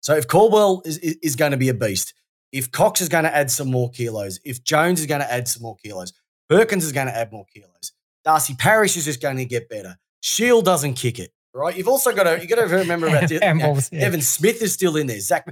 So 0.00 0.14
if 0.14 0.28
Caldwell 0.28 0.82
is, 0.84 0.98
is, 0.98 1.16
is 1.22 1.36
going 1.36 1.52
to 1.52 1.56
be 1.56 1.68
a 1.68 1.74
beast, 1.74 2.14
if 2.52 2.70
Cox 2.70 3.00
is 3.00 3.08
going 3.08 3.24
to 3.24 3.34
add 3.34 3.50
some 3.50 3.70
more 3.70 3.90
kilos, 3.90 4.40
if 4.44 4.62
Jones 4.62 5.00
is 5.00 5.06
going 5.06 5.20
to 5.20 5.32
add 5.32 5.48
some 5.48 5.62
more 5.62 5.76
kilos, 5.76 6.12
Perkins 6.48 6.84
is 6.84 6.92
going 6.92 7.06
to 7.06 7.16
add 7.16 7.32
more 7.32 7.46
kilos, 7.54 7.92
Darcy 8.24 8.54
Parish 8.54 8.96
is 8.96 9.04
just 9.04 9.20
going 9.20 9.36
to 9.36 9.44
get 9.44 9.68
better. 9.68 9.96
Shiel 10.20 10.62
doesn't 10.62 10.94
kick 10.94 11.18
it, 11.18 11.32
right? 11.54 11.76
You've 11.76 11.88
also 11.88 12.12
got 12.12 12.24
to 12.24 12.40
you 12.40 12.48
got 12.48 12.56
to 12.56 12.76
remember 12.76 13.06
about 13.06 13.28
the, 13.28 13.34
yeah. 13.42 14.00
Devon 14.00 14.22
Smith 14.22 14.62
is 14.62 14.72
still 14.72 14.96
in 14.96 15.06
there. 15.06 15.20
Zach, 15.20 15.46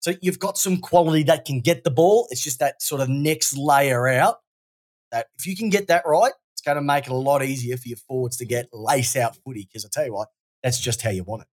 so 0.00 0.12
you've 0.20 0.38
got 0.38 0.58
some 0.58 0.78
quality 0.78 1.24
that 1.24 1.44
can 1.44 1.60
get 1.60 1.84
the 1.84 1.90
ball. 1.90 2.26
It's 2.30 2.42
just 2.42 2.60
that 2.60 2.82
sort 2.82 3.00
of 3.00 3.08
next 3.08 3.56
layer 3.56 4.08
out. 4.08 4.36
That 5.10 5.26
if 5.38 5.46
you 5.46 5.56
can 5.56 5.70
get 5.70 5.88
that 5.88 6.02
right, 6.06 6.32
it's 6.52 6.60
going 6.60 6.76
to 6.76 6.82
make 6.82 7.06
it 7.06 7.12
a 7.12 7.16
lot 7.16 7.42
easier 7.42 7.76
for 7.76 7.88
your 7.88 7.98
forwards 7.98 8.36
to 8.38 8.44
get 8.44 8.68
lace 8.72 9.16
out 9.16 9.36
footy. 9.36 9.66
Because 9.66 9.84
I 9.84 9.88
tell 9.90 10.04
you 10.04 10.12
what, 10.12 10.28
that's 10.62 10.80
just 10.80 11.02
how 11.02 11.10
you 11.10 11.24
want 11.24 11.42
it. 11.42 11.48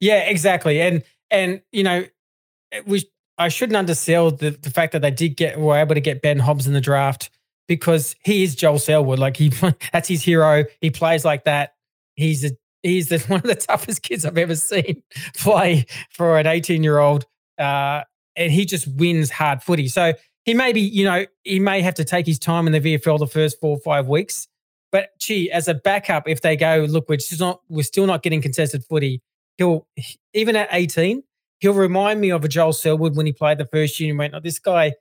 Yeah, 0.00 0.18
exactly. 0.18 0.80
And 0.80 1.02
and 1.30 1.62
you 1.72 1.82
know, 1.82 2.04
we 2.86 3.08
I 3.38 3.48
shouldn't 3.48 3.76
undersell 3.76 4.30
the, 4.30 4.50
the 4.50 4.70
fact 4.70 4.92
that 4.92 5.02
they 5.02 5.10
did 5.10 5.36
get 5.36 5.58
were 5.58 5.76
able 5.76 5.94
to 5.94 6.00
get 6.00 6.22
Ben 6.22 6.38
Hobbs 6.38 6.66
in 6.66 6.72
the 6.72 6.80
draft 6.80 7.30
because 7.68 8.14
he 8.24 8.42
is 8.42 8.54
Joel 8.54 8.78
Selwood. 8.78 9.18
Like 9.18 9.36
he 9.36 9.48
that's 9.92 10.08
his 10.08 10.22
hero. 10.22 10.64
He 10.80 10.90
plays 10.90 11.24
like 11.24 11.44
that. 11.44 11.74
He's 12.14 12.44
a 12.44 12.50
he's 12.82 13.08
the, 13.08 13.18
one 13.28 13.40
of 13.40 13.46
the 13.46 13.54
toughest 13.54 14.02
kids 14.02 14.24
I've 14.24 14.38
ever 14.38 14.56
seen 14.56 15.02
play 15.36 15.86
for 16.10 16.38
an 16.38 16.46
18 16.46 16.82
year 16.82 16.98
old. 16.98 17.26
Uh, 17.58 18.02
and 18.36 18.50
he 18.50 18.64
just 18.64 18.88
wins 18.88 19.30
hard 19.30 19.62
footy. 19.62 19.88
So 19.88 20.14
he 20.44 20.54
may 20.54 20.72
be, 20.72 20.80
you 20.80 21.04
know, 21.04 21.26
he 21.44 21.60
may 21.60 21.82
have 21.82 21.94
to 21.94 22.04
take 22.04 22.26
his 22.26 22.38
time 22.38 22.66
in 22.66 22.72
the 22.72 22.80
VFL 22.80 23.18
the 23.18 23.26
first 23.26 23.60
four 23.60 23.76
or 23.76 23.80
five 23.80 24.08
weeks. 24.08 24.48
But 24.92 25.18
gee, 25.18 25.50
as 25.50 25.66
a 25.68 25.74
backup, 25.74 26.28
if 26.28 26.42
they 26.42 26.54
go, 26.54 26.86
look, 26.88 27.08
we're 27.08 27.16
just 27.16 27.40
not, 27.40 27.62
we're 27.68 27.82
still 27.82 28.06
not 28.06 28.22
getting 28.22 28.42
contested 28.42 28.84
footy. 28.84 29.22
He'll 29.58 29.86
even 30.34 30.54
at 30.54 30.68
18, 30.70 31.22
he'll 31.60 31.72
remind 31.72 32.20
me 32.20 32.30
of 32.30 32.44
a 32.44 32.48
Joel 32.48 32.72
Selwood 32.74 33.16
when 33.16 33.26
he 33.26 33.32
played 33.32 33.58
the 33.58 33.66
first 33.66 33.98
year 33.98 34.10
and 34.10 34.18
went, 34.18 34.34
oh, 34.34 34.40
this 34.40 34.58
guy 34.58 34.92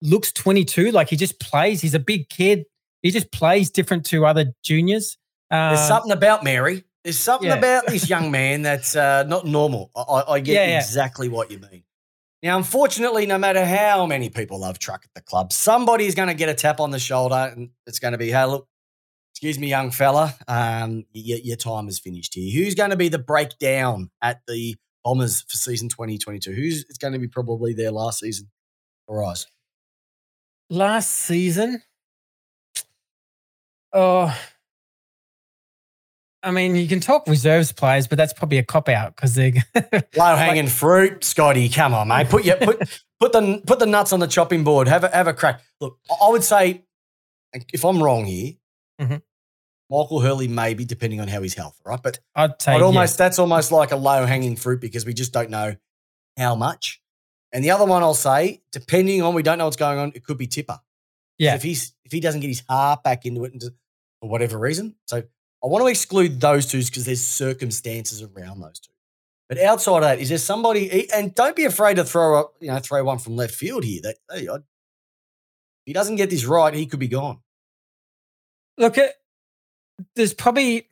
looks 0.00 0.32
22. 0.32 0.92
Like 0.92 1.08
he 1.08 1.16
just 1.16 1.40
plays. 1.40 1.80
He's 1.80 1.94
a 1.94 1.98
big 1.98 2.28
kid. 2.28 2.64
He 3.02 3.10
just 3.10 3.30
plays 3.32 3.70
different 3.70 4.06
to 4.06 4.24
other 4.26 4.52
juniors. 4.64 5.18
There's 5.50 5.78
Uh, 5.78 5.88
something 5.88 6.12
about 6.12 6.44
Mary. 6.44 6.84
There's 7.04 7.18
something 7.18 7.48
yeah. 7.48 7.56
about 7.56 7.86
this 7.86 8.08
young 8.08 8.30
man 8.32 8.62
that's 8.62 8.96
uh, 8.96 9.24
not 9.24 9.46
normal. 9.46 9.90
I, 9.94 10.24
I, 10.28 10.40
get 10.40 10.54
Yeah, 10.54 10.66
yeah. 10.66 10.78
exactly 10.78 11.28
what 11.28 11.50
you 11.52 11.58
mean. 11.58 11.84
Now, 12.42 12.56
unfortunately, 12.56 13.26
no 13.26 13.38
matter 13.38 13.64
how 13.64 14.06
many 14.06 14.28
people 14.28 14.60
love 14.60 14.78
truck 14.78 15.02
at 15.04 15.10
the 15.14 15.20
club, 15.20 15.52
somebody's 15.52 16.14
going 16.14 16.28
to 16.28 16.34
get 16.34 16.48
a 16.48 16.54
tap 16.54 16.80
on 16.80 16.90
the 16.90 16.98
shoulder, 16.98 17.52
and 17.54 17.70
it's 17.86 17.98
going 18.00 18.12
to 18.12 18.18
be, 18.18 18.30
"Hey, 18.30 18.44
look, 18.44 18.68
excuse 19.36 19.58
me, 19.58 19.68
young 19.68 19.90
fella, 19.90 20.34
um, 20.48 21.04
y- 21.14 21.40
your 21.44 21.56
time 21.56 21.88
is 21.88 21.98
finished 21.98 22.32
here." 22.32 22.50
Who's 22.58 22.74
going 22.74 22.88
to 22.90 22.96
be 22.96 23.08
the 23.10 23.18
breakdown 23.18 24.10
at 24.22 24.40
the 24.48 24.76
Bombers 25.04 25.42
for 25.42 25.58
season 25.58 25.90
2022? 25.90 26.52
Who's 26.52 26.86
it's 26.88 26.96
going 26.98 27.12
to 27.12 27.18
be 27.18 27.28
probably 27.28 27.74
their 27.74 27.90
last 27.90 28.20
season 28.20 28.48
for 29.06 29.22
us? 29.22 29.46
last 30.70 31.10
season, 31.12 31.80
oh, 33.92 34.36
I 36.42 36.50
mean, 36.50 36.76
you 36.76 36.88
can 36.88 37.00
talk 37.00 37.26
reserves 37.28 37.72
players, 37.72 38.06
but 38.06 38.18
that's 38.18 38.32
probably 38.32 38.58
a 38.58 38.64
cop 38.64 38.88
out 38.88 39.16
because 39.16 39.34
they're 39.34 39.52
Low 40.16 40.36
hanging 40.36 40.68
fruit, 40.68 41.24
Scotty. 41.24 41.68
Come 41.68 41.92
on, 41.94 42.08
mate. 42.08 42.28
Put 42.28 42.44
your 42.44 42.56
put 42.56 42.78
put 43.20 43.32
the 43.32 43.62
put 43.66 43.78
the 43.80 43.86
nuts 43.86 44.12
on 44.12 44.20
the 44.20 44.26
chopping 44.26 44.64
board. 44.64 44.88
Have 44.88 45.04
a 45.04 45.08
have 45.08 45.26
a 45.26 45.34
crack. 45.34 45.62
Look, 45.80 45.98
I 46.10 46.30
would 46.30 46.44
say, 46.44 46.84
if 47.72 47.84
I'm 47.84 48.02
wrong 48.02 48.24
here, 48.24 48.54
Mhm. 49.00 49.22
Michael 49.90 50.20
Hurley 50.20 50.48
maybe 50.48 50.84
depending 50.84 51.20
on 51.20 51.28
how 51.28 51.42
his 51.42 51.54
health, 51.54 51.80
right? 51.84 52.02
But 52.02 52.18
I'd 52.34 52.58
take 52.58 52.76
I'd 52.76 52.82
almost 52.82 53.18
that's 53.18 53.38
almost 53.38 53.70
like 53.72 53.92
a 53.92 53.96
low 53.96 54.26
hanging 54.26 54.56
fruit 54.56 54.80
because 54.80 55.06
we 55.06 55.14
just 55.14 55.32
don't 55.32 55.50
know 55.50 55.76
how 56.36 56.54
much. 56.56 57.00
And 57.52 57.62
the 57.64 57.70
other 57.70 57.84
one 57.86 58.02
I'll 58.02 58.14
say, 58.14 58.62
depending 58.72 59.22
on 59.22 59.34
we 59.34 59.42
don't 59.42 59.58
know 59.58 59.64
what's 59.64 59.76
going 59.76 59.98
on, 59.98 60.12
it 60.14 60.24
could 60.24 60.38
be 60.38 60.46
Tipper. 60.48 60.80
Yeah. 61.38 61.54
If 61.54 61.62
he's 61.62 61.94
if 62.04 62.12
he 62.12 62.20
doesn't 62.20 62.40
get 62.40 62.48
his 62.48 62.62
heart 62.68 63.02
back 63.04 63.26
into 63.26 63.44
it 63.44 63.52
and 63.52 63.60
just- 63.60 63.72
for 64.20 64.28
whatever 64.30 64.58
reason. 64.58 64.96
So 65.06 65.18
I 65.18 65.66
want 65.66 65.82
to 65.84 65.88
exclude 65.88 66.40
those 66.40 66.66
two 66.66 66.82
because 66.82 67.04
there's 67.04 67.24
circumstances 67.24 68.22
around 68.22 68.60
those 68.60 68.80
two. 68.80 68.92
But 69.48 69.58
outside 69.58 69.96
of 69.98 70.02
that, 70.02 70.18
is 70.18 70.30
there 70.30 70.38
somebody? 70.38 71.08
And 71.12 71.34
don't 71.34 71.54
be 71.54 71.64
afraid 71.64 71.96
to 71.96 72.04
throw 72.04 72.40
a, 72.40 72.44
you 72.60 72.68
know 72.68 72.78
throw 72.80 73.04
one 73.04 73.18
from 73.18 73.36
left 73.36 73.54
field 73.54 73.84
here. 73.84 74.00
That 74.02 74.16
hey, 74.32 74.48
I, 74.48 74.56
if 74.56 74.62
he 75.84 75.92
doesn't 75.92 76.16
get 76.16 76.30
this 76.30 76.44
right, 76.44 76.74
he 76.74 76.86
could 76.86 76.98
be 76.98 77.08
gone. 77.08 77.40
Look 78.78 78.98
at 78.98 79.14
there's 80.14 80.34
probably 80.34 80.88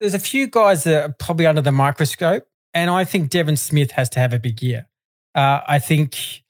there's 0.00 0.14
a 0.14 0.18
few 0.18 0.46
guys 0.46 0.84
that 0.84 1.04
are 1.04 1.12
probably 1.18 1.46
under 1.46 1.60
the 1.60 1.72
microscope, 1.72 2.46
and 2.72 2.90
I 2.90 3.04
think 3.04 3.30
Devon 3.30 3.56
Smith 3.56 3.92
has 3.92 4.08
to 4.10 4.20
have 4.20 4.32
a 4.32 4.38
big 4.38 4.62
year. 4.62 4.86
Uh, 5.34 5.60
I 5.66 5.78
think 5.78 6.42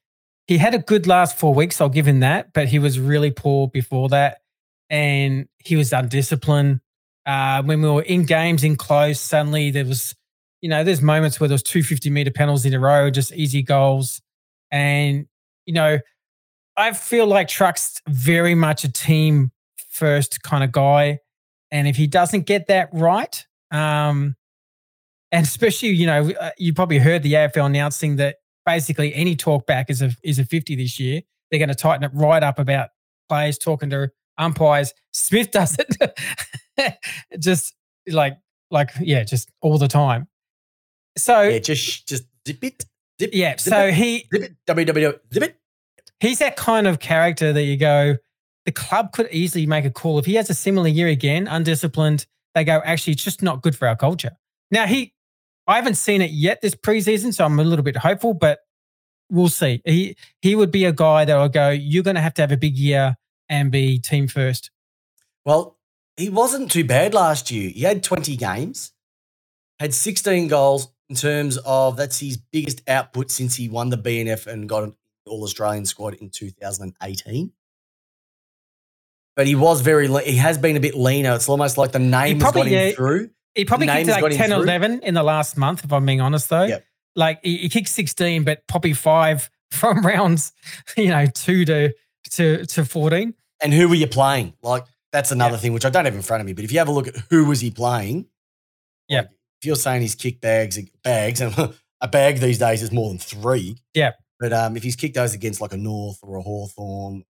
he 0.46 0.59
had 0.59 0.75
a 0.75 0.79
good 0.79 1.07
last 1.07 1.38
four 1.38 1.55
weeks. 1.55 1.81
I'll 1.81 1.88
give 1.88 2.07
him 2.07 2.20
that, 2.20 2.53
but 2.53 2.68
he 2.68 2.79
was 2.79 2.99
really 2.99 3.31
poor 3.31 3.68
before 3.68 4.09
that, 4.11 4.42
and 4.88 5.49
he 5.59 5.77
was 5.77 5.92
undisciplined. 5.92 6.81
Uh, 7.27 7.62
when 7.62 7.83
we 7.83 7.88
were 7.88 8.03
in 8.03 8.25
games 8.25 8.64
in 8.64 8.77
close, 8.77 9.20
suddenly 9.20 9.70
there 9.70 9.85
was, 9.85 10.14
you 10.62 10.68
know, 10.68 10.83
there's 10.83 11.03
moments 11.03 11.38
where 11.38 11.49
there 11.49 11.55
was 11.55 11.62
two 11.62 11.83
50 11.83 12.09
meter 12.11 12.31
penalties 12.31 12.64
in 12.64 12.75
a 12.75 12.81
row, 12.81 13.11
just 13.11 13.33
easy 13.33 13.62
goals, 13.62 14.20
and 14.70 15.27
you 15.66 15.75
know, 15.75 15.99
I 16.77 16.92
feel 16.92 17.27
like 17.27 17.49
Truck's 17.49 18.01
very 18.09 18.55
much 18.55 18.85
a 18.85 18.92
team 18.92 19.53
first 20.00 20.42
kind 20.42 20.64
of 20.64 20.72
guy. 20.72 21.20
And 21.70 21.86
if 21.86 21.94
he 21.94 22.08
doesn't 22.08 22.46
get 22.46 22.66
that 22.66 22.88
right, 22.92 23.46
um, 23.70 24.34
and 25.30 25.46
especially, 25.46 25.90
you 25.90 26.06
know, 26.06 26.30
uh, 26.40 26.50
you 26.58 26.74
probably 26.74 26.98
heard 26.98 27.22
the 27.22 27.34
AFL 27.34 27.66
announcing 27.66 28.16
that 28.16 28.36
basically 28.66 29.14
any 29.14 29.36
talk 29.36 29.66
back 29.66 29.88
is 29.90 30.02
a 30.02 30.10
is 30.24 30.38
a 30.40 30.44
50 30.44 30.74
this 30.74 30.98
year. 30.98 31.20
They're 31.50 31.58
going 31.60 31.68
to 31.68 31.74
tighten 31.76 32.02
it 32.02 32.10
right 32.14 32.42
up 32.42 32.58
about 32.58 32.88
players 33.28 33.58
talking 33.58 33.90
to 33.90 34.10
umpires. 34.38 34.92
Smith 35.12 35.50
does 35.52 35.76
it 35.78 36.98
just 37.38 37.74
like 38.08 38.34
like 38.72 38.90
yeah, 39.00 39.22
just 39.22 39.50
all 39.60 39.78
the 39.78 39.88
time. 39.88 40.26
So 41.16 41.42
Yeah, 41.42 41.58
just 41.60 42.08
just 42.08 42.24
zip 42.46 42.64
it, 42.64 42.84
zip. 43.20 43.30
yeah, 43.32 43.56
zip 43.58 43.72
so 43.72 43.86
it, 43.86 43.94
he 43.94 44.26
zip 44.32 44.42
it, 44.42 44.56
www, 44.66 45.18
zip 45.34 45.42
it. 45.42 45.56
he's 46.20 46.38
that 46.38 46.56
kind 46.56 46.86
of 46.86 46.98
character 47.00 47.52
that 47.52 47.62
you 47.64 47.76
go, 47.76 48.16
the 48.64 48.73
club 48.73 49.12
could 49.12 49.29
easily 49.31 49.66
make 49.66 49.85
a 49.85 49.90
call. 49.90 50.18
If 50.18 50.27
he 50.27 50.35
has 50.35 50.51
a 50.51 50.55
similar 50.55 50.88
year 50.88 51.09
again, 51.09 51.46
undisciplined, 51.46 52.27
they 52.55 52.64
go, 52.64 52.81
actually, 52.85 53.14
it's 53.14 53.25
just 53.25 53.42
not 53.42 53.62
good 53.62 53.77
for 53.77 53.88
our 53.88 53.96
culture. 53.96 54.33
Now, 54.70 54.87
he, 54.87 55.14
I 55.66 55.77
haven't 55.77 55.94
seen 55.94 56.20
it 56.20 56.31
yet 56.31 56.61
this 56.61 56.75
preseason, 56.75 57.33
so 57.33 57.44
I'm 57.44 57.59
a 57.59 57.64
little 57.64 57.85
bit 57.85 57.96
hopeful, 57.96 58.35
but 58.35 58.61
we'll 59.31 59.49
see. 59.49 59.81
He, 59.85 60.16
he 60.42 60.55
would 60.55 60.70
be 60.70 60.85
a 60.85 60.92
guy 60.92 61.25
that 61.25 61.37
will 61.37 61.49
go, 61.49 61.70
you're 61.70 62.03
going 62.03 62.16
to 62.16 62.23
have 62.23 62.35
to 62.35 62.42
have 62.42 62.53
a 62.53 62.57
big 62.57 62.77
year 62.77 63.16
and 63.49 63.70
be 63.70 63.99
team 63.99 64.29
first. 64.29 64.70
Well, 65.44 65.79
he 66.16 66.29
wasn't 66.29 66.70
too 66.70 66.85
bad 66.85 67.14
last 67.14 67.51
year. 67.51 67.70
He 67.70 67.83
had 67.83 68.03
20 68.03 68.37
games, 68.37 68.92
had 69.79 69.94
16 69.94 70.49
goals 70.49 70.92
in 71.09 71.16
terms 71.16 71.59
of 71.64 71.96
that's 71.96 72.20
his 72.20 72.37
biggest 72.37 72.88
output 72.88 73.31
since 73.31 73.57
he 73.57 73.68
won 73.68 73.88
the 73.88 73.99
BNF 73.99 74.46
and 74.46 74.68
got 74.68 74.85
an 74.85 74.94
All 75.27 75.42
Australian 75.42 75.87
squad 75.87 76.14
in 76.14 76.31
2018. 76.31 77.53
But 79.40 79.46
he 79.46 79.54
was 79.54 79.80
very, 79.80 80.06
le- 80.06 80.20
he 80.20 80.36
has 80.36 80.58
been 80.58 80.76
a 80.76 80.80
bit 80.80 80.94
leaner. 80.94 81.34
It's 81.34 81.48
almost 81.48 81.78
like 81.78 81.92
the 81.92 81.98
name 81.98 82.40
has 82.40 82.42
probably, 82.42 82.60
got 82.60 82.66
him 82.68 82.88
yeah, 82.88 82.92
through. 82.92 83.30
He 83.54 83.64
probably 83.64 83.86
kicked 83.86 84.06
like 84.10 84.22
him 84.22 84.32
10 84.32 84.52
or 84.52 84.56
through. 84.56 84.62
11 84.64 85.00
in 85.02 85.14
the 85.14 85.22
last 85.22 85.56
month, 85.56 85.82
if 85.82 85.90
I'm 85.94 86.04
being 86.04 86.20
honest, 86.20 86.50
though. 86.50 86.64
Yep. 86.64 86.84
Like 87.16 87.40
he, 87.42 87.56
he 87.56 87.70
kicked 87.70 87.88
16, 87.88 88.44
but 88.44 88.66
probably 88.66 88.92
five 88.92 89.48
from 89.70 90.04
rounds, 90.04 90.52
you 90.94 91.08
know, 91.08 91.24
two 91.24 91.64
to 91.64 91.90
to 92.32 92.66
to 92.66 92.84
14. 92.84 93.32
And 93.62 93.72
who 93.72 93.88
were 93.88 93.94
you 93.94 94.08
playing? 94.08 94.52
Like, 94.60 94.84
that's 95.10 95.32
another 95.32 95.54
Yeah. 95.54 95.60
thing, 95.60 95.72
which 95.72 95.86
I 95.86 95.88
don't 95.88 96.04
have 96.04 96.14
in 96.14 96.20
front 96.20 96.42
of 96.42 96.46
me. 96.46 96.52
But 96.52 96.64
if 96.64 96.70
you 96.72 96.78
have 96.78 96.88
a 96.88 96.92
look 96.92 97.08
at 97.08 97.16
who 97.30 97.46
was 97.46 97.62
he 97.62 97.70
playing, 97.70 98.26
Yeah. 99.08 99.20
like, 99.20 99.28
if 99.62 99.64
you're 99.66 99.74
saying 99.76 100.02
he's 100.02 100.14
kicked 100.16 100.42
bags, 100.42 100.78
bags, 101.02 101.40
and 101.40 101.54
a 102.02 102.08
bag 102.08 102.40
these 102.40 102.58
days 102.58 102.82
is 102.82 102.92
more 102.92 103.08
than 103.08 103.16
three. 103.18 103.78
Yeah. 103.94 104.10
But 104.38 104.52
um, 104.52 104.76
if 104.76 104.82
he's 104.82 104.96
kicked 104.96 105.14
those 105.14 105.32
against 105.32 105.62
like 105.62 105.72
a 105.72 105.78
North 105.78 106.18
or 106.22 106.36
a 106.36 106.42
Hawthorn, 106.42 107.24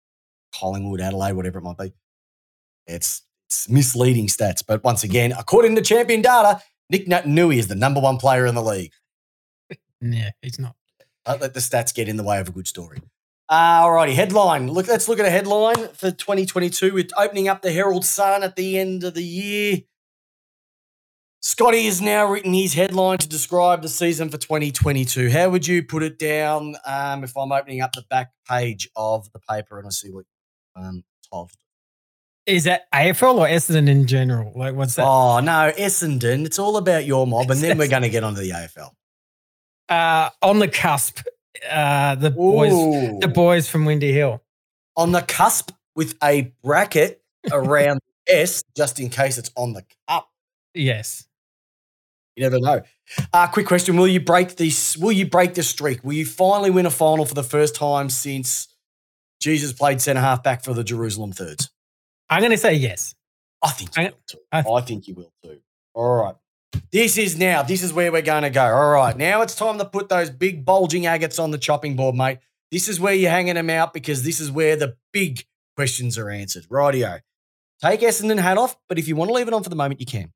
Collingwood, 0.54 1.00
Adelaide, 1.00 1.32
whatever 1.32 1.58
it 1.58 1.62
might 1.62 1.78
be, 1.78 1.92
it's 2.86 3.22
it's 3.46 3.68
misleading 3.68 4.26
stats. 4.26 4.62
But 4.66 4.82
once 4.84 5.04
again, 5.04 5.32
according 5.32 5.76
to 5.76 5.82
champion 5.82 6.22
data, 6.22 6.60
Nick 6.90 7.08
Nui 7.26 7.58
is 7.58 7.68
the 7.68 7.74
number 7.74 8.00
one 8.00 8.16
player 8.18 8.46
in 8.46 8.54
the 8.54 8.62
league. 8.62 8.92
Yeah, 10.00 10.30
he's 10.42 10.58
not. 10.58 10.74
Don't 11.24 11.40
let 11.40 11.54
the 11.54 11.60
stats 11.60 11.94
get 11.94 12.08
in 12.08 12.16
the 12.16 12.22
way 12.22 12.38
of 12.38 12.48
a 12.48 12.52
good 12.52 12.68
story. 12.68 13.00
Uh, 13.48 13.82
alrighty, 13.82 14.14
headline. 14.14 14.68
Look, 14.68 14.88
let's 14.88 15.08
look 15.08 15.18
at 15.18 15.24
a 15.24 15.30
headline 15.30 15.88
for 15.94 16.10
2022 16.10 16.92
We're 16.92 17.06
opening 17.16 17.48
up 17.48 17.62
the 17.62 17.70
Herald 17.70 18.04
Sun 18.04 18.42
at 18.42 18.56
the 18.56 18.78
end 18.78 19.04
of 19.04 19.14
the 19.14 19.22
year. 19.22 19.78
Scotty 21.40 21.84
has 21.84 22.00
now 22.00 22.26
written 22.26 22.52
his 22.52 22.74
headline 22.74 23.18
to 23.18 23.28
describe 23.28 23.82
the 23.82 23.88
season 23.88 24.30
for 24.30 24.36
2022. 24.36 25.30
How 25.30 25.48
would 25.48 25.64
you 25.64 25.84
put 25.84 26.02
it 26.02 26.18
down 26.18 26.74
um, 26.84 27.22
if 27.22 27.36
I'm 27.36 27.52
opening 27.52 27.80
up 27.80 27.92
the 27.92 28.02
back 28.10 28.32
page 28.48 28.88
of 28.96 29.30
the 29.32 29.38
paper 29.38 29.78
and 29.78 29.86
I 29.86 29.90
see 29.90 30.10
what 30.10 30.24
um, 30.76 31.04
titled? 31.30 31.50
Is 32.46 32.64
that 32.64 32.90
AFL 32.92 33.38
or 33.38 33.46
Essendon 33.48 33.88
in 33.88 34.06
general? 34.06 34.52
Like, 34.54 34.74
what's 34.74 34.94
that? 34.94 35.04
Oh, 35.04 35.40
no, 35.40 35.72
Essendon. 35.76 36.46
It's 36.46 36.58
all 36.60 36.76
about 36.76 37.04
your 37.04 37.26
mob, 37.26 37.50
and 37.50 37.60
then 37.60 37.76
we're 37.76 37.88
going 37.88 38.02
to 38.02 38.08
get 38.08 38.22
onto 38.22 38.40
the 38.40 38.50
AFL. 38.50 38.90
Uh, 39.88 40.30
on 40.42 40.60
the 40.60 40.68
cusp, 40.68 41.20
uh, 41.68 42.14
the 42.14 42.30
boys, 42.30 42.72
the 43.20 43.28
boys 43.28 43.68
from 43.68 43.84
Windy 43.84 44.12
Hill. 44.12 44.42
on 44.96 45.12
the 45.12 45.22
cusp 45.22 45.72
with 45.96 46.16
a 46.22 46.52
bracket 46.62 47.22
around 47.50 48.00
S, 48.28 48.62
just 48.76 49.00
in 49.00 49.08
case 49.08 49.38
it's 49.38 49.50
on 49.56 49.72
the 49.72 49.84
cup. 50.08 50.28
Yes. 50.74 51.26
You 52.36 52.42
never 52.42 52.60
know. 52.60 52.82
Uh, 53.32 53.46
quick 53.48 53.66
question: 53.66 53.96
Will 53.96 54.08
you 54.08 54.20
break 54.20 54.56
this? 54.56 54.96
Will 54.96 55.12
you 55.12 55.26
break 55.26 55.54
the 55.54 55.62
streak? 55.62 56.04
Will 56.04 56.12
you 56.12 56.26
finally 56.26 56.70
win 56.70 56.86
a 56.86 56.90
final 56.90 57.24
for 57.24 57.34
the 57.34 57.42
first 57.44 57.74
time 57.74 58.10
since 58.10 58.68
Jesus 59.46 59.72
played 59.72 60.00
centre 60.00 60.20
half 60.20 60.42
back 60.42 60.64
for 60.64 60.74
the 60.74 60.82
Jerusalem 60.82 61.30
Thirds? 61.30 61.70
I'm 62.28 62.40
going 62.40 62.50
to 62.50 62.58
say 62.58 62.74
yes. 62.74 63.14
I 63.62 63.70
think 63.70 63.96
you 63.96 64.02
I- 64.02 64.06
will 64.08 64.18
too. 64.26 64.38
I- 64.50 64.64
I 64.72 64.80
think 64.80 65.06
you 65.06 65.14
will 65.14 65.32
too. 65.40 65.60
All 65.94 66.16
right. 66.24 66.34
This 66.90 67.16
is 67.16 67.38
now. 67.38 67.62
This 67.62 67.84
is 67.84 67.92
where 67.92 68.10
we're 68.10 68.22
going 68.22 68.42
to 68.42 68.50
go. 68.50 68.64
All 68.64 68.90
right. 68.90 69.16
Now 69.16 69.42
it's 69.42 69.54
time 69.54 69.78
to 69.78 69.84
put 69.84 70.08
those 70.08 70.30
big 70.30 70.64
bulging 70.64 71.06
agates 71.06 71.38
on 71.38 71.52
the 71.52 71.58
chopping 71.58 71.94
board, 71.94 72.16
mate. 72.16 72.38
This 72.72 72.88
is 72.88 72.98
where 72.98 73.14
you're 73.14 73.30
hanging 73.30 73.54
them 73.54 73.70
out 73.70 73.94
because 73.94 74.24
this 74.24 74.40
is 74.40 74.50
where 74.50 74.74
the 74.74 74.96
big 75.12 75.46
questions 75.76 76.18
are 76.18 76.28
answered. 76.28 76.64
Rightio. 76.68 77.20
Take 77.80 78.00
Essendon 78.00 78.40
hat 78.40 78.58
off, 78.58 78.76
but 78.88 78.98
if 78.98 79.06
you 79.06 79.14
want 79.14 79.28
to 79.28 79.34
leave 79.34 79.46
it 79.46 79.54
on 79.54 79.62
for 79.62 79.70
the 79.70 79.76
moment, 79.76 80.00
you 80.00 80.06
can. 80.06 80.32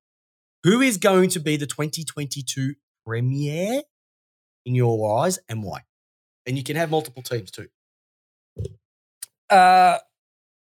Who 0.62 0.80
is 0.80 0.98
going 0.98 1.30
to 1.30 1.40
be 1.40 1.56
the 1.56 1.66
2022 1.66 2.74
Premier 3.04 3.82
in 4.64 4.74
your 4.76 5.18
eyes 5.20 5.40
and 5.48 5.64
why? 5.64 5.80
And 6.46 6.56
you 6.56 6.62
can 6.62 6.76
have 6.76 6.90
multiple 6.92 7.24
teams 7.24 7.50
too. 7.50 7.66
Uh, 9.50 9.98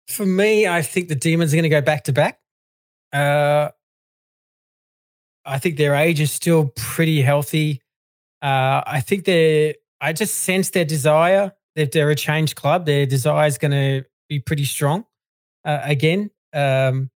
for 0.07 0.25
me, 0.25 0.67
I 0.67 0.81
think 0.81 1.07
the 1.07 1.15
Demons 1.15 1.53
are 1.53 1.57
going 1.57 1.63
to 1.63 1.69
go 1.69 1.81
back 1.81 2.05
to 2.05 2.13
back. 2.13 2.39
Uh, 3.13 3.69
I 5.45 5.59
think 5.59 5.77
their 5.77 5.95
age 5.95 6.19
is 6.19 6.31
still 6.31 6.71
pretty 6.75 7.21
healthy. 7.21 7.81
Uh, 8.41 8.81
I 8.85 9.01
think 9.01 9.25
they're. 9.25 9.75
I 10.01 10.13
just 10.13 10.35
sense 10.35 10.69
their 10.69 10.85
desire 10.85 11.51
that 11.75 11.91
they're 11.91 12.09
a 12.09 12.15
changed 12.15 12.55
club. 12.55 12.85
Their 12.85 13.05
desire 13.05 13.47
is 13.47 13.57
going 13.57 13.71
to 13.71 14.05
be 14.29 14.39
pretty 14.39 14.63
strong 14.63 15.05
uh, 15.65 15.79
again. 15.83 16.31
Um, 16.53 17.09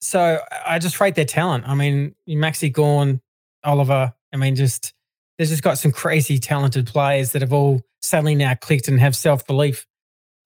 so 0.00 0.40
I 0.64 0.78
just 0.78 1.00
rate 1.00 1.14
their 1.14 1.24
talent. 1.24 1.68
I 1.68 1.74
mean, 1.74 2.14
Maxi 2.28 2.72
Gawn, 2.72 3.20
Oliver. 3.64 4.14
I 4.32 4.36
mean, 4.36 4.56
just 4.56 4.92
they've 5.38 5.48
just 5.48 5.62
got 5.62 5.78
some 5.78 5.92
crazy 5.92 6.38
talented 6.38 6.86
players 6.86 7.32
that 7.32 7.42
have 7.42 7.52
all 7.52 7.82
suddenly 8.00 8.34
now 8.34 8.54
clicked 8.54 8.88
and 8.88 9.00
have 9.00 9.14
self 9.14 9.46
belief. 9.46 9.86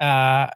Uh, 0.01 0.49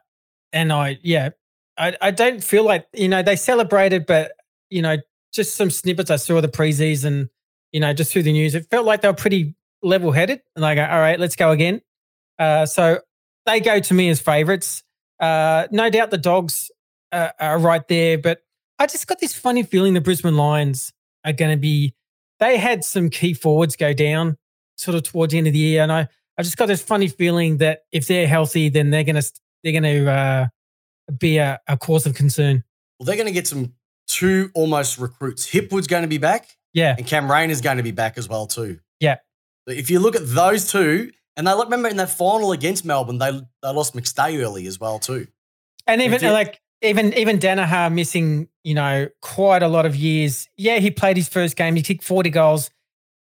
and 0.51 0.73
I, 0.73 0.99
yeah, 1.03 1.29
I, 1.77 1.95
I 2.01 2.11
don't 2.11 2.43
feel 2.43 2.63
like 2.63 2.87
you 2.93 3.07
know 3.07 3.21
they 3.21 3.35
celebrated, 3.35 4.05
but 4.05 4.31
you 4.69 4.81
know, 4.81 4.97
just 5.33 5.55
some 5.55 5.69
snippets 5.69 6.09
I 6.09 6.15
saw 6.15 6.41
the 6.41 6.47
preseason, 6.47 7.29
you 7.71 7.79
know, 7.79 7.93
just 7.93 8.11
through 8.11 8.23
the 8.23 8.31
news, 8.31 8.55
it 8.55 8.65
felt 8.69 8.85
like 8.85 9.01
they 9.01 9.07
were 9.07 9.13
pretty 9.13 9.55
level 9.83 10.11
headed. 10.11 10.41
And 10.55 10.65
I 10.65 10.75
go, 10.75 10.83
all 10.83 10.99
right, 10.99 11.19
let's 11.19 11.35
go 11.35 11.51
again. 11.51 11.81
Uh, 12.39 12.65
so 12.65 12.99
they 13.45 13.59
go 13.59 13.79
to 13.79 13.93
me 13.93 14.09
as 14.09 14.19
favourites. 14.19 14.83
Uh, 15.19 15.67
no 15.71 15.89
doubt 15.89 16.11
the 16.11 16.17
dogs 16.17 16.71
uh, 17.11 17.29
are 17.39 17.59
right 17.59 17.87
there, 17.87 18.17
but 18.17 18.39
I 18.79 18.87
just 18.87 19.07
got 19.07 19.19
this 19.19 19.33
funny 19.33 19.63
feeling 19.63 19.93
the 19.93 20.01
Brisbane 20.01 20.35
Lions 20.35 20.91
are 21.23 21.33
going 21.33 21.51
to 21.51 21.57
be. 21.59 21.93
They 22.39 22.57
had 22.57 22.83
some 22.83 23.09
key 23.09 23.33
forwards 23.33 23.77
go 23.77 23.93
down 23.93 24.37
sort 24.75 24.95
of 24.95 25.03
towards 25.03 25.31
the 25.31 25.37
end 25.37 25.47
of 25.47 25.53
the 25.53 25.59
year, 25.59 25.81
and 25.81 25.91
I, 25.91 26.09
I 26.37 26.43
just 26.43 26.57
got 26.57 26.67
this 26.67 26.81
funny 26.81 27.07
feeling 27.07 27.57
that 27.57 27.83
if 27.91 28.07
they're 28.07 28.27
healthy, 28.27 28.69
then 28.69 28.89
they're 28.89 29.03
going 29.03 29.21
to 29.21 29.31
they're 29.63 29.79
going 29.79 30.05
to 30.05 30.11
uh, 30.11 30.47
be 31.17 31.37
a, 31.37 31.59
a 31.67 31.77
cause 31.77 32.05
of 32.05 32.13
concern. 32.13 32.63
Well, 32.99 33.05
they're 33.05 33.15
going 33.15 33.27
to 33.27 33.33
get 33.33 33.47
some 33.47 33.73
two 34.07 34.51
almost 34.53 34.97
recruits. 34.97 35.49
Hipwood's 35.49 35.87
going 35.87 36.03
to 36.03 36.07
be 36.07 36.17
back. 36.17 36.49
Yeah, 36.73 36.95
And 36.97 37.07
Cam 37.07 37.31
Rayner 37.31 37.51
is 37.51 37.61
going 37.61 37.77
to 37.77 37.83
be 37.83 37.91
back 37.91 38.17
as 38.17 38.27
well 38.27 38.47
too. 38.47 38.79
Yeah. 38.99 39.17
If 39.65 39.89
you 39.89 39.99
look 39.99 40.15
at 40.15 40.23
those 40.25 40.69
two, 40.69 41.09
and 41.37 41.47
they 41.47 41.53
remember 41.53 41.87
in 41.87 41.97
that 41.97 42.09
final 42.09 42.51
against 42.51 42.83
Melbourne, 42.83 43.17
they 43.17 43.31
they 43.31 43.69
lost 43.69 43.95
McStay 43.95 44.43
early 44.43 44.67
as 44.67 44.79
well 44.79 44.99
too. 44.99 45.27
and 45.87 46.01
even 46.01 46.19
did. 46.19 46.31
like 46.31 46.61
even 46.81 47.13
even 47.13 47.39
Daniher 47.39 47.91
missing 47.91 48.49
you 48.63 48.73
know 48.73 49.07
quite 49.21 49.63
a 49.63 49.67
lot 49.67 49.85
of 49.85 49.95
years. 49.95 50.49
Yeah, 50.57 50.79
he 50.79 50.91
played 50.91 51.17
his 51.17 51.29
first 51.29 51.55
game. 51.55 51.75
He 51.75 51.81
kicked 51.81 52.03
forty 52.03 52.29
goals. 52.29 52.69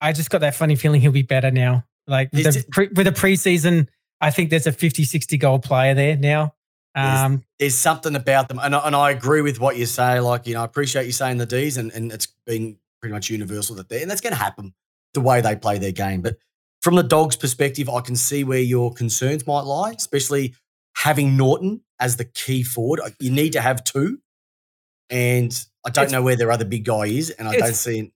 I 0.00 0.12
just 0.12 0.30
got 0.30 0.40
that 0.40 0.54
funny 0.54 0.76
feeling 0.76 1.00
he'll 1.00 1.12
be 1.12 1.22
better 1.22 1.50
now. 1.50 1.84
Like 2.06 2.30
with 2.32 2.46
Is 2.46 2.64
the, 2.64 2.70
pre, 2.70 2.88
with 2.88 3.06
the 3.06 3.12
preseason, 3.12 3.88
I 4.20 4.30
think 4.30 4.50
there's 4.50 4.66
a 4.66 4.72
50, 4.72 5.04
60 5.04 5.36
goal 5.38 5.58
player 5.58 5.94
there 5.94 6.16
now. 6.16 6.54
Um, 6.96 7.44
There's 7.58 7.74
something 7.74 8.14
about 8.14 8.48
them, 8.48 8.60
and 8.62 8.74
I, 8.74 8.86
and 8.86 8.94
I 8.94 9.10
agree 9.10 9.40
with 9.40 9.58
what 9.58 9.76
you 9.76 9.84
say. 9.84 10.20
Like 10.20 10.46
you 10.46 10.54
know, 10.54 10.62
I 10.62 10.64
appreciate 10.64 11.06
you 11.06 11.12
saying 11.12 11.38
the 11.38 11.46
D's, 11.46 11.76
and, 11.76 11.90
and 11.90 12.12
it's 12.12 12.28
been 12.46 12.76
pretty 13.00 13.12
much 13.12 13.30
universal 13.30 13.74
that 13.76 13.88
they 13.88 14.00
and 14.00 14.10
that's 14.10 14.20
going 14.20 14.32
to 14.32 14.38
happen 14.38 14.74
the 15.12 15.20
way 15.20 15.40
they 15.40 15.56
play 15.56 15.78
their 15.78 15.92
game. 15.92 16.22
But 16.22 16.36
from 16.82 16.94
the 16.94 17.02
Dogs' 17.02 17.34
perspective, 17.36 17.88
I 17.88 18.00
can 18.00 18.14
see 18.14 18.44
where 18.44 18.60
your 18.60 18.92
concerns 18.92 19.44
might 19.44 19.62
lie, 19.62 19.90
especially 19.96 20.54
having 20.96 21.36
Naughton 21.36 21.80
as 21.98 22.16
the 22.16 22.24
key 22.26 22.62
forward. 22.62 23.00
You 23.18 23.32
need 23.32 23.54
to 23.54 23.60
have 23.60 23.82
two, 23.82 24.20
and 25.10 25.52
I 25.84 25.90
don't 25.90 26.04
It's- 26.04 26.12
know 26.12 26.22
where 26.22 26.36
their 26.36 26.52
other 26.52 26.64
big 26.64 26.84
guy 26.84 27.06
is, 27.06 27.30
and 27.30 27.48
I 27.48 27.56
don't 27.58 27.74
see. 27.74 28.12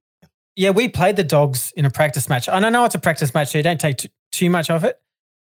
Yeah, 0.59 0.71
we 0.71 0.89
played 0.89 1.15
the 1.15 1.23
dogs 1.23 1.73
in 1.77 1.85
a 1.85 1.91
practice 1.91 2.29
match. 2.29 2.49
And 2.49 2.67
I 2.67 2.71
know 2.71 2.85
it's 2.85 2.97
a 2.97 2.99
practice 2.99 3.33
match, 3.33 3.53
so 3.53 3.59
you 3.59 3.63
don't 3.63 3.81
take 3.81 3.99
too, 3.99 4.09
too 4.33 4.51
much 4.51 4.71
of 4.71 4.83
it. 4.83 4.97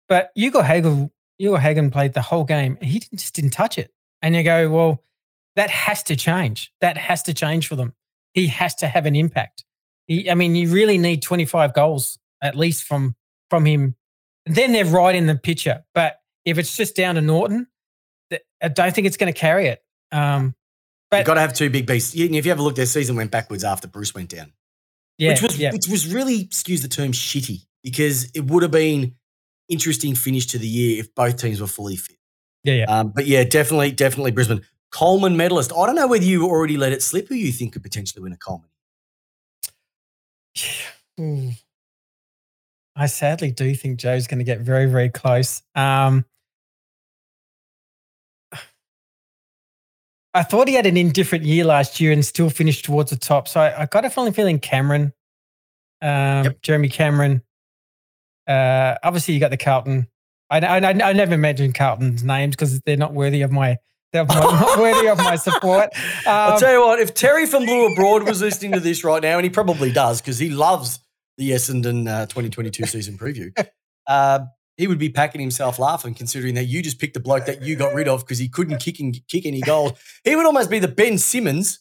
But 0.09 0.31
Ugle-Hagan, 0.39 1.11
Hugo 1.37 1.57
Hagen 1.57 1.91
played 1.91 2.13
the 2.13 2.23
whole 2.23 2.45
game. 2.45 2.79
and 2.81 2.89
He 2.89 3.01
didn't- 3.01 3.19
just 3.19 3.35
didn't 3.35 3.51
touch 3.51 3.77
it. 3.77 3.93
And 4.23 4.37
you 4.37 4.45
go, 4.45 4.71
well, 4.71 5.03
that 5.57 5.69
has 5.69 6.05
to 6.05 6.15
change. 6.15 6.73
That 6.81 6.97
has 6.97 7.25
to 7.25 7.35
change 7.35 7.67
for 7.67 7.75
them. 7.75 7.95
He 8.35 8.47
has 8.47 8.77
to 8.77 8.87
have 8.87 9.05
an 9.05 9.17
impact. 9.17 9.65
He, 10.07 10.31
I 10.31 10.35
mean, 10.35 10.55
you 10.55 10.71
really 10.73 10.97
need 10.97 11.23
25 11.23 11.75
goals 11.75 12.17
at 12.41 12.55
least 12.55 12.85
from 12.85 13.17
from 13.49 13.65
him. 13.67 13.97
Then 14.47 14.71
they're 14.71 14.85
right 14.85 15.17
in 15.17 15.27
the 15.27 15.35
picture. 15.35 15.83
But 15.93 16.21
if 16.45 16.57
it's 16.57 16.77
just 16.77 16.95
down 16.95 17.17
to 17.17 17.21
Naughton, 17.21 17.67
I 18.63 18.69
don't 18.69 18.95
think 18.95 19.09
it's 19.09 19.17
going 19.17 19.33
to 19.33 19.39
carry 19.39 19.67
it. 19.67 19.83
Um, 20.13 20.55
You've 21.13 21.27
got 21.27 21.35
to 21.35 21.41
have 21.41 21.53
two 21.53 21.69
big 21.69 21.87
beasts. 21.87 22.15
If 22.15 22.45
you 22.47 22.51
have 22.53 22.61
a 22.61 22.63
look, 22.63 22.77
their 22.77 22.87
season 22.87 23.17
went 23.17 23.33
backwards 23.33 23.65
after 23.65 23.89
Bruce 23.89 24.15
went 24.15 24.29
down. 24.29 24.53
Yeah, 25.21 25.31
which 25.31 25.43
was 25.43 25.59
yeah, 25.59 25.73
which 25.73 25.87
was 25.87 26.13
really 26.13 26.41
excuse 26.41 26.81
the 26.81 26.89
term 26.89 27.13
shitty 27.13 27.67
because 27.83 28.31
it 28.33 28.47
would 28.47 28.63
have 28.63 28.73
been 28.73 29.15
interesting 29.69 30.15
finish 30.15 30.47
to 30.47 30.59
the 30.59 30.67
year 30.67 30.99
if 30.99 31.15
both 31.15 31.37
teams 31.37 31.61
were 31.61 31.67
fully 31.67 31.97
fit. 31.97 32.17
yeah, 32.65 32.75
yeah. 32.75 32.85
Um, 32.85 33.13
but 33.15 33.27
yeah, 33.27 33.45
definitely, 33.45 33.93
definitely 33.93 34.31
Brisbane 34.31 34.63
Coleman 34.91 35.37
medalist. 35.37 35.73
I 35.77 35.87
don't 35.87 35.95
know 35.95 36.09
whether 36.09 36.25
you 36.25 36.47
already 36.47 36.79
let 36.79 36.93
it 36.93 37.03
slip 37.03 37.29
who 37.29 37.35
you 37.35 37.53
think 37.53 37.75
could 37.75 37.83
potentially 37.83 38.23
win 38.23 38.33
a 38.33 38.37
Coleman. 38.37 38.71
Ooh. 41.21 41.51
I 42.97 43.07
sadly 43.07 43.51
do 43.53 43.75
think 43.75 44.01
Joe's 44.01 44.27
going 44.27 44.39
to 44.39 44.45
get 44.45 44.61
very, 44.61 44.87
very 44.87 45.09
close. 45.09 45.63
Um, 45.75 46.25
I 50.35 50.43
thought 50.45 50.69
he 50.69 50.75
had 50.75 50.87
an 50.87 50.97
indifferent 50.97 51.45
year 51.45 51.65
last 51.65 52.01
year 52.01 52.13
and 52.13 52.25
still 52.25 52.51
finished 52.51 52.85
towards 52.85 53.11
the 53.11 53.17
top. 53.17 53.49
So 53.49 53.61
I, 53.61 53.83
I 53.83 53.87
got 53.87 54.05
a 54.05 54.11
funny 54.11 54.31
feeling 54.33 54.59
Cameron, 54.61 55.13
um, 56.03 56.45
Yep. 56.45 56.63
Jeremy 56.63 56.89
Cameron. 56.89 57.43
Uh, 58.47 58.95
obviously, 59.03 59.35
you 59.35 59.41
got 59.41 59.51
the 59.51 59.57
Carlton. 59.57 60.07
I, 60.51 60.59
I, 60.59 60.77
I 60.89 61.13
never 61.13 61.37
mentioned 61.37 61.75
Carlton's 61.75 62.25
names 62.25 62.57
because 62.57 62.81
they're 62.81 62.97
not 62.97 63.13
worthy 63.13 63.43
of 63.43 63.53
my 63.53 63.79
they're 64.13 64.25
not 64.25 64.79
worthy 64.79 65.07
of 65.09 65.19
my 65.19 65.37
support. 65.37 65.91
I'll 66.27 66.55
Um, 66.55 66.59
tell 66.61 66.73
you 66.73 66.81
what, 66.85 66.99
if 66.99 67.15
Terry 67.15 67.47
from 67.47 67.65
Blue 67.65 67.93
Abroad 67.93 68.25
was 68.25 68.41
listening 68.41 68.73
to 68.73 68.81
this 68.81 69.05
right 69.05 69.23
now, 69.23 69.37
and 69.39 69.45
he 69.45 69.51
probably 69.51 69.93
does 69.93 70.21
because 70.21 70.39
he 70.39 70.51
loves 70.51 70.99
the 71.39 71.51
Essendon 71.53 72.09
uh, 72.09 72.27
2022 72.27 72.87
season 72.87 73.17
preview, 73.17 73.53
uh, 74.09 74.41
he 74.81 74.87
would 74.87 74.99
be 74.99 75.11
packing 75.11 75.43
himself 75.43 75.79
laughing 75.79 76.15
considering 76.15 76.55
that 76.55 76.65
you 76.65 76.83
just 76.83 76.99
picked 76.99 77.13
the 77.13 77.21
bloke 77.21 77.45
that 77.45 77.61
you 77.61 77.77
got 77.77 77.95
rid 77.95 78.09
of 78.09 78.21
because 78.21 78.39
he 78.39 78.49
couldn't 78.49 78.79
kick, 78.79 78.99
and, 78.99 79.21
kick 79.29 79.45
any 79.45 79.61
goals. 79.61 79.93
He 80.25 80.35
would 80.35 80.47
almost 80.47 80.71
be 80.71 80.79
the 80.79 80.89
Ben 80.89 81.19
Simmons. 81.19 81.81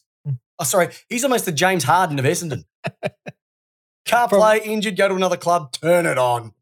Oh, 0.58 0.64
sorry, 0.64 0.88
he's 1.08 1.24
almost 1.24 1.46
the 1.46 1.52
James 1.52 1.84
Harden 1.84 2.18
of 2.18 2.26
Essendon. 2.26 2.64
Can't 4.04 4.30
play, 4.30 4.60
injured, 4.62 4.96
go 4.96 5.08
to 5.08 5.14
another 5.14 5.38
club, 5.38 5.72
turn 5.72 6.04
it 6.04 6.18
on. 6.18 6.52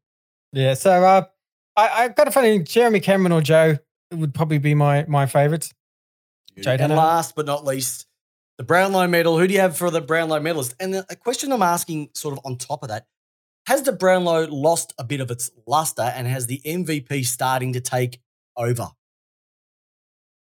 Yeah, 0.52 0.74
so 0.74 0.92
uh, 1.04 1.24
I, 1.76 2.04
I 2.04 2.08
got 2.08 2.28
a 2.28 2.30
funny 2.30 2.60
Jeremy 2.60 3.00
Cameron 3.00 3.32
or 3.32 3.40
Joe 3.40 3.78
would 4.12 4.32
probably 4.32 4.58
be 4.58 4.74
my 4.74 5.04
my 5.08 5.26
favorites. 5.26 5.74
Joe 6.60 6.76
and 6.78 6.94
last 6.94 7.34
but 7.34 7.46
not 7.46 7.64
least, 7.64 8.06
the 8.58 8.64
Brownlow 8.64 9.08
medal. 9.08 9.38
Who 9.38 9.46
do 9.48 9.54
you 9.54 9.60
have 9.60 9.76
for 9.76 9.90
the 9.90 10.00
Brownlow 10.00 10.38
medalist? 10.38 10.74
And 10.78 10.94
the, 10.94 11.06
a 11.10 11.16
question 11.16 11.50
I'm 11.50 11.62
asking, 11.62 12.10
sort 12.14 12.38
of 12.38 12.40
on 12.44 12.56
top 12.56 12.84
of 12.84 12.90
that, 12.90 13.06
has 13.68 13.82
the 13.82 13.92
Brownlow 13.92 14.46
lost 14.46 14.94
a 14.98 15.04
bit 15.04 15.20
of 15.20 15.30
its 15.30 15.50
luster, 15.66 16.00
and 16.00 16.26
has 16.26 16.46
the 16.46 16.62
MVP 16.64 17.26
starting 17.26 17.74
to 17.74 17.82
take 17.82 18.18
over? 18.56 18.88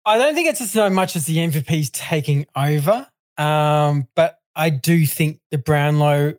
I 0.05 0.17
don't 0.17 0.33
think 0.33 0.47
it's 0.47 0.71
so 0.71 0.89
much 0.89 1.17
as 1.17 1.25
the 1.25 1.35
MVP's 1.35 1.89
taking 1.89 2.45
over, 2.55 3.05
um, 3.37 4.07
but 4.15 4.39
I 4.55 4.69
do 4.69 5.05
think 5.05 5.41
the 5.51 5.57
Brownlow 5.57 6.35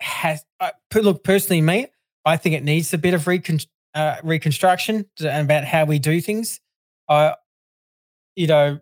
has. 0.00 0.44
Uh, 0.60 0.72
look, 0.94 1.24
personally, 1.24 1.62
me, 1.62 1.86
I 2.22 2.36
think 2.36 2.54
it 2.54 2.64
needs 2.64 2.92
a 2.92 2.98
bit 2.98 3.14
of 3.14 3.26
recon, 3.26 3.60
uh, 3.94 4.16
reconstruction 4.22 5.06
about 5.18 5.64
how 5.64 5.86
we 5.86 5.98
do 5.98 6.20
things. 6.20 6.60
I, 7.08 7.34
you 8.36 8.46
know, 8.46 8.80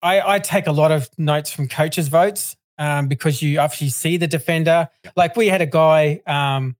I, 0.00 0.34
I 0.34 0.38
take 0.38 0.68
a 0.68 0.72
lot 0.72 0.92
of 0.92 1.10
notes 1.18 1.50
from 1.50 1.66
coaches' 1.66 2.06
votes 2.06 2.56
um, 2.78 3.08
because 3.08 3.42
you 3.42 3.58
actually 3.58 3.90
see 3.90 4.16
the 4.16 4.26
defender. 4.26 4.88
Like 5.16 5.36
we 5.36 5.48
had 5.48 5.62
a 5.62 5.66
guy, 5.66 6.20
um, 6.26 6.76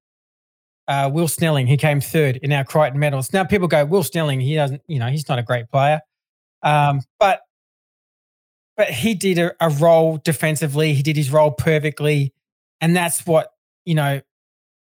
uh, 0.89 1.11
Will 1.13 1.29
Snelling, 1.29 1.67
he 1.67 1.77
came 1.77 2.01
third 2.01 2.37
in 2.37 2.53
our 2.53 2.65
Crichton 2.65 3.01
medals. 3.01 3.33
Now 3.33 3.45
people 3.45 3.69
go, 3.69 3.85
Will 3.85 4.03
Snelling, 4.03 4.41
he 4.41 4.55
doesn't, 4.55 4.83
you 4.87 4.99
know, 4.99 5.09
he's 5.09 5.29
not 5.29 5.39
a 5.39 5.43
great 5.43 5.71
player, 5.71 6.01
um, 6.63 7.01
but 7.19 7.41
but 8.77 8.91
he 8.91 9.15
did 9.15 9.39
a, 9.39 9.55
a 9.61 9.71
role 9.71 10.19
defensively. 10.19 10.93
He 10.93 11.03
did 11.03 11.17
his 11.17 11.33
role 11.33 11.51
perfectly, 11.51 12.35
and 12.81 12.95
that's 12.95 13.27
what 13.27 13.53
you 13.85 13.95
know. 13.95 14.21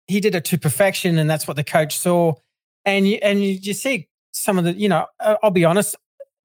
He 0.08 0.20
did 0.20 0.36
it 0.36 0.44
to 0.46 0.58
perfection, 0.58 1.18
and 1.18 1.30
that's 1.30 1.48
what 1.48 1.56
the 1.56 1.64
coach 1.64 1.98
saw. 1.98 2.34
And 2.84 3.08
you, 3.08 3.20
and 3.22 3.42
you, 3.42 3.52
you 3.62 3.74
see 3.74 4.10
some 4.32 4.58
of 4.58 4.66
the, 4.66 4.74
you 4.74 4.90
know, 4.90 5.06
I'll 5.20 5.52
be 5.52 5.64
honest, 5.66 5.96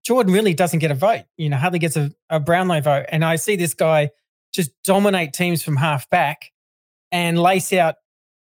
Jordan 0.04 0.32
really 0.32 0.54
doesn't 0.54 0.78
get 0.78 0.90
a 0.90 0.94
vote. 0.94 1.24
You 1.36 1.48
know, 1.48 1.56
hardly 1.56 1.78
gets 1.78 1.96
a, 1.96 2.12
a 2.30 2.38
Brownlow 2.38 2.80
vote. 2.80 3.06
And 3.08 3.24
I 3.24 3.36
see 3.36 3.56
this 3.56 3.74
guy 3.74 4.10
just 4.56 4.72
dominate 4.84 5.32
teams 5.32 5.62
from 5.62 5.76
half 5.76 6.08
back 6.10 6.50
and 7.12 7.38
lace 7.38 7.72
out. 7.72 7.96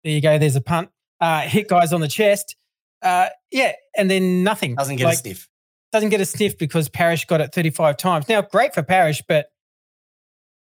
There 0.03 0.13
you 0.13 0.21
go. 0.21 0.37
There's 0.37 0.55
a 0.55 0.61
punt. 0.61 0.89
Uh, 1.19 1.41
hit 1.41 1.67
guys 1.67 1.93
on 1.93 2.01
the 2.01 2.07
chest. 2.07 2.55
Uh, 3.01 3.29
yeah, 3.51 3.73
and 3.97 4.11
then 4.11 4.43
nothing. 4.43 4.75
Doesn't 4.75 4.97
get 4.97 5.05
like, 5.05 5.15
a 5.15 5.17
sniff 5.17 5.47
doesn't 5.91 6.09
get 6.09 6.21
a 6.21 6.25
sniff 6.25 6.57
because 6.57 6.89
Parish 6.89 7.25
got 7.25 7.41
it 7.41 7.53
35 7.53 7.97
times. 7.97 8.29
Now, 8.29 8.41
great 8.41 8.73
for 8.73 8.83
Parish, 8.83 9.21
but 9.27 9.47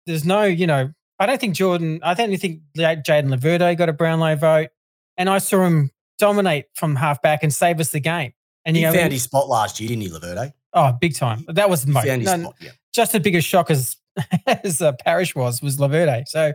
there's 0.06 0.26
no, 0.26 0.44
you 0.44 0.68
know, 0.68 0.92
I 1.20 1.26
don't 1.26 1.40
think 1.40 1.56
Jordan, 1.56 2.00
I 2.04 2.14
don't 2.14 2.36
think 2.38 2.62
Jayden 2.78 3.34
Laverde 3.34 3.78
got 3.78 3.90
a 3.90 3.94
Brownlow 3.94 4.36
vote. 4.36 4.70
And 5.18 5.30
I 5.30 5.38
saw 5.38 5.64
him 5.64 5.92
dominate 6.20 6.66
from 6.74 6.96
half 6.96 7.22
back 7.22 7.42
and 7.42 7.54
save 7.54 7.80
us 7.80 7.92
the 7.92 8.02
game. 8.02 8.34
And 8.66 8.76
he 8.76 8.82
you 8.82 8.90
know, 8.90 8.98
found 8.98 9.14
his 9.14 9.24
spot 9.24 9.48
last 9.48 9.80
year, 9.80 9.90
didn't 9.90 10.02
he, 10.02 10.10
Laverde? 10.10 10.54
Oh, 10.74 10.92
big 11.00 11.16
time. 11.16 11.46
That 11.48 11.70
was 11.70 11.86
the 11.86 11.92
most, 11.92 12.06
no, 12.06 12.54
yeah. 12.60 12.72
just 12.94 13.16
as 13.16 13.22
big 13.22 13.36
a 13.36 13.42
shock 13.42 13.72
as 13.72 13.96
as 14.48 14.82
uh, 14.82 14.94
Parish 14.94 15.36
was 15.36 15.62
was 15.62 15.78
Laverde. 15.78 16.24
So, 16.28 16.54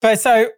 but 0.00 0.20
so 0.20 0.50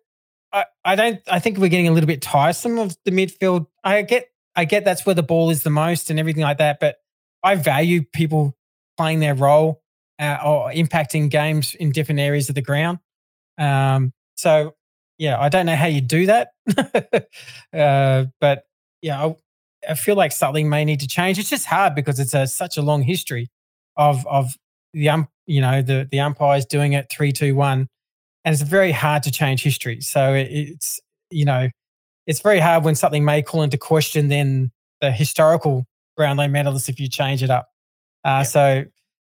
I, 0.53 0.65
I 0.85 0.97
don't. 0.97 1.21
I 1.31 1.39
think 1.39 1.59
we're 1.59 1.69
getting 1.69 1.89
a 1.89 1.93
little 1.93 2.09
bit 2.09 2.23
tiresome 2.23 2.79
of 2.79 2.97
the 3.05 3.11
midfield. 3.11 3.67
I 3.85 4.03
get 4.03 4.27
I 4.57 4.65
get 4.65 4.85
that's 4.85 5.07
where 5.07 5.15
the 5.15 5.23
ball 5.23 5.51
is 5.51 5.63
the 5.63 5.71
most 5.71 6.11
and 6.11 6.19
everything 6.19 6.43
like 6.43 6.59
that. 6.59 6.81
But 6.81 6.97
I 7.43 7.55
value 7.55 8.03
people 8.03 8.57
playing 8.97 9.21
their 9.21 9.35
role 9.35 9.83
uh, 10.19 10.39
or 10.45 10.71
impacting 10.71 11.31
games 11.31 11.75
in 11.75 11.93
different 11.93 12.21
areas 12.21 12.49
of 12.49 12.55
the 12.55 12.63
ground. 12.63 12.99
Um, 13.59 14.13
so, 14.37 14.75
yeah, 15.19 15.41
I 15.41 15.49
don't 15.49 15.67
know 15.67 15.77
how 15.77 15.87
you 15.87 16.01
do 16.01 16.27
that, 16.27 16.53
uh, 17.73 18.27
but 18.41 18.65
yeah, 19.03 19.25
I, 19.25 19.37
I, 19.89 19.95
feel 19.95 20.17
like 20.17 20.33
something 20.33 20.69
may 20.69 20.85
need 20.85 21.01
to 21.01 21.09
change. 21.09 21.39
It's 21.39 21.51
just 21.51 21.67
hard 21.67 21.95
because 21.95 22.19
it's 22.19 22.35
a, 22.35 22.47
such 22.47 22.77
a 22.77 22.83
long 22.83 23.03
history 23.03 23.51
of 23.97 24.27
of 24.27 24.53
the 24.93 25.09
um, 25.11 25.29
you 25.51 25.61
know 25.61 25.83
the 25.83 26.09
the 26.11 26.21
umpires 26.21 26.65
doing 26.65 26.93
it 26.93 27.11
three 27.11 27.33
two 27.33 27.57
one, 27.57 27.89
and 28.45 28.53
it's 28.53 28.63
very 28.63 28.93
hard 28.93 29.25
to 29.25 29.33
change 29.33 29.63
history. 29.63 30.01
So 30.01 30.33
it, 30.33 30.49
it's 30.51 31.01
you 31.31 31.45
know 31.45 31.69
it's 32.27 32.41
very 32.41 32.61
hard 32.61 32.85
when 32.85 32.95
something 32.95 33.25
may 33.25 33.43
call 33.43 33.63
into 33.63 33.77
question 33.77 34.29
then 34.29 34.71
the 35.01 35.11
historical 35.11 35.87
Brownlow 36.17 36.47
medalists 36.47 36.89
if 36.89 37.01
you 37.01 37.09
change 37.09 37.43
it 37.43 37.51
up. 37.51 37.69
Uh, 38.25 38.29
yeah. 38.29 38.43
So 38.45 38.85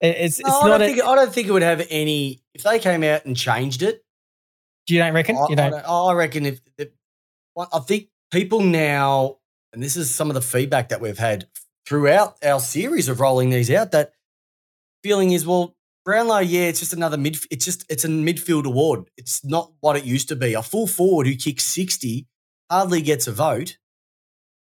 it, 0.02 0.08
it's 0.08 0.40
it's 0.40 0.50
no, 0.50 0.62
not. 0.62 0.66
I 0.66 0.70
don't, 0.70 0.82
a, 0.82 0.86
think, 0.86 1.04
I 1.04 1.16
don't 1.16 1.34
think 1.34 1.48
it 1.48 1.52
would 1.52 1.62
have 1.62 1.86
any. 1.90 2.42
If 2.56 2.64
they 2.64 2.80
came 2.80 3.04
out 3.04 3.26
and 3.26 3.38
changed 3.38 3.84
it, 3.84 4.04
do 4.88 4.96
you 4.96 5.00
don't 5.00 5.14
reckon? 5.14 5.38
I, 5.38 5.46
you 5.50 5.56
don't? 5.56 5.74
I, 5.74 5.80
I 5.82 6.14
reckon 6.14 6.48
if, 6.48 6.62
if 6.80 6.90
I 7.72 7.80
think 7.80 8.08
people 8.32 8.62
now, 8.62 9.38
and 9.72 9.84
this 9.84 9.96
is 9.96 10.14
some 10.14 10.32
of 10.32 10.34
the 10.34 10.42
feedback 10.42 10.90
that 10.90 11.00
we've 11.00 11.18
had 11.18 11.48
throughout 11.86 12.38
our 12.44 12.60
series 12.60 13.08
of 13.08 13.20
rolling 13.20 13.52
these 13.52 13.70
out. 13.70 13.92
That 13.92 14.14
feeling 15.04 15.32
is 15.32 15.46
well, 15.46 15.77
Brownlow, 16.08 16.40
yeah, 16.40 16.62
it's 16.62 16.80
just 16.80 16.94
another 16.94 17.18
mid. 17.18 17.38
It's 17.52 17.66
just 17.66 17.86
it's 17.90 18.06
a 18.06 18.08
midfield 18.08 18.66
award. 18.66 19.10
It's 19.18 19.46
not 19.46 19.74
what 19.82 19.96
it 19.96 20.06
used 20.06 20.30
to 20.30 20.36
be. 20.36 20.56
A 20.56 20.64
full 20.64 20.88
forward 20.88 21.28
who 21.28 21.36
kicks 21.36 21.66
sixty 21.66 22.28
hardly 22.72 23.02
gets 23.02 23.28
a 23.28 23.32
vote 23.32 23.78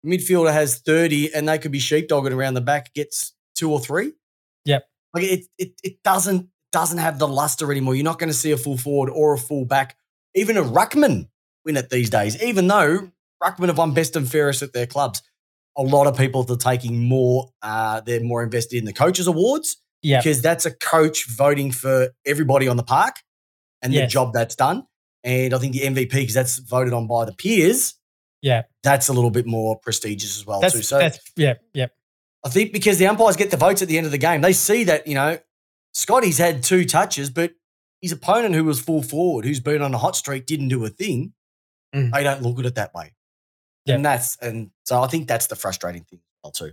midfielder 0.04 0.52
has 0.52 0.78
30 0.78 1.34
and 1.34 1.48
they 1.48 1.58
could 1.58 1.72
be 1.72 1.78
sheepdogging 1.80 2.34
around 2.34 2.54
the 2.54 2.60
back, 2.60 2.92
gets 2.94 3.34
two 3.54 3.70
or 3.70 3.80
three. 3.80 4.12
Yep. 4.64 4.84
Like 5.14 5.24
it, 5.24 5.46
it, 5.58 5.72
it 5.82 6.02
doesn't 6.02 6.48
doesn't 6.72 6.98
have 6.98 7.18
the 7.18 7.26
luster 7.26 7.70
anymore. 7.72 7.96
You're 7.96 8.04
not 8.04 8.18
going 8.18 8.30
to 8.30 8.34
see 8.34 8.52
a 8.52 8.56
full 8.56 8.76
forward 8.76 9.10
or 9.10 9.34
a 9.34 9.38
full 9.38 9.64
back, 9.64 9.96
even 10.36 10.56
a 10.56 10.62
ruckman 10.62 11.28
win 11.64 11.76
it 11.76 11.90
these 11.90 12.10
days. 12.10 12.40
Even 12.42 12.68
though 12.68 13.10
ruckman 13.42 13.66
have 13.66 13.78
won 13.78 13.92
best 13.92 14.14
and 14.14 14.30
fairest 14.30 14.62
at 14.62 14.72
their 14.72 14.86
clubs, 14.86 15.20
a 15.76 15.82
lot 15.82 16.06
of 16.06 16.16
people 16.16 16.46
are 16.48 16.56
taking 16.56 17.08
more. 17.08 17.50
Uh, 17.60 18.00
they're 18.02 18.22
more 18.22 18.44
invested 18.44 18.78
in 18.78 18.84
the 18.84 18.92
coaches 18.92 19.26
awards. 19.26 19.82
Yeah, 20.02 20.18
because 20.20 20.40
that's 20.42 20.66
a 20.66 20.70
coach 20.70 21.26
voting 21.28 21.72
for 21.72 22.08
everybody 22.24 22.68
on 22.68 22.76
the 22.76 22.82
park 22.82 23.16
and 23.82 23.92
yes. 23.92 24.08
the 24.08 24.12
job 24.12 24.32
that's 24.32 24.56
done. 24.56 24.86
And 25.22 25.52
I 25.52 25.58
think 25.58 25.74
the 25.74 25.80
MVP 25.80 26.10
because 26.10 26.34
that's 26.34 26.58
voted 26.58 26.94
on 26.94 27.06
by 27.06 27.26
the 27.26 27.32
peers 27.32 28.00
yeah, 28.42 28.62
that's 28.82 29.08
a 29.08 29.12
little 29.12 29.30
bit 29.30 29.46
more 29.46 29.78
prestigious 29.78 30.38
as 30.38 30.46
well 30.46 30.60
that's, 30.60 30.74
too. 30.74 30.82
So 30.82 30.98
that's 30.98 31.18
yeah, 31.36 31.54
yeah. 31.74 31.88
I 32.44 32.48
think 32.48 32.72
because 32.72 32.98
the 32.98 33.06
umpires 33.06 33.36
get 33.36 33.50
the 33.50 33.56
votes 33.56 33.82
at 33.82 33.88
the 33.88 33.98
end 33.98 34.06
of 34.06 34.12
the 34.12 34.18
game, 34.18 34.40
they 34.40 34.52
see 34.52 34.84
that 34.84 35.06
you 35.06 35.14
know 35.14 35.38
Scotty's 35.92 36.38
had 36.38 36.62
two 36.62 36.84
touches, 36.84 37.28
but 37.28 37.52
his 38.00 38.12
opponent 38.12 38.54
who 38.54 38.64
was 38.64 38.80
full 38.80 39.02
forward, 39.02 39.44
who's 39.44 39.60
been 39.60 39.82
on 39.82 39.92
a 39.92 39.98
hot 39.98 40.16
streak, 40.16 40.46
didn't 40.46 40.68
do 40.68 40.84
a 40.84 40.88
thing. 40.88 41.34
Mm. 41.94 42.12
They 42.12 42.22
don't 42.22 42.42
look 42.42 42.58
at 42.58 42.64
it 42.64 42.76
that 42.76 42.94
way, 42.94 43.12
yeah. 43.84 43.96
and 43.96 44.04
that's 44.04 44.38
and 44.40 44.70
so 44.84 45.02
I 45.02 45.06
think 45.06 45.28
that's 45.28 45.48
the 45.48 45.56
frustrating 45.56 46.04
thing 46.04 46.20
too. 46.48 46.72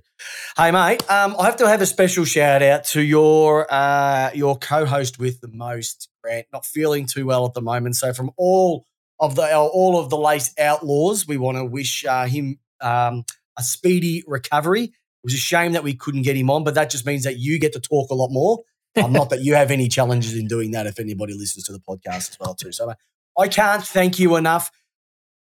Hey 0.55 0.71
mate, 0.71 1.01
um, 1.11 1.35
I 1.37 1.45
have 1.45 1.57
to 1.57 1.67
have 1.67 1.81
a 1.81 1.85
special 1.85 2.23
shout 2.23 2.61
out 2.61 2.85
to 2.85 3.01
your 3.01 3.71
uh, 3.71 4.31
your 4.33 4.57
co-host 4.57 5.19
with 5.19 5.41
the 5.41 5.49
most, 5.49 6.09
Grant. 6.23 6.47
Not 6.53 6.65
feeling 6.65 7.05
too 7.05 7.25
well 7.25 7.45
at 7.45 7.53
the 7.53 7.61
moment, 7.61 7.97
so 7.97 8.13
from 8.13 8.31
all 8.37 8.85
of 9.19 9.35
the 9.35 9.57
all 9.57 9.99
of 9.99 10.09
the 10.09 10.17
lace 10.17 10.53
outlaws. 10.57 11.27
We 11.27 11.37
want 11.37 11.57
to 11.57 11.65
wish 11.65 12.05
uh, 12.05 12.27
him 12.27 12.59
um, 12.79 13.25
a 13.57 13.63
speedy 13.63 14.23
recovery. 14.25 14.83
It 14.83 14.91
was 15.23 15.33
a 15.33 15.37
shame 15.37 15.73
that 15.73 15.83
we 15.83 15.95
couldn't 15.95 16.21
get 16.21 16.37
him 16.37 16.49
on, 16.49 16.63
but 16.63 16.75
that 16.75 16.89
just 16.89 17.05
means 17.05 17.23
that 17.23 17.37
you 17.37 17.59
get 17.59 17.73
to 17.73 17.81
talk 17.81 18.09
a 18.11 18.15
lot 18.15 18.29
more. 18.31 18.59
Um, 18.95 19.11
not 19.11 19.29
that 19.31 19.41
you 19.41 19.55
have 19.55 19.69
any 19.69 19.89
challenges 19.89 20.35
in 20.35 20.47
doing 20.47 20.71
that. 20.71 20.87
If 20.87 20.99
anybody 20.99 21.33
listens 21.33 21.65
to 21.65 21.73
the 21.73 21.79
podcast 21.79 22.31
as 22.31 22.37
well 22.39 22.55
too, 22.55 22.71
so 22.71 22.93
I 23.37 23.47
can't 23.47 23.83
thank 23.83 24.17
you 24.17 24.37
enough, 24.37 24.71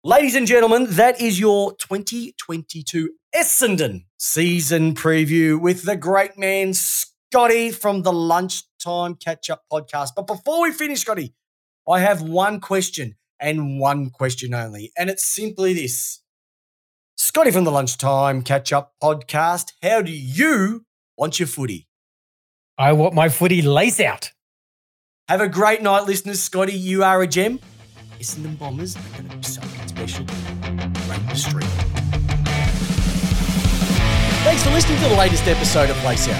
ladies 0.04 0.34
and 0.34 0.46
gentlemen. 0.46 0.86
That 0.90 1.20
is 1.20 1.38
your 1.38 1.74
2022 1.76 3.10
Essendon 3.34 4.04
season 4.18 4.94
preview 4.94 5.60
with 5.60 5.84
the 5.84 5.96
great 5.96 6.36
man 6.36 6.74
Scotty 6.74 7.70
from 7.70 8.02
the 8.02 8.12
Lunchtime 8.12 9.14
Catch 9.14 9.50
Up 9.50 9.62
podcast. 9.72 10.10
But 10.16 10.26
before 10.26 10.62
we 10.62 10.72
finish, 10.72 11.00
Scotty, 11.02 11.34
I 11.88 12.00
have 12.00 12.20
one 12.20 12.60
question 12.60 13.16
and 13.38 13.78
one 13.78 14.10
question 14.10 14.54
only. 14.54 14.92
And 14.98 15.08
it's 15.08 15.24
simply 15.24 15.72
this 15.72 16.20
Scotty 17.16 17.52
from 17.52 17.64
the 17.64 17.70
Lunchtime 17.70 18.42
Catch 18.42 18.72
Up 18.72 18.94
podcast. 19.00 19.72
How 19.82 20.02
do 20.02 20.10
you 20.12 20.84
want 21.16 21.38
your 21.38 21.46
footy? 21.46 21.86
I 22.76 22.92
want 22.92 23.14
my 23.14 23.28
footy 23.28 23.62
lace 23.62 24.00
out. 24.00 24.32
Have 25.28 25.40
a 25.40 25.48
great 25.48 25.80
night, 25.80 26.06
listeners. 26.06 26.42
Scotty, 26.42 26.72
you 26.72 27.04
are 27.04 27.22
a 27.22 27.26
gem. 27.28 27.60
Essendon 28.18 28.58
Bombers 28.58 28.96
are 28.96 29.00
going 29.16 29.28
to 29.28 29.36
be 29.36 29.42
something 29.42 29.71
the 30.06 31.34
streak. 31.34 31.64
Thanks 34.44 34.62
for 34.64 34.70
listening 34.70 35.00
to 35.00 35.08
the 35.08 35.14
latest 35.14 35.46
episode 35.46 35.90
of 35.90 36.04
Lace 36.04 36.28
Out. 36.28 36.34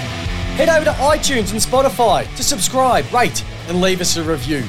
Head 0.55 0.69
over 0.69 0.85
to 0.85 0.91
iTunes 0.91 1.51
and 1.51 1.61
Spotify 1.61 2.27
to 2.35 2.43
subscribe, 2.43 3.11
rate, 3.13 3.43
and 3.67 3.79
leave 3.79 4.01
us 4.01 4.17
a 4.17 4.23
review. 4.23 4.63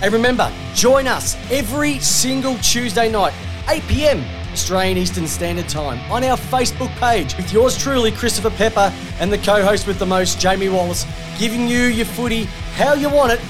And 0.00 0.12
remember, 0.12 0.50
join 0.74 1.06
us 1.06 1.36
every 1.50 1.98
single 1.98 2.56
Tuesday 2.58 3.10
night, 3.10 3.34
8 3.68 3.82
p.m. 3.88 4.24
Australian 4.52 4.96
Eastern 4.96 5.26
Standard 5.26 5.68
Time 5.68 6.00
on 6.10 6.24
our 6.24 6.36
Facebook 6.36 6.90
page 6.96 7.36
with 7.36 7.52
yours 7.52 7.76
truly, 7.76 8.10
Christopher 8.10 8.50
Pepper, 8.50 8.92
and 9.20 9.30
the 9.30 9.38
co 9.38 9.62
host 9.62 9.86
with 9.86 9.98
the 9.98 10.06
most, 10.06 10.40
Jamie 10.40 10.70
Wallace, 10.70 11.04
giving 11.38 11.68
you 11.68 11.82
your 11.82 12.06
footy 12.06 12.44
how 12.74 12.94
you 12.94 13.10
want 13.10 13.32
it. 13.32 13.40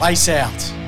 Lace 0.00 0.28
out. 0.28 0.83